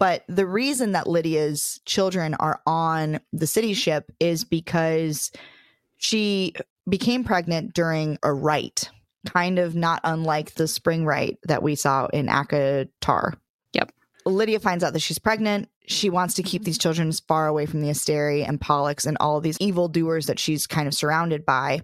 But 0.00 0.24
the 0.28 0.46
reason 0.46 0.92
that 0.92 1.06
Lidia's 1.06 1.80
children 1.84 2.34
are 2.34 2.60
on 2.66 3.20
the 3.32 3.46
city 3.46 3.72
ship 3.72 4.10
is 4.18 4.42
because 4.42 5.30
she 5.96 6.54
became 6.88 7.22
pregnant 7.22 7.72
during 7.72 8.18
a 8.24 8.32
rite, 8.32 8.90
kind 9.28 9.58
of 9.58 9.74
not 9.74 10.00
unlike 10.04 10.54
the 10.54 10.66
spring 10.66 11.04
rite 11.04 11.38
that 11.44 11.62
we 11.62 11.74
saw 11.74 12.06
in 12.06 12.26
ACOTAR. 12.26 13.34
Yep. 13.74 13.92
Lidia 14.24 14.58
finds 14.58 14.82
out 14.82 14.92
that 14.94 15.00
she's 15.00 15.18
pregnant. 15.18 15.68
She 15.86 16.10
wants 16.10 16.34
to 16.34 16.42
keep 16.42 16.62
mm-hmm. 16.62 16.66
these 16.66 16.78
children 16.78 17.08
as 17.08 17.20
far 17.20 17.46
away 17.46 17.66
from 17.66 17.80
the 17.80 17.88
Asteri 17.88 18.46
and 18.46 18.60
Pollux 18.60 19.06
and 19.06 19.16
all 19.20 19.36
of 19.36 19.42
these 19.42 19.58
evil 19.60 19.88
doers 19.88 20.26
that 20.26 20.38
she's 20.38 20.66
kind 20.66 20.88
of 20.88 20.94
surrounded 20.94 21.44
by. 21.44 21.82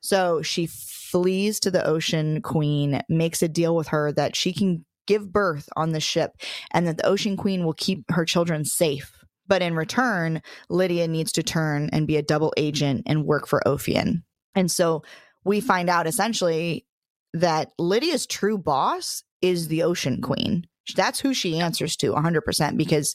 So 0.00 0.42
she 0.42 0.66
flees 0.66 1.60
to 1.60 1.70
the 1.70 1.86
Ocean 1.86 2.42
Queen, 2.42 3.00
makes 3.08 3.42
a 3.42 3.48
deal 3.48 3.74
with 3.74 3.88
her 3.88 4.12
that 4.12 4.36
she 4.36 4.52
can 4.52 4.84
give 5.06 5.32
birth 5.32 5.68
on 5.76 5.92
the 5.92 6.00
ship 6.00 6.32
and 6.70 6.86
that 6.86 6.96
the 6.98 7.06
Ocean 7.06 7.36
Queen 7.36 7.64
will 7.64 7.74
keep 7.74 8.04
her 8.10 8.24
children 8.24 8.64
safe. 8.64 9.12
But 9.46 9.62
in 9.62 9.74
return, 9.74 10.42
Lidia 10.70 11.06
needs 11.06 11.32
to 11.32 11.42
turn 11.42 11.90
and 11.92 12.06
be 12.06 12.16
a 12.16 12.22
double 12.22 12.52
agent 12.56 13.02
and 13.06 13.26
work 13.26 13.46
for 13.46 13.62
Ophion. 13.66 14.22
And 14.54 14.70
so 14.70 15.02
we 15.44 15.60
find 15.60 15.88
out 15.88 16.06
essentially 16.06 16.86
that 17.32 17.72
Lidia's 17.78 18.26
true 18.26 18.58
boss 18.58 19.22
is 19.42 19.68
the 19.68 19.82
Ocean 19.82 20.20
Queen. 20.22 20.66
That's 20.94 21.20
who 21.20 21.34
she 21.34 21.58
answers 21.58 21.96
to 21.96 22.12
100% 22.12 22.76
because 22.76 23.14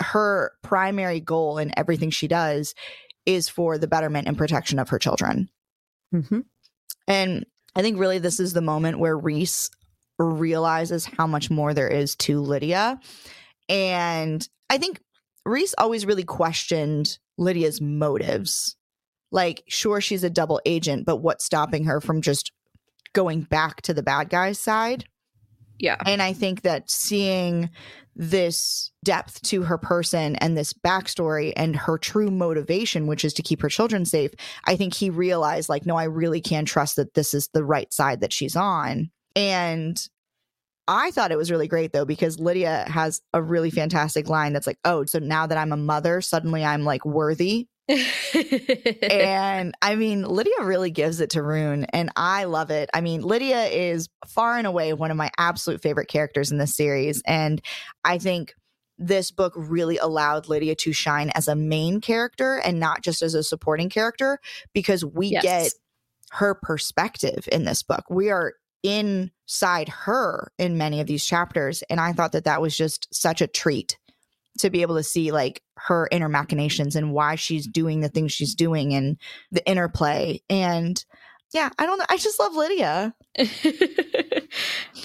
her 0.00 0.52
primary 0.62 1.20
goal 1.20 1.58
in 1.58 1.72
everything 1.76 2.10
she 2.10 2.28
does 2.28 2.74
is 3.26 3.48
for 3.48 3.78
the 3.78 3.86
betterment 3.86 4.26
and 4.26 4.36
protection 4.36 4.78
of 4.78 4.88
her 4.88 4.98
children. 4.98 5.48
Mm-hmm. 6.14 6.40
And 7.06 7.46
I 7.74 7.82
think 7.82 7.98
really 7.98 8.18
this 8.18 8.40
is 8.40 8.52
the 8.52 8.60
moment 8.60 8.98
where 8.98 9.16
Reese 9.16 9.70
realizes 10.18 11.06
how 11.06 11.26
much 11.26 11.50
more 11.50 11.74
there 11.74 11.88
is 11.88 12.16
to 12.16 12.40
Lidia. 12.40 13.00
And 13.68 14.46
I 14.68 14.78
think 14.78 15.00
Reese 15.44 15.74
always 15.78 16.06
really 16.06 16.24
questioned 16.24 17.18
Lidia's 17.38 17.80
motives. 17.80 18.76
Like, 19.32 19.64
sure, 19.66 20.00
she's 20.00 20.22
a 20.22 20.30
double 20.30 20.60
agent, 20.64 21.06
but 21.06 21.16
what's 21.16 21.44
stopping 21.44 21.84
her 21.84 22.00
from 22.00 22.20
just 22.20 22.52
going 23.14 23.42
back 23.42 23.82
to 23.82 23.94
the 23.94 24.02
bad 24.02 24.28
guy's 24.28 24.58
side? 24.58 25.06
Yeah. 25.78 25.96
And 26.06 26.22
I 26.22 26.32
think 26.32 26.62
that 26.62 26.90
seeing 26.90 27.70
this 28.14 28.92
depth 29.04 29.40
to 29.42 29.62
her 29.62 29.78
person 29.78 30.36
and 30.36 30.56
this 30.56 30.72
backstory 30.74 31.52
and 31.56 31.74
her 31.74 31.96
true 31.98 32.30
motivation, 32.30 33.06
which 33.06 33.24
is 33.24 33.32
to 33.34 33.42
keep 33.42 33.62
her 33.62 33.68
children 33.68 34.04
safe, 34.04 34.32
I 34.66 34.76
think 34.76 34.94
he 34.94 35.10
realized, 35.10 35.68
like, 35.68 35.86
no, 35.86 35.96
I 35.96 36.04
really 36.04 36.40
can 36.40 36.66
trust 36.66 36.96
that 36.96 37.14
this 37.14 37.34
is 37.34 37.48
the 37.52 37.64
right 37.64 37.92
side 37.92 38.20
that 38.20 38.32
she's 38.32 38.54
on. 38.54 39.10
And 39.34 40.06
I 40.86 41.10
thought 41.10 41.32
it 41.32 41.38
was 41.38 41.50
really 41.50 41.68
great 41.68 41.92
though, 41.92 42.04
because 42.04 42.38
Lidia 42.38 42.84
has 42.86 43.22
a 43.32 43.42
really 43.42 43.70
fantastic 43.70 44.28
line 44.28 44.52
that's 44.52 44.66
like, 44.66 44.78
oh, 44.84 45.04
so 45.06 45.18
now 45.18 45.46
that 45.46 45.56
I'm 45.56 45.72
a 45.72 45.76
mother, 45.76 46.20
suddenly 46.20 46.64
I'm 46.64 46.84
like 46.84 47.04
worthy 47.06 47.66
and 49.10 49.74
I 49.82 49.94
mean, 49.96 50.22
Lidia 50.22 50.62
really 50.62 50.90
gives 50.90 51.20
it 51.20 51.30
to 51.30 51.40
Ruhn, 51.40 51.86
and 51.92 52.10
I 52.16 52.44
love 52.44 52.70
it. 52.70 52.88
I 52.94 53.00
mean, 53.00 53.22
Lidia 53.22 53.64
is 53.64 54.08
far 54.26 54.56
and 54.56 54.66
away 54.66 54.92
one 54.92 55.10
of 55.10 55.16
my 55.16 55.30
absolute 55.38 55.82
favorite 55.82 56.08
characters 56.08 56.50
in 56.50 56.58
this 56.58 56.74
series. 56.74 57.22
And 57.26 57.60
I 58.04 58.18
think 58.18 58.54
this 58.98 59.30
book 59.30 59.52
really 59.56 59.98
allowed 59.98 60.48
Lidia 60.48 60.74
to 60.76 60.92
shine 60.92 61.30
as 61.34 61.48
a 61.48 61.56
main 61.56 62.00
character 62.00 62.56
and 62.64 62.78
not 62.78 63.02
just 63.02 63.22
as 63.22 63.34
a 63.34 63.42
supporting 63.42 63.90
character 63.90 64.38
because 64.72 65.04
we 65.04 65.28
yes. 65.28 65.42
get 65.42 65.72
her 66.30 66.54
perspective 66.54 67.48
in 67.50 67.64
this 67.64 67.82
book. 67.82 68.04
We 68.08 68.30
are 68.30 68.54
inside 68.82 69.88
her 69.88 70.52
in 70.58 70.78
many 70.78 71.00
of 71.00 71.06
these 71.06 71.24
chapters. 71.24 71.82
And 71.88 72.00
I 72.00 72.12
thought 72.12 72.32
that 72.32 72.44
that 72.44 72.60
was 72.60 72.76
just 72.76 73.08
such 73.14 73.40
a 73.40 73.46
treat 73.46 73.98
to 74.58 74.70
be 74.70 74.82
able 74.82 74.96
to 74.96 75.02
see 75.02 75.32
like 75.32 75.62
her 75.76 76.08
inner 76.10 76.28
machinations 76.28 76.96
and 76.96 77.12
why 77.12 77.34
she's 77.34 77.66
mm-hmm. 77.66 77.72
doing 77.72 78.00
the 78.00 78.08
things 78.08 78.32
she's 78.32 78.54
doing 78.54 78.94
and 78.94 79.16
the 79.50 79.66
interplay. 79.66 80.40
And 80.48 81.02
yeah, 81.52 81.70
I 81.78 81.86
don't 81.86 81.98
know. 81.98 82.06
I 82.08 82.16
just 82.16 82.40
love 82.40 82.54
Lidia. 82.54 83.14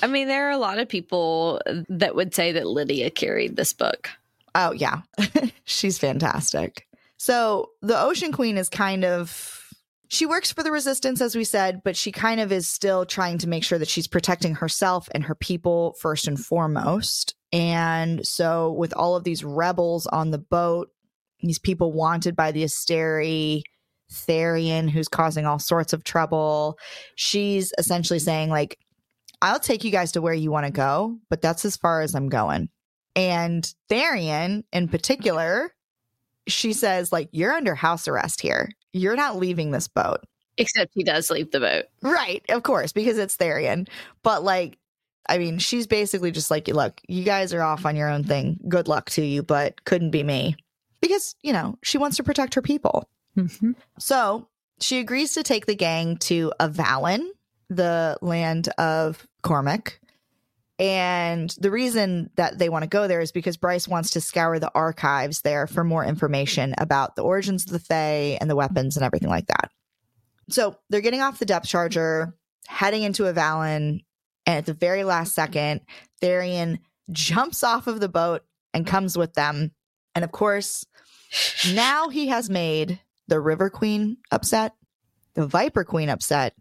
I 0.02 0.08
mean, 0.08 0.28
there 0.28 0.48
are 0.48 0.52
a 0.52 0.58
lot 0.58 0.80
of 0.80 0.88
people 0.88 1.62
that 1.90 2.16
would 2.16 2.34
say 2.34 2.54
that 2.54 2.68
Lidia 2.68 3.10
carried 3.10 3.56
this 3.56 3.74
book. 3.74 4.10
Oh, 4.56 4.72
yeah. 4.72 5.02
she's 5.66 5.98
fantastic. 5.98 6.88
So 7.18 7.72
the 7.82 8.00
Ocean 8.00 8.32
Queen 8.32 8.58
is 8.58 8.70
kind 8.70 9.04
of. 9.04 9.54
She 10.10 10.26
works 10.26 10.54
for 10.54 10.64
the 10.64 10.72
resistance, 10.72 11.20
as 11.20 11.36
we 11.36 11.44
said, 11.44 11.82
but 11.84 11.98
she 11.98 12.14
kind 12.14 12.40
of 12.40 12.50
is 12.54 12.66
still 12.66 13.06
trying 13.06 13.40
to 13.40 13.50
make 13.50 13.66
sure 13.66 13.78
that 13.78 13.90
she's 13.90 14.08
protecting 14.08 14.56
herself 14.56 15.10
and 15.12 15.26
her 15.26 15.36
people 15.36 15.98
first 16.00 16.30
and 16.30 16.40
foremost. 16.40 17.36
And 17.52 18.26
so, 18.28 18.72
with 18.74 18.94
all 18.94 19.16
of 19.16 19.24
these 19.24 19.44
rebels 19.44 20.06
on 20.08 20.32
the 20.32 20.38
boat, 20.38 20.90
these 21.42 21.60
people 21.60 21.94
wanted 21.94 22.36
by 22.36 22.52
the 22.52 22.64
Asteri, 22.64 23.62
Tharion, 24.12 24.90
who's 24.90 25.08
causing 25.08 25.46
all 25.46 25.60
sorts 25.60 25.94
of 25.94 26.04
trouble, 26.04 26.78
she's 27.16 27.74
essentially 27.78 28.20
saying, 28.20 28.50
like, 28.50 28.78
I'll 29.42 29.60
take 29.60 29.84
you 29.84 29.92
guys 29.92 30.14
to 30.14 30.22
where 30.22 30.34
you 30.34 30.52
want 30.52 30.66
to 30.66 30.72
go, 30.72 31.20
but 31.30 31.42
that's 31.42 31.64
as 31.66 31.78
far 31.78 32.02
as 32.02 32.16
I'm 32.16 32.30
going. 32.30 32.70
And 33.16 33.72
Tharion, 33.90 34.64
in 34.72 34.88
particular, 34.88 35.72
she 36.48 36.74
says, 36.74 37.12
like, 37.12 37.30
you're 37.32 37.54
under 37.54 37.76
house 37.76 38.08
arrest 38.08 38.42
here. 38.42 38.70
You're 38.94 39.16
not 39.16 39.38
leaving 39.38 39.72
this 39.72 39.88
boat. 39.88 40.22
Except 40.58 40.92
he 40.94 41.04
does 41.04 41.30
leave 41.30 41.52
the 41.52 41.60
boat. 41.60 41.86
Right, 42.02 42.44
of 42.50 42.64
course, 42.64 42.92
because 42.92 43.18
it's 43.20 43.38
Tharion. 43.38 43.88
But 44.24 44.44
like 44.44 44.80
I 45.30 45.38
mean, 45.38 45.58
she's 45.60 45.88
basically 45.88 46.32
just 46.32 46.50
like, 46.50 46.68
look, 46.68 47.02
you 47.08 47.24
guys 47.24 47.54
are 47.54 47.62
off 47.62 47.86
on 47.86 47.96
your 47.96 48.10
own 48.10 48.24
thing. 48.24 48.60
Good 48.68 48.88
luck 48.88 49.10
to 49.12 49.22
you, 49.24 49.44
but 49.44 49.84
couldn't 49.86 50.12
be 50.12 50.24
me. 50.24 50.56
Because, 51.02 51.36
you 51.42 51.54
know, 51.54 51.78
she 51.84 51.98
wants 51.98 52.18
to 52.18 52.24
protect 52.24 52.56
her 52.56 52.62
people. 52.62 53.10
Mm-hmm. 53.38 53.72
So 54.00 54.48
she 54.80 55.00
agrees 55.00 55.34
to 55.34 55.44
take 55.44 55.66
the 55.66 55.76
gang 55.76 56.18
to 56.18 56.52
Avallen, 56.60 57.28
the 57.70 58.18
land 58.22 58.70
of 58.78 59.28
Cormac. 59.44 60.00
And 60.80 61.50
the 61.60 61.72
reason 61.72 62.30
that 62.36 62.60
they 62.60 62.70
want 62.70 62.84
to 62.84 62.90
go 62.90 63.08
there 63.08 63.22
is 63.22 63.32
because 63.32 63.58
Bryce 63.58 63.88
wants 63.88 64.12
to 64.12 64.22
scour 64.22 64.60
the 64.60 64.72
archives 64.76 65.42
there 65.42 65.66
for 65.66 65.84
more 65.84 66.06
information 66.06 66.76
about 66.78 67.16
the 67.16 67.24
origins 67.24 67.66
of 67.66 67.72
the 67.72 67.80
Fae 67.80 68.38
and 68.40 68.50
the 68.50 68.56
weapons 68.56 68.96
and 68.96 69.04
everything 69.04 69.30
like 69.30 69.48
that. 69.48 69.72
So 70.50 70.78
they're 70.90 71.02
getting 71.02 71.22
off 71.22 71.40
the 71.40 71.46
depth 71.46 71.68
charger, 71.68 72.36
heading 72.68 73.04
into 73.04 73.24
Avallen, 73.24 74.02
and 74.48 74.58
at 74.58 74.66
the 74.66 74.74
very 74.74 75.04
last 75.04 75.36
second, 75.36 75.82
Tharion 76.22 76.80
jumps 77.12 77.64
off 77.64 77.86
of 77.86 78.00
the 78.00 78.10
boat 78.10 78.44
and 78.74 78.88
comes 78.88 79.18
with 79.18 79.34
them. 79.34 79.72
And 80.16 80.24
of 80.24 80.32
course, 80.32 80.86
now 81.74 82.10
he 82.10 82.28
has 82.28 82.50
made 82.50 83.00
the 83.28 83.40
River 83.42 83.70
Queen 83.70 84.18
upset, 84.32 84.74
the 85.34 85.46
Viper 85.46 85.84
Queen 85.84 86.10
upset, 86.10 86.56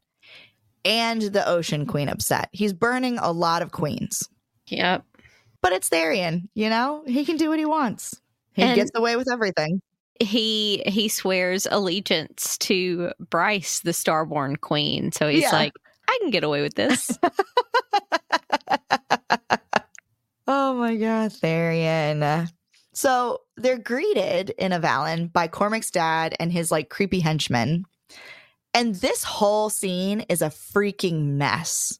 and 0.84 1.22
the 1.22 1.46
Ocean 1.48 1.86
Queen 1.86 2.08
upset. 2.08 2.48
He's 2.52 2.72
burning 2.72 3.18
a 3.18 3.32
lot 3.32 3.62
of 3.62 3.70
queens. 3.70 4.28
Yep. 4.66 5.04
But 5.62 5.72
it's 5.72 5.88
Tharion, 5.88 6.48
you 6.54 6.68
know? 6.68 7.02
He 7.06 7.24
can 7.24 7.36
do 7.36 7.48
what 7.48 7.58
he 7.58 7.64
wants. 7.64 8.20
He 8.52 8.62
and 8.62 8.74
gets 8.74 8.90
away 8.94 9.16
with 9.16 9.30
everything. 9.30 9.80
He 10.18 10.82
he 10.86 11.08
swears 11.08 11.66
allegiance 11.70 12.56
to 12.58 13.12
Bryce, 13.18 13.80
the 13.80 13.90
Starborn 13.90 14.60
Queen. 14.60 15.12
So 15.12 15.28
he's 15.28 15.42
yeah. 15.42 15.52
like, 15.52 15.72
I 16.08 16.18
can 16.20 16.30
get 16.30 16.44
away 16.44 16.62
with 16.62 16.74
this. 16.74 17.18
oh 20.46 20.74
my 20.74 20.96
God, 20.96 21.30
Tharion. 21.32 22.50
So 22.92 23.42
they're 23.56 23.78
greeted 23.78 24.50
in 24.50 24.72
Avallen 24.72 25.32
by 25.32 25.48
Cormac's 25.48 25.90
dad 25.90 26.34
and 26.40 26.52
his 26.52 26.70
like 26.70 26.88
creepy 26.88 27.20
henchmen. 27.20 27.84
And 28.72 28.94
this 28.96 29.24
whole 29.24 29.70
scene 29.70 30.20
is 30.28 30.42
a 30.42 30.50
freaking 30.50 31.36
mess 31.36 31.98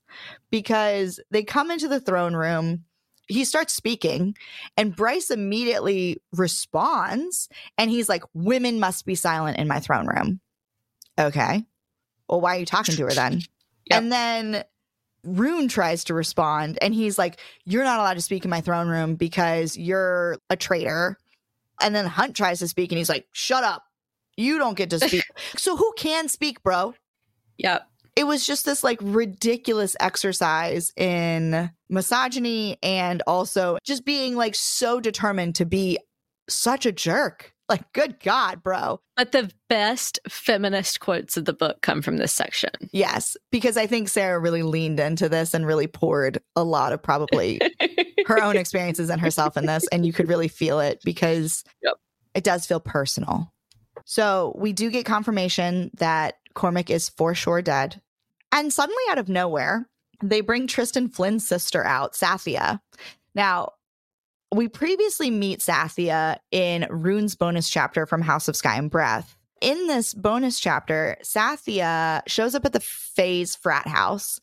because 0.51 1.19
they 1.31 1.43
come 1.43 1.71
into 1.71 1.89
the 1.89 2.01
throne 2.01 2.35
room. 2.35 2.85
He 3.29 3.45
starts 3.45 3.73
speaking, 3.73 4.37
and 4.77 4.95
Bryce 4.95 5.31
immediately 5.31 6.23
responds. 6.33 7.49
And 7.79 7.91
he's 7.91 8.09
like, 8.09 8.23
Women 8.35 8.79
must 8.79 9.07
be 9.07 9.15
silent 9.15 9.59
in 9.59 9.69
my 9.69 9.81
throne 9.81 10.07
room. 10.07 10.41
Okay. 11.19 11.65
Well, 12.29 12.41
why 12.41 12.57
are 12.57 12.61
you 12.61 12.67
talking 12.67 12.95
to 12.97 13.05
her 13.05 13.13
then? 13.13 13.41
Yep. 13.91 14.03
And 14.03 14.12
then 14.12 14.64
Ruhn 15.26 15.68
tries 15.68 16.05
to 16.05 16.14
respond 16.14 16.78
and 16.80 16.95
he's 16.95 17.18
like, 17.18 17.41
You're 17.64 17.84
not 17.84 18.01
allowed 18.01 18.14
to 18.14 18.22
speak 18.22 18.45
in 18.45 18.51
my 18.51 18.61
throne 18.61 18.89
room 18.89 19.16
because 19.16 19.76
you're 19.76 20.39
a 20.51 20.57
traitor. 20.57 21.18
And 21.80 21.95
then 21.95 22.07
Hunt 22.07 22.37
tries 22.37 22.61
to 22.61 22.68
speak 22.68 22.93
and 22.93 22.99
he's 22.99 23.09
like, 23.09 23.26
Shut 23.32 23.64
up. 23.64 23.84
You 24.37 24.59
don't 24.59 24.76
get 24.76 24.91
to 24.91 25.01
speak. 25.01 25.24
so 25.57 25.76
who 25.76 25.93
can 25.97 26.28
speak, 26.28 26.62
bro? 26.62 26.95
Yep. 27.59 27.87
It 28.16 28.26
was 28.26 28.47
just 28.47 28.64
this 28.64 28.82
like 28.82 28.99
ridiculous 29.03 29.95
exercise 30.01 30.93
in 30.97 31.70
misogyny 31.91 32.78
and 32.82 33.22
also 33.26 33.78
just 33.84 34.05
being 34.05 34.37
like 34.37 34.55
so 34.55 35.01
determined 35.01 35.57
to 35.57 35.66
be 35.66 35.99
such 36.49 36.87
a 36.87 36.93
jerk. 36.93 37.53
Like, 37.69 37.93
good 37.93 38.21
God, 38.21 38.62
bro. 38.62 39.01
But 39.17 39.33
the 39.33 39.51
best 39.69 40.21
feminist 40.29 41.01
quotes 41.01 41.37
of 41.37 41.47
the 41.47 41.53
book 41.53 41.83
come 41.83 42.01
from 42.01 42.17
this 42.19 42.33
section. 42.33 42.71
Yes, 42.93 43.37
because 43.51 43.77
I 43.77 43.87
think 43.89 44.09
Sarah 44.09 44.39
really 44.39 44.62
leaned 44.62 45.01
into 45.01 45.29
this 45.29 45.53
and 45.53 45.67
really 45.67 45.89
poured 45.89 46.39
a 46.55 46.62
lot 46.62 46.93
of 46.93 47.03
probably 47.03 47.61
her 48.27 48.41
own 48.41 48.57
experiences 48.57 49.11
and 49.11 49.21
herself 49.21 49.57
in 49.57 49.67
this. 49.67 49.87
And 49.89 50.07
you 50.07 50.12
could 50.12 50.29
really 50.29 50.49
feel 50.49 50.79
it 50.79 51.01
because 51.05 51.64
Yep. 51.83 51.95
it 52.35 52.45
does 52.45 52.67
feel 52.67 52.81
personal. 52.81 53.53
So 54.05 54.55
we 54.57 54.73
do 54.73 54.91
get 54.91 55.05
confirmation 55.05 55.91
that 55.99 56.35
Cormac 56.55 56.91
is 56.91 57.09
for 57.09 57.35
sure 57.35 57.62
dead. 57.62 58.01
And 58.53 58.73
suddenly, 58.73 59.03
out 59.11 59.19
of 59.19 59.29
nowhere, 59.29 59.89
they 60.23 60.41
bring 60.41 60.67
Tristan 60.69 61.09
Flynn's 61.09 61.47
sister 61.47 61.85
out, 61.85 62.14
Sathia. 62.14 62.81
Now, 63.35 63.73
we 64.55 64.68
previously 64.68 65.30
meet 65.30 65.61
Sathia 65.61 66.38
in 66.51 66.82
Ruhn's 66.90 67.34
bonus 67.34 67.68
chapter 67.68 68.07
from 68.07 68.22
House 68.22 68.49
of 68.49 68.57
Sky 68.57 68.76
and 68.76 68.90
Breath. 68.90 69.36
In 69.61 69.86
this 69.86 70.14
bonus 70.14 70.61
chapter, 70.61 71.16
Sathia 71.22 72.22
shows 72.26 72.55
up 72.55 72.64
at 72.64 72.72
the 72.72 72.80
Phase 72.80 73.57
frat 73.57 73.86
house 73.86 74.38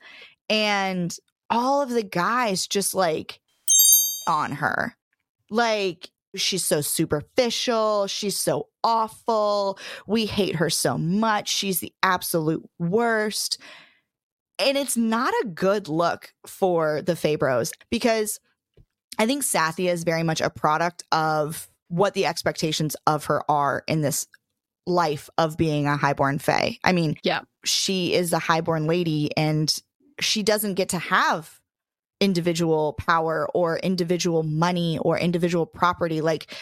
and 0.50 1.16
all 1.50 1.82
of 1.82 1.90
the 1.90 2.04
guys 2.04 2.68
just 2.68 2.94
like 2.94 3.40
on 4.28 4.54
her. 4.54 4.96
Like, 5.50 6.10
she's 6.36 6.66
so 6.66 6.82
superficial. 6.82 8.08
She's 8.08 8.40
so 8.40 8.70
awful. 8.84 9.78
We 10.08 10.26
hate 10.26 10.56
her 10.56 10.70
so 10.70 10.98
much. 10.98 11.48
She's 11.48 11.80
the 11.80 11.94
absolute 12.02 12.68
worst. 12.80 13.60
And 14.60 14.78
it's 14.78 14.98
not 14.98 15.34
a 15.44 15.48
good 15.48 15.88
look 15.88 16.34
for 16.46 17.02
the 17.02 17.16
Fae 17.16 17.36
Bros 17.36 17.72
because 17.90 18.40
I 19.20 19.26
think 19.26 19.44
Sathia 19.44 19.92
is 19.92 20.04
very 20.04 20.24
much 20.24 20.42
a 20.42 20.50
product 20.50 21.04
of 21.12 21.70
what 21.88 22.14
the 22.14 22.26
expectations 22.26 22.96
of 23.06 23.26
her 23.26 23.50
are 23.50 23.84
in 23.88 24.02
this 24.02 24.28
life 24.86 25.30
of 25.38 25.58
being 25.58 25.86
a 25.88 25.96
highborn 25.96 26.40
fae. 26.40 26.78
I 26.84 26.92
mean, 26.92 27.16
Yeah. 27.24 27.42
she 27.64 28.14
is 28.14 28.34
a 28.34 28.40
highborn 28.40 28.88
lady 28.88 29.30
and 29.38 29.74
she 30.20 30.44
doesn't 30.44 30.74
get 30.74 30.90
to 30.90 31.00
have 31.00 31.60
individual 32.20 32.94
power 32.94 33.48
or 33.54 33.78
individual 33.80 34.44
money 34.44 34.98
or 35.00 35.18
individual 35.18 35.66
property. 35.66 36.22
Like 36.22 36.54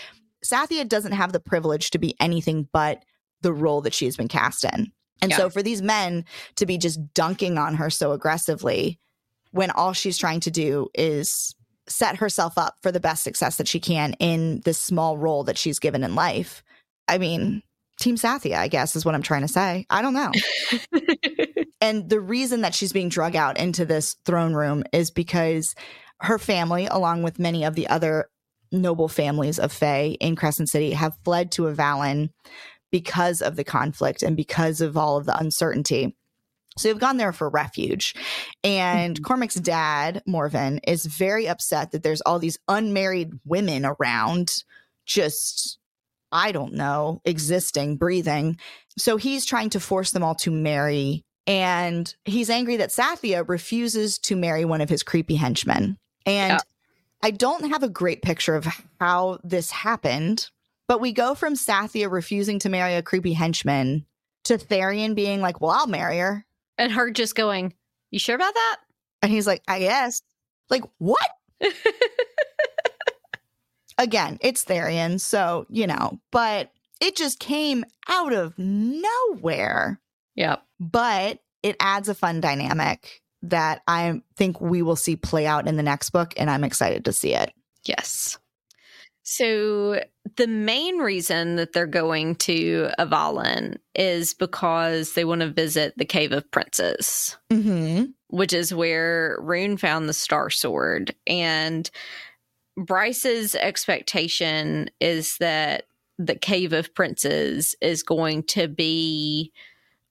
Sathia 0.46 0.88
doesn't 0.88 1.12
have 1.14 1.34
the 1.34 1.40
privilege 1.40 1.92
to 1.92 2.00
be 2.00 2.16
anything 2.20 2.68
but 2.72 3.04
the 3.42 3.54
role 3.54 3.82
that 3.82 3.94
she 3.94 4.06
has 4.06 4.18
been 4.18 4.28
cast 4.28 4.64
in. 4.64 4.92
And 5.22 5.32
so 5.34 5.50
for 5.52 5.62
these 5.62 5.84
men 5.84 6.26
to 6.56 6.66
be 6.66 6.80
just 6.80 7.14
dunking 7.14 7.60
on 7.60 7.76
her 7.76 7.92
so 7.92 8.12
aggressively 8.12 9.00
when 9.52 9.70
all 9.70 9.94
she's 9.94 10.18
trying 10.18 10.40
to 10.42 10.52
do 10.52 10.90
is 10.96 11.56
set 11.92 12.18
herself 12.18 12.58
up 12.58 12.76
for 12.82 12.92
the 12.92 13.00
best 13.00 13.24
success 13.24 13.58
that 13.58 13.68
she 13.68 13.80
can 13.80 14.14
in 14.20 14.62
this 14.66 14.78
small 14.78 15.18
role 15.18 15.44
that 15.44 15.58
she's 15.58 15.80
given 15.80 16.04
in 16.04 16.16
life. 16.16 16.64
I 17.08 17.18
mean, 17.18 17.62
Team 18.00 18.16
Sathia, 18.16 18.56
I 18.56 18.68
guess, 18.68 18.96
is 18.96 19.06
what 19.06 19.16
I'm 19.16 19.22
trying 19.22 19.42
to 19.42 19.48
say. 19.48 19.86
I 19.90 20.02
don't 20.02 20.14
know. 20.14 20.32
And 21.82 22.08
the 22.08 22.20
reason 22.20 22.62
that 22.62 22.76
she's 22.76 22.94
being 22.94 23.10
drug 23.10 23.36
out 23.36 23.60
into 23.60 23.86
this 23.86 24.16
throne 24.24 24.54
room 24.54 24.84
is 24.94 25.10
because 25.10 25.74
her 26.22 26.38
family, 26.38 26.86
along 26.86 27.24
with 27.24 27.40
many 27.40 27.66
of 27.66 27.74
the 27.74 27.88
other 27.88 28.30
noble 28.72 29.08
families 29.08 29.58
of 29.58 29.74
Fae 29.74 30.16
in 30.22 30.36
Crescent 30.36 30.70
City, 30.70 30.92
have 30.92 31.18
fled 31.26 31.52
to 31.54 31.64
Avallen 31.64 32.30
because 32.92 33.42
of 33.42 33.56
the 33.56 33.64
conflict 33.64 34.22
and 34.22 34.38
because 34.38 34.80
of 34.80 34.96
all 34.96 35.18
of 35.18 35.26
the 35.26 35.38
uncertainty. 35.38 36.16
So 36.78 36.88
they've 36.88 37.00
gone 37.00 37.18
there 37.18 37.34
for 37.34 37.50
refuge. 37.50 38.16
And 38.64 39.20
Mhm. 39.20 39.24
Cormac's 39.24 39.56
dad, 39.56 40.24
Morven, 40.26 40.80
is 40.88 41.06
very 41.06 41.48
upset 41.48 41.92
that 41.92 42.02
there's 42.04 42.22
all 42.22 42.40
these 42.40 42.58
unmarried 42.68 43.34
women 43.46 43.86
around, 43.86 44.64
just, 45.06 45.78
I 46.32 46.52
don't 46.52 46.74
know, 46.74 47.22
existing, 47.26 47.98
breathing. 47.98 48.58
So 48.98 49.18
he's 49.18 49.46
trying 49.46 49.70
to 49.72 49.80
force 49.80 50.12
them 50.12 50.24
all 50.24 50.36
to 50.36 50.52
marry. 50.52 51.24
And 51.48 52.14
he's 52.24 52.50
angry 52.50 52.78
that 52.78 52.90
Sathia 52.92 53.48
refuses 53.48 54.18
to 54.20 54.36
marry 54.38 54.64
one 54.64 54.80
of 54.80 54.90
his 54.90 55.04
creepy 55.04 55.36
henchmen. 55.36 55.98
And 56.26 56.54
Yeah. 56.54 56.60
I 57.24 57.32
don't 57.32 57.70
have 57.70 57.84
a 57.84 57.90
great 57.90 58.22
picture 58.22 58.56
of 58.56 58.68
how 59.00 59.40
this 59.44 59.72
happened, 59.72 60.50
but 60.88 61.02
we 61.02 61.12
go 61.12 61.36
from 61.36 61.56
Sathia 61.56 62.10
refusing 62.10 62.60
to 62.60 62.70
marry 62.70 62.96
a 62.96 63.04
creepy 63.04 63.34
henchman 63.34 64.06
to 64.46 64.58
Tharion 64.58 65.16
being 65.16 65.42
like, 65.42 65.60
Well, 65.60 65.72
I'll 65.72 65.88
marry 65.88 66.20
her. 66.20 66.46
And 66.82 66.92
her 66.92 67.12
just 67.12 67.36
going, 67.36 67.76
You 68.10 68.18
sure 68.18 68.36
about 68.36 68.56
that? 68.56 68.78
And 69.22 69.32
he's 69.32 69.46
like, 69.46 69.62
I 69.68 69.80
guess. 69.80 70.24
Like, 70.72 70.84
what? 70.98 71.30
Again, 74.00 74.40
it's 74.42 74.66
Tharion. 74.66 75.20
So, 75.20 75.68
you 75.70 75.86
know, 75.86 76.20
but 76.32 76.72
it 77.00 77.16
just 77.16 77.40
came 77.40 77.86
out 78.10 78.34
of 78.34 78.58
nowhere. 78.58 80.02
Yep. 80.36 80.64
But 80.80 81.38
it 81.62 81.76
adds 81.80 82.10
a 82.10 82.16
fun 82.16 82.42
dynamic 82.42 83.22
that 83.44 83.84
I 83.88 84.20
think 84.36 84.60
we 84.60 84.82
will 84.82 84.96
see 84.96 85.16
play 85.16 85.46
out 85.46 85.68
in 85.68 85.78
the 85.78 85.84
next 85.84 86.10
book. 86.10 86.34
And 86.36 86.50
I'm 86.50 86.64
excited 86.64 87.06
to 87.06 87.14
see 87.14 87.36
it. 87.36 87.54
Yes. 87.86 88.40
So 89.32 90.04
the 90.36 90.48
main 90.48 90.98
reason 90.98 91.56
that 91.56 91.72
they're 91.72 91.88
going 91.88 92.36
to 92.36 92.90
Avallen 93.00 93.78
is 93.96 94.34
because 94.34 95.14
they 95.14 95.24
want 95.24 95.40
to 95.40 95.50
visit 95.50 95.94
the 95.96 96.04
Cave 96.04 96.34
of 96.34 96.52
Princes, 96.52 97.38
Mm-hmm. 97.50 98.08
which 98.28 98.52
is 98.52 98.74
where 98.74 99.40
Ruhn 99.42 99.80
found 99.80 100.10
the 100.10 100.14
Star 100.14 100.50
Sword. 100.50 101.16
And 101.28 101.90
Bryce's 102.76 103.56
expectation 103.56 104.90
is 105.00 105.38
that 105.38 105.86
the 106.20 106.36
Cave 106.36 106.74
of 106.74 106.94
Princes 106.94 107.74
is 107.80 108.04
going 108.04 108.44
to 108.44 108.68
be 108.68 109.54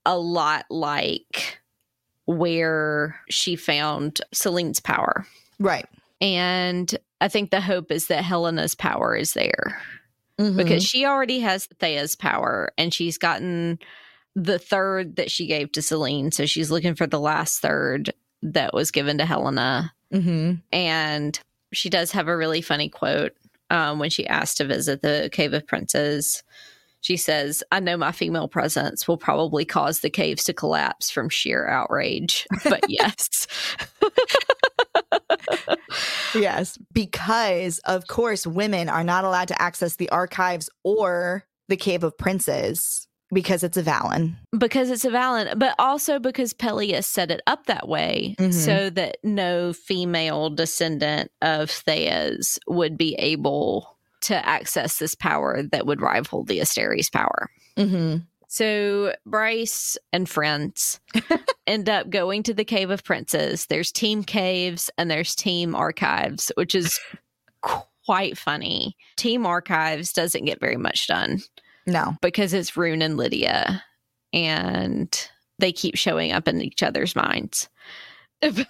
a 0.06 0.16
lot 0.16 0.64
like 0.70 1.60
where 2.24 3.20
she 3.28 3.54
found 3.54 4.22
Selene's 4.34 4.80
power. 4.80 5.26
Right. 5.58 5.84
And 6.20 6.94
I 7.20 7.28
think 7.28 7.50
the 7.50 7.60
hope 7.60 7.90
is 7.90 8.08
that 8.08 8.24
Helena's 8.24 8.74
power 8.74 9.16
is 9.16 9.34
there 9.34 9.80
Mm-hmm. 10.40 10.56
because 10.56 10.82
she 10.82 11.04
already 11.04 11.40
has 11.40 11.66
Theia's 11.80 12.16
power 12.16 12.72
and 12.78 12.94
she's 12.94 13.18
gotten 13.18 13.78
the 14.34 14.58
third 14.58 15.16
that 15.16 15.30
she 15.30 15.46
gave 15.46 15.70
to 15.72 15.82
Selene. 15.82 16.30
So 16.30 16.46
she's 16.46 16.70
looking 16.70 16.94
for 16.94 17.06
the 17.06 17.20
last 17.20 17.60
third 17.60 18.14
that 18.42 18.72
was 18.72 18.90
given 18.90 19.18
to 19.18 19.26
Helena. 19.26 19.92
Mm-hmm. 20.10 20.54
And 20.72 21.38
she 21.72 21.90
does 21.90 22.12
have 22.12 22.26
a 22.26 22.36
really 22.36 22.62
funny 22.62 22.88
quote 22.88 23.32
um, 23.68 23.98
when 23.98 24.08
she 24.08 24.26
asked 24.26 24.56
to 24.58 24.64
visit 24.64 25.02
the 25.02 25.28
Cave 25.30 25.52
of 25.52 25.66
Princes. 25.66 26.42
She 27.02 27.18
says, 27.18 27.62
I 27.70 27.80
know 27.80 27.98
my 27.98 28.12
female 28.12 28.48
presence 28.48 29.06
will 29.06 29.18
probably 29.18 29.66
cause 29.66 30.00
the 30.00 30.08
caves 30.08 30.44
to 30.44 30.54
collapse 30.54 31.10
from 31.10 31.28
sheer 31.28 31.68
outrage. 31.68 32.46
But 32.64 32.80
yes. 32.88 33.46
Yes, 36.34 36.78
because 36.92 37.80
of 37.80 38.07
course 38.07 38.46
women 38.46 38.88
are 38.88 39.03
not 39.05 39.24
allowed 39.24 39.48
to 39.48 39.61
access 39.61 39.96
the 39.96 40.09
archives 40.11 40.70
or 40.84 41.44
the 41.68 41.76
Cave 41.76 42.05
of 42.05 42.16
Princes 42.16 43.07
because 43.32 43.62
it's 43.64 43.76
Avallen. 43.76 44.36
because 44.59 44.90
it's 44.90 45.05
Avallen, 45.05 45.59
but 45.59 45.74
also 45.78 46.18
because 46.18 46.53
Pelias 46.53 47.07
set 47.07 47.30
it 47.30 47.40
up 47.46 47.66
that 47.66 47.88
way 47.88 48.34
Mhm. 48.38 48.53
so 48.55 48.90
that 48.90 49.18
no 49.24 49.72
female 49.72 50.51
descendant 50.51 51.30
of 51.42 51.70
Theia's 51.70 52.59
would 52.68 52.96
be 52.96 53.14
able 53.18 53.96
to 54.22 54.46
access 54.46 54.98
this 54.98 55.14
power 55.14 55.62
that 55.72 55.86
would 55.86 56.01
rival 56.01 56.44
the 56.44 56.61
Asteri's 56.61 57.09
power. 57.11 57.51
Mm-hmm. 57.76 58.18
So 58.53 59.14
Bryce 59.24 59.96
and 60.12 60.28
friends 60.28 60.98
end 61.68 61.88
up 61.88 62.11
going 62.11 62.42
to 62.42 62.53
the 62.53 62.64
Cave 62.64 62.90
of 62.90 63.05
Princes. 63.05 63.66
There's 63.66 63.92
Team 63.92 64.24
Caves 64.24 64.90
and 64.98 65.09
there's 65.09 65.36
Team 65.36 65.76
Archives, 65.76 66.51
which 66.57 66.74
is 66.74 66.98
quite 68.05 68.36
funny. 68.36 68.96
Team 69.16 69.46
Archives 69.46 70.12
doesn't 70.12 70.46
get 70.46 70.59
very 70.59 70.76
much 70.76 71.07
done 71.07 71.38
No. 71.86 72.16
because 72.22 72.53
it's 72.53 72.72
Ruhn 72.72 73.05
and 73.05 73.16
Lidia, 73.16 73.84
and 74.32 75.28
they 75.61 75.70
keep 75.70 75.94
showing 75.96 76.32
up 76.32 76.48
in 76.48 76.61
each 76.61 76.82
other's 76.82 77.14
minds. 77.14 77.68
but, 78.40 78.66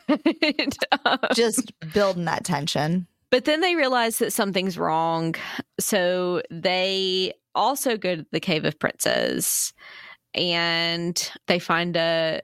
uh, 1.07 1.17
Just 1.33 1.73
building 1.95 2.27
that 2.27 2.45
tension. 2.45 3.07
But 3.31 3.45
then 3.45 3.61
they 3.61 3.75
realize 3.75 4.19
that 4.19 4.33
something's 4.33 4.79
wrong, 4.79 5.35
so 5.79 6.43
they 6.51 7.33
also 7.55 7.97
go 7.97 8.17
to 8.17 8.27
the 8.33 8.41
Cave 8.41 8.65
of 8.65 8.79
Princes, 8.79 9.73
and 10.35 11.31
they 11.47 11.59
find 11.59 11.97
a 11.97 12.41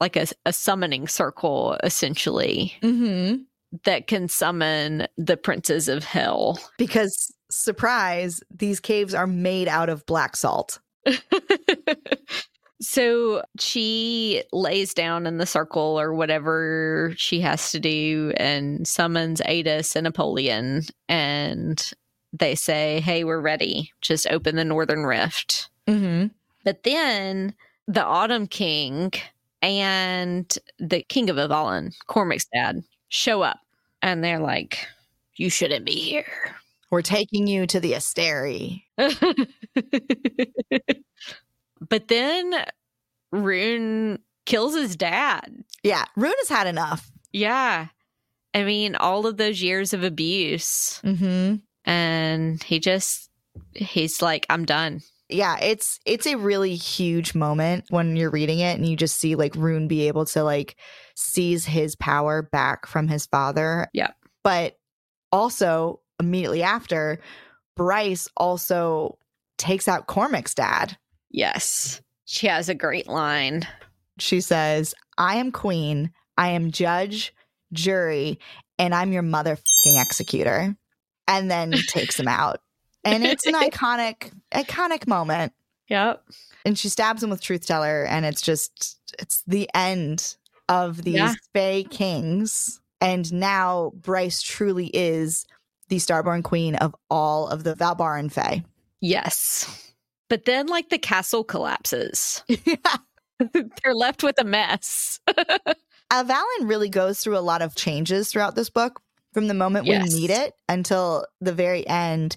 like 0.00 0.16
a, 0.16 0.26
a 0.46 0.52
summoning 0.52 1.08
circle 1.08 1.76
essentially 1.82 2.72
Mm-hmm. 2.82 3.42
that 3.84 4.06
can 4.06 4.28
summon 4.28 5.08
the 5.16 5.36
princes 5.36 5.88
of 5.88 6.04
hell. 6.04 6.58
Because 6.78 7.32
surprise, 7.50 8.40
these 8.48 8.78
caves 8.78 9.12
are 9.14 9.26
made 9.26 9.66
out 9.66 9.88
of 9.88 10.06
black 10.06 10.36
salt. 10.36 10.78
So 12.80 13.42
she 13.58 14.42
lays 14.52 14.94
down 14.94 15.26
in 15.26 15.38
the 15.38 15.46
circle 15.46 15.98
or 15.98 16.14
whatever 16.14 17.12
she 17.16 17.40
has 17.40 17.72
to 17.72 17.80
do 17.80 18.32
and 18.36 18.86
summons 18.86 19.40
Aidas 19.42 19.96
and 19.96 20.06
Apollion. 20.06 20.84
And 21.08 21.92
they 22.32 22.54
say, 22.54 23.00
Hey, 23.00 23.24
we're 23.24 23.40
ready. 23.40 23.92
Just 24.00 24.28
open 24.30 24.56
the 24.56 24.64
Northern 24.64 25.04
Rift. 25.04 25.70
Mm-hmm. 25.86 26.28
But 26.64 26.84
then 26.84 27.54
the 27.88 28.04
Autumn 28.04 28.46
King 28.46 29.12
and 29.60 30.56
the 30.78 31.02
King 31.02 31.30
of 31.30 31.36
Avallen, 31.36 31.92
Cormac's 32.06 32.46
dad, 32.54 32.84
show 33.08 33.42
up. 33.42 33.58
And 34.02 34.22
they're 34.22 34.40
like, 34.40 34.86
You 35.34 35.50
shouldn't 35.50 35.84
be 35.84 35.96
here. 35.96 36.54
We're 36.90 37.02
taking 37.02 37.46
you 37.46 37.66
to 37.66 37.80
the 37.80 37.92
Asteri. 37.92 38.84
but 41.86 42.08
then 42.08 42.54
Ruhn 43.34 44.18
kills 44.46 44.74
his 44.74 44.96
dad. 44.96 45.64
Yeah, 45.82 46.04
Ruhn 46.16 46.32
has 46.38 46.48
had 46.48 46.66
enough. 46.66 47.10
Yeah. 47.32 47.88
I 48.54 48.64
mean, 48.64 48.96
all 48.96 49.26
of 49.26 49.36
those 49.36 49.62
years 49.62 49.92
of 49.92 50.02
abuse. 50.02 51.00
Mm-hmm. 51.04 51.56
And 51.84 52.62
he 52.62 52.80
just, 52.80 53.30
he's 53.74 54.22
like, 54.22 54.46
I'm 54.48 54.64
done. 54.64 55.02
Yeah, 55.30 55.58
it's 55.60 56.00
it's 56.06 56.26
a 56.26 56.36
really 56.36 56.74
huge 56.74 57.34
moment 57.34 57.84
when 57.90 58.16
you're 58.16 58.30
reading 58.30 58.60
it 58.60 58.78
and 58.78 58.88
you 58.88 58.96
just 58.96 59.16
see 59.16 59.34
like 59.34 59.52
Ruhn 59.52 59.86
be 59.86 60.08
able 60.08 60.24
to 60.26 60.42
like 60.42 60.76
seize 61.16 61.66
his 61.66 61.94
power 61.96 62.40
back 62.40 62.86
from 62.86 63.08
his 63.08 63.26
father. 63.26 63.88
Yeah. 63.92 64.12
But 64.42 64.78
also 65.30 66.00
immediately 66.18 66.62
after, 66.62 67.18
Bryce 67.76 68.28
also 68.38 69.18
takes 69.58 69.86
out 69.86 70.06
Cormac's 70.06 70.54
dad. 70.54 70.96
Yes. 71.30 72.00
She 72.24 72.46
has 72.46 72.68
a 72.68 72.74
great 72.74 73.08
line. 73.08 73.66
She 74.18 74.40
says, 74.40 74.94
I 75.16 75.36
am 75.36 75.52
queen, 75.52 76.12
I 76.36 76.48
am 76.50 76.70
judge, 76.70 77.34
jury, 77.72 78.38
and 78.78 78.94
I'm 78.94 79.12
your 79.12 79.22
motherfucking 79.22 80.02
executor. 80.02 80.76
And 81.26 81.50
then 81.50 81.72
takes 81.88 82.18
him 82.18 82.28
out. 82.28 82.60
And 83.04 83.24
it's 83.24 83.46
an 83.46 83.54
iconic, 83.54 84.32
iconic 84.52 85.06
moment. 85.06 85.52
Yep. 85.88 86.22
And 86.64 86.78
she 86.78 86.88
stabs 86.88 87.22
him 87.22 87.30
with 87.30 87.40
truth 87.40 87.66
teller, 87.66 88.04
and 88.04 88.26
it's 88.26 88.42
just 88.42 88.98
it's 89.18 89.42
the 89.46 89.70
end 89.74 90.36
of 90.68 91.02
these 91.02 91.14
Yeah. 91.14 91.34
Fae 91.54 91.84
kings. 91.88 92.80
And 93.00 93.32
now 93.32 93.92
Bryce 93.94 94.42
truly 94.42 94.88
is 94.88 95.46
the 95.88 95.96
starborn 95.96 96.42
queen 96.42 96.74
of 96.74 96.94
all 97.08 97.48
of 97.48 97.64
the 97.64 97.74
Valbaran 97.74 98.30
Fae. 98.30 98.64
Yes. 99.00 99.87
But 100.28 100.44
then, 100.44 100.66
like, 100.66 100.88
the 100.90 100.98
castle 100.98 101.44
collapses. 101.44 102.42
They're 103.38 103.94
left 103.94 104.22
with 104.22 104.36
a 104.40 104.44
mess. 104.44 105.20
Uh, 106.10 106.24
Avallen 106.24 106.66
really 106.70 106.88
goes 106.88 107.20
through 107.20 107.36
a 107.36 107.40
lot 107.40 107.60
of 107.60 107.74
changes 107.74 108.30
throughout 108.30 108.54
this 108.54 108.70
book 108.70 109.02
from 109.34 109.46
the 109.46 109.52
moment 109.52 109.84
Yes. 109.84 110.08
we 110.14 110.20
meet 110.22 110.30
it 110.30 110.54
until 110.66 111.26
the 111.42 111.52
very 111.52 111.86
end. 111.86 112.34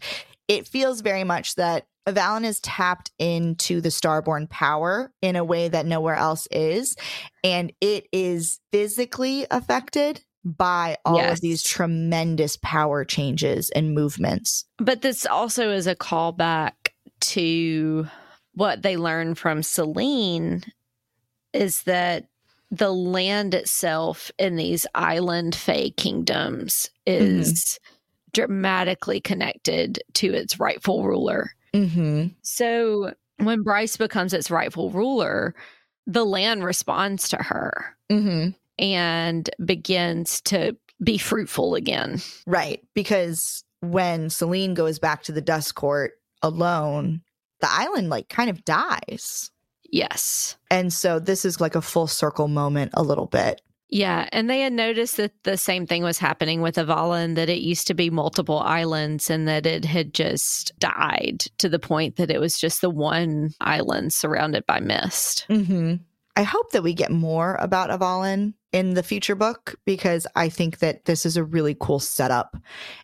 It 0.49 0.67
feels 0.67 0.99
very 0.99 1.23
much 1.23 1.55
that 1.55 1.85
Avallen 2.05 2.43
is 2.43 2.59
tapped 2.59 3.11
into 3.17 3.79
the 3.79 3.87
starborn 3.87 4.49
power 4.49 5.13
in 5.21 5.37
a 5.37 5.45
way 5.45 5.69
that 5.69 5.85
nowhere 5.85 6.15
else 6.15 6.49
is. 6.51 6.97
And 7.45 7.71
it 7.79 8.07
is 8.11 8.59
physically 8.73 9.47
affected 9.49 10.21
by 10.43 10.97
all 11.05 11.15
Yes. 11.15 11.37
of 11.37 11.41
these 11.41 11.63
tremendous 11.63 12.57
power 12.61 13.05
changes 13.05 13.69
and 13.69 13.95
movements. 13.95 14.65
But 14.79 15.01
this 15.01 15.25
also 15.25 15.71
is 15.71 15.87
a 15.87 15.95
callback 15.95 16.73
to 17.21 18.07
what 18.53 18.81
they 18.81 18.97
learned 18.97 19.37
from 19.37 19.63
Selene 19.63 20.63
is 21.53 21.83
that 21.83 22.27
the 22.69 22.91
land 22.91 23.53
itself 23.53 24.31
in 24.39 24.55
these 24.55 24.87
island 24.95 25.55
fey 25.55 25.91
kingdoms 25.91 26.89
is 27.05 27.79
dramatically 28.33 29.19
connected 29.19 30.01
to 30.13 30.33
its 30.33 30.59
rightful 30.59 31.03
ruler. 31.03 31.51
Mm-hmm. 31.73 32.27
So 32.41 33.13
when 33.37 33.63
Bryce 33.63 33.97
becomes 33.97 34.33
its 34.33 34.49
rightful 34.49 34.89
ruler, 34.89 35.53
the 36.07 36.25
land 36.25 36.63
responds 36.63 37.29
to 37.29 37.37
her 37.37 37.95
Mm-hmm. 38.09 38.49
and 38.83 39.49
begins 39.63 40.41
to 40.41 40.75
be 41.03 41.17
fruitful 41.17 41.75
again. 41.75 42.21
Right. 42.45 42.81
Because 42.93 43.63
when 43.79 44.29
Selene 44.29 44.73
goes 44.73 44.99
back 44.99 45.23
to 45.23 45.31
the 45.31 45.41
dust 45.41 45.75
court 45.75 46.13
alone, 46.41 47.21
the 47.59 47.69
island 47.69 48.09
like 48.09 48.29
kind 48.29 48.49
of 48.49 48.65
dies. 48.65 49.51
Yes. 49.91 50.57
And 50.69 50.91
so 50.91 51.19
this 51.19 51.45
is 51.45 51.59
like 51.59 51.75
a 51.75 51.81
full 51.81 52.07
circle 52.07 52.47
moment 52.47 52.91
a 52.93 53.03
little 53.03 53.27
bit. 53.27 53.61
Yeah, 53.93 54.29
and 54.31 54.49
they 54.49 54.61
had 54.61 54.71
noticed 54.71 55.17
that 55.17 55.33
the 55.43 55.57
same 55.57 55.85
thing 55.85 56.01
was 56.01 56.17
happening 56.17 56.61
with 56.61 56.77
Avallen, 56.77 57.35
that 57.35 57.49
it 57.49 57.59
used 57.59 57.87
to 57.87 57.93
be 57.93 58.09
multiple 58.09 58.59
islands 58.59 59.29
and 59.29 59.49
that 59.49 59.65
it 59.65 59.83
had 59.83 60.13
just 60.13 60.71
died 60.79 61.43
to 61.57 61.67
the 61.67 61.77
point 61.77 62.15
that 62.15 62.31
it 62.31 62.39
was 62.39 62.57
just 62.57 62.79
the 62.79 62.89
one 62.89 63.49
island 63.59 64.13
surrounded 64.13 64.65
by 64.65 64.79
mist. 64.79 65.45
Mm-hmm. 65.49 65.95
I 66.35 66.43
hope 66.43 66.71
that 66.71 66.83
we 66.83 66.93
get 66.93 67.11
more 67.11 67.55
about 67.59 67.89
Avallen 67.89 68.53
in 68.71 68.93
the 68.93 69.03
future 69.03 69.35
book 69.35 69.75
because 69.85 70.25
I 70.35 70.47
think 70.47 70.79
that 70.79 71.05
this 71.05 71.25
is 71.25 71.35
a 71.35 71.43
really 71.43 71.75
cool 71.79 71.99
setup 71.99 72.55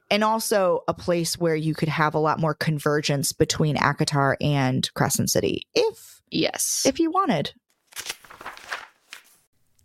and 0.10 0.24
also 0.24 0.84
a 0.88 0.94
place 0.94 1.38
where 1.38 1.56
you 1.56 1.74
could 1.76 1.90
have 1.90 2.16
a 2.16 2.20
lot 2.20 2.40
more 2.40 2.54
convergence 2.54 3.34
between 3.34 3.76
ACOTAR 3.76 4.38
and 4.40 4.90
Crescent 4.94 5.30
City 5.30 5.64
if 5.76 6.22
Yes. 6.32 6.84
if 6.86 7.00
you 7.00 7.12
wanted. 7.12 7.54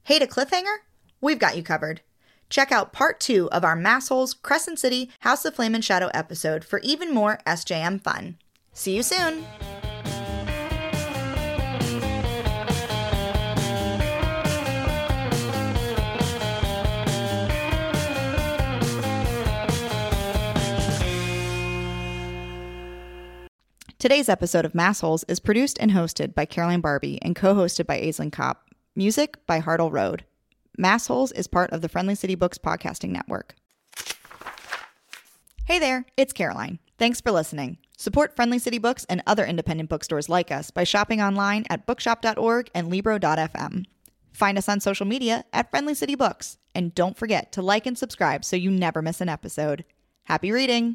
Hate 0.05 0.23
a 0.23 0.27
cliffhanger? 0.27 0.77
We've 1.21 1.39
got 1.39 1.57
you 1.57 1.63
covered. 1.63 2.01
Check 2.49 2.71
out 2.71 2.93
part 2.93 3.19
two 3.19 3.51
of 3.51 3.65
our 3.65 3.77
Maasholes 3.77 4.41
Crescent 4.41 4.79
City 4.79 5.11
House 5.21 5.45
of 5.45 5.55
Flame 5.55 5.75
and 5.75 5.85
Shadow 5.85 6.11
episode 6.13 6.65
for 6.65 6.81
even 6.81 7.13
more 7.15 7.39
SJM 7.47 8.03
fun. 8.03 8.37
See 8.73 8.95
you 8.97 9.03
soon! 9.03 9.45
Today's 24.03 24.29
episode 24.29 24.65
of 24.65 24.73
Maasholes 24.73 25.23
is 25.29 25.39
produced 25.39 25.79
and 25.79 25.93
hosted 25.93 26.35
by 26.35 26.45
Caroline 26.45 26.81
Barbie 26.81 27.21
and 27.23 27.37
co-hosted 27.37 27.87
by 27.87 28.01
Aislinn 28.01 28.33
Kopp. 28.33 28.69
Music 28.97 29.37
by 29.47 29.61
Hartle 29.61 29.93
Road. 29.93 30.25
Maasholes 30.77 31.33
is 31.37 31.47
part 31.47 31.71
of 31.71 31.83
the 31.83 31.89
Friendly 31.89 32.17
City 32.17 32.35
Books 32.35 32.59
podcasting 32.59 33.11
network. 33.11 33.55
Hey 35.67 35.79
there, 35.79 36.05
it's 36.17 36.33
Caroline. 36.33 36.81
Thanks 36.99 37.21
for 37.21 37.31
listening. 37.31 37.79
Support 37.97 38.35
Friendly 38.35 38.59
City 38.59 38.79
Books 38.79 39.07
and 39.09 39.23
other 39.25 39.47
independent 39.47 39.89
bookstores 39.89 40.29
like 40.29 40.51
us 40.51 40.73
by 40.73 40.83
shopping 40.83 41.23
online 41.23 41.65
at 41.71 41.87
bookshop.org 41.87 42.71
and 42.75 42.91
libro.fm. 42.91 43.85
Find 44.33 44.59
us 44.59 44.69
on 44.69 44.81
social 44.81 45.07
media 45.07 45.45
at 45.53 45.71
Friendly 45.71 45.95
City 45.95 46.17
Books. 46.17 46.59
And 46.75 46.93
don't 46.93 47.17
forget 47.17 47.53
to 47.53 47.63
like 47.63 47.87
and 47.87 47.97
subscribe 47.97 48.45
so 48.45 48.57
you 48.57 48.73
never 48.73 49.01
miss 49.01 49.21
an 49.21 49.29
episode. 49.29 49.85
Happy 50.25 50.51
reading! 50.51 50.91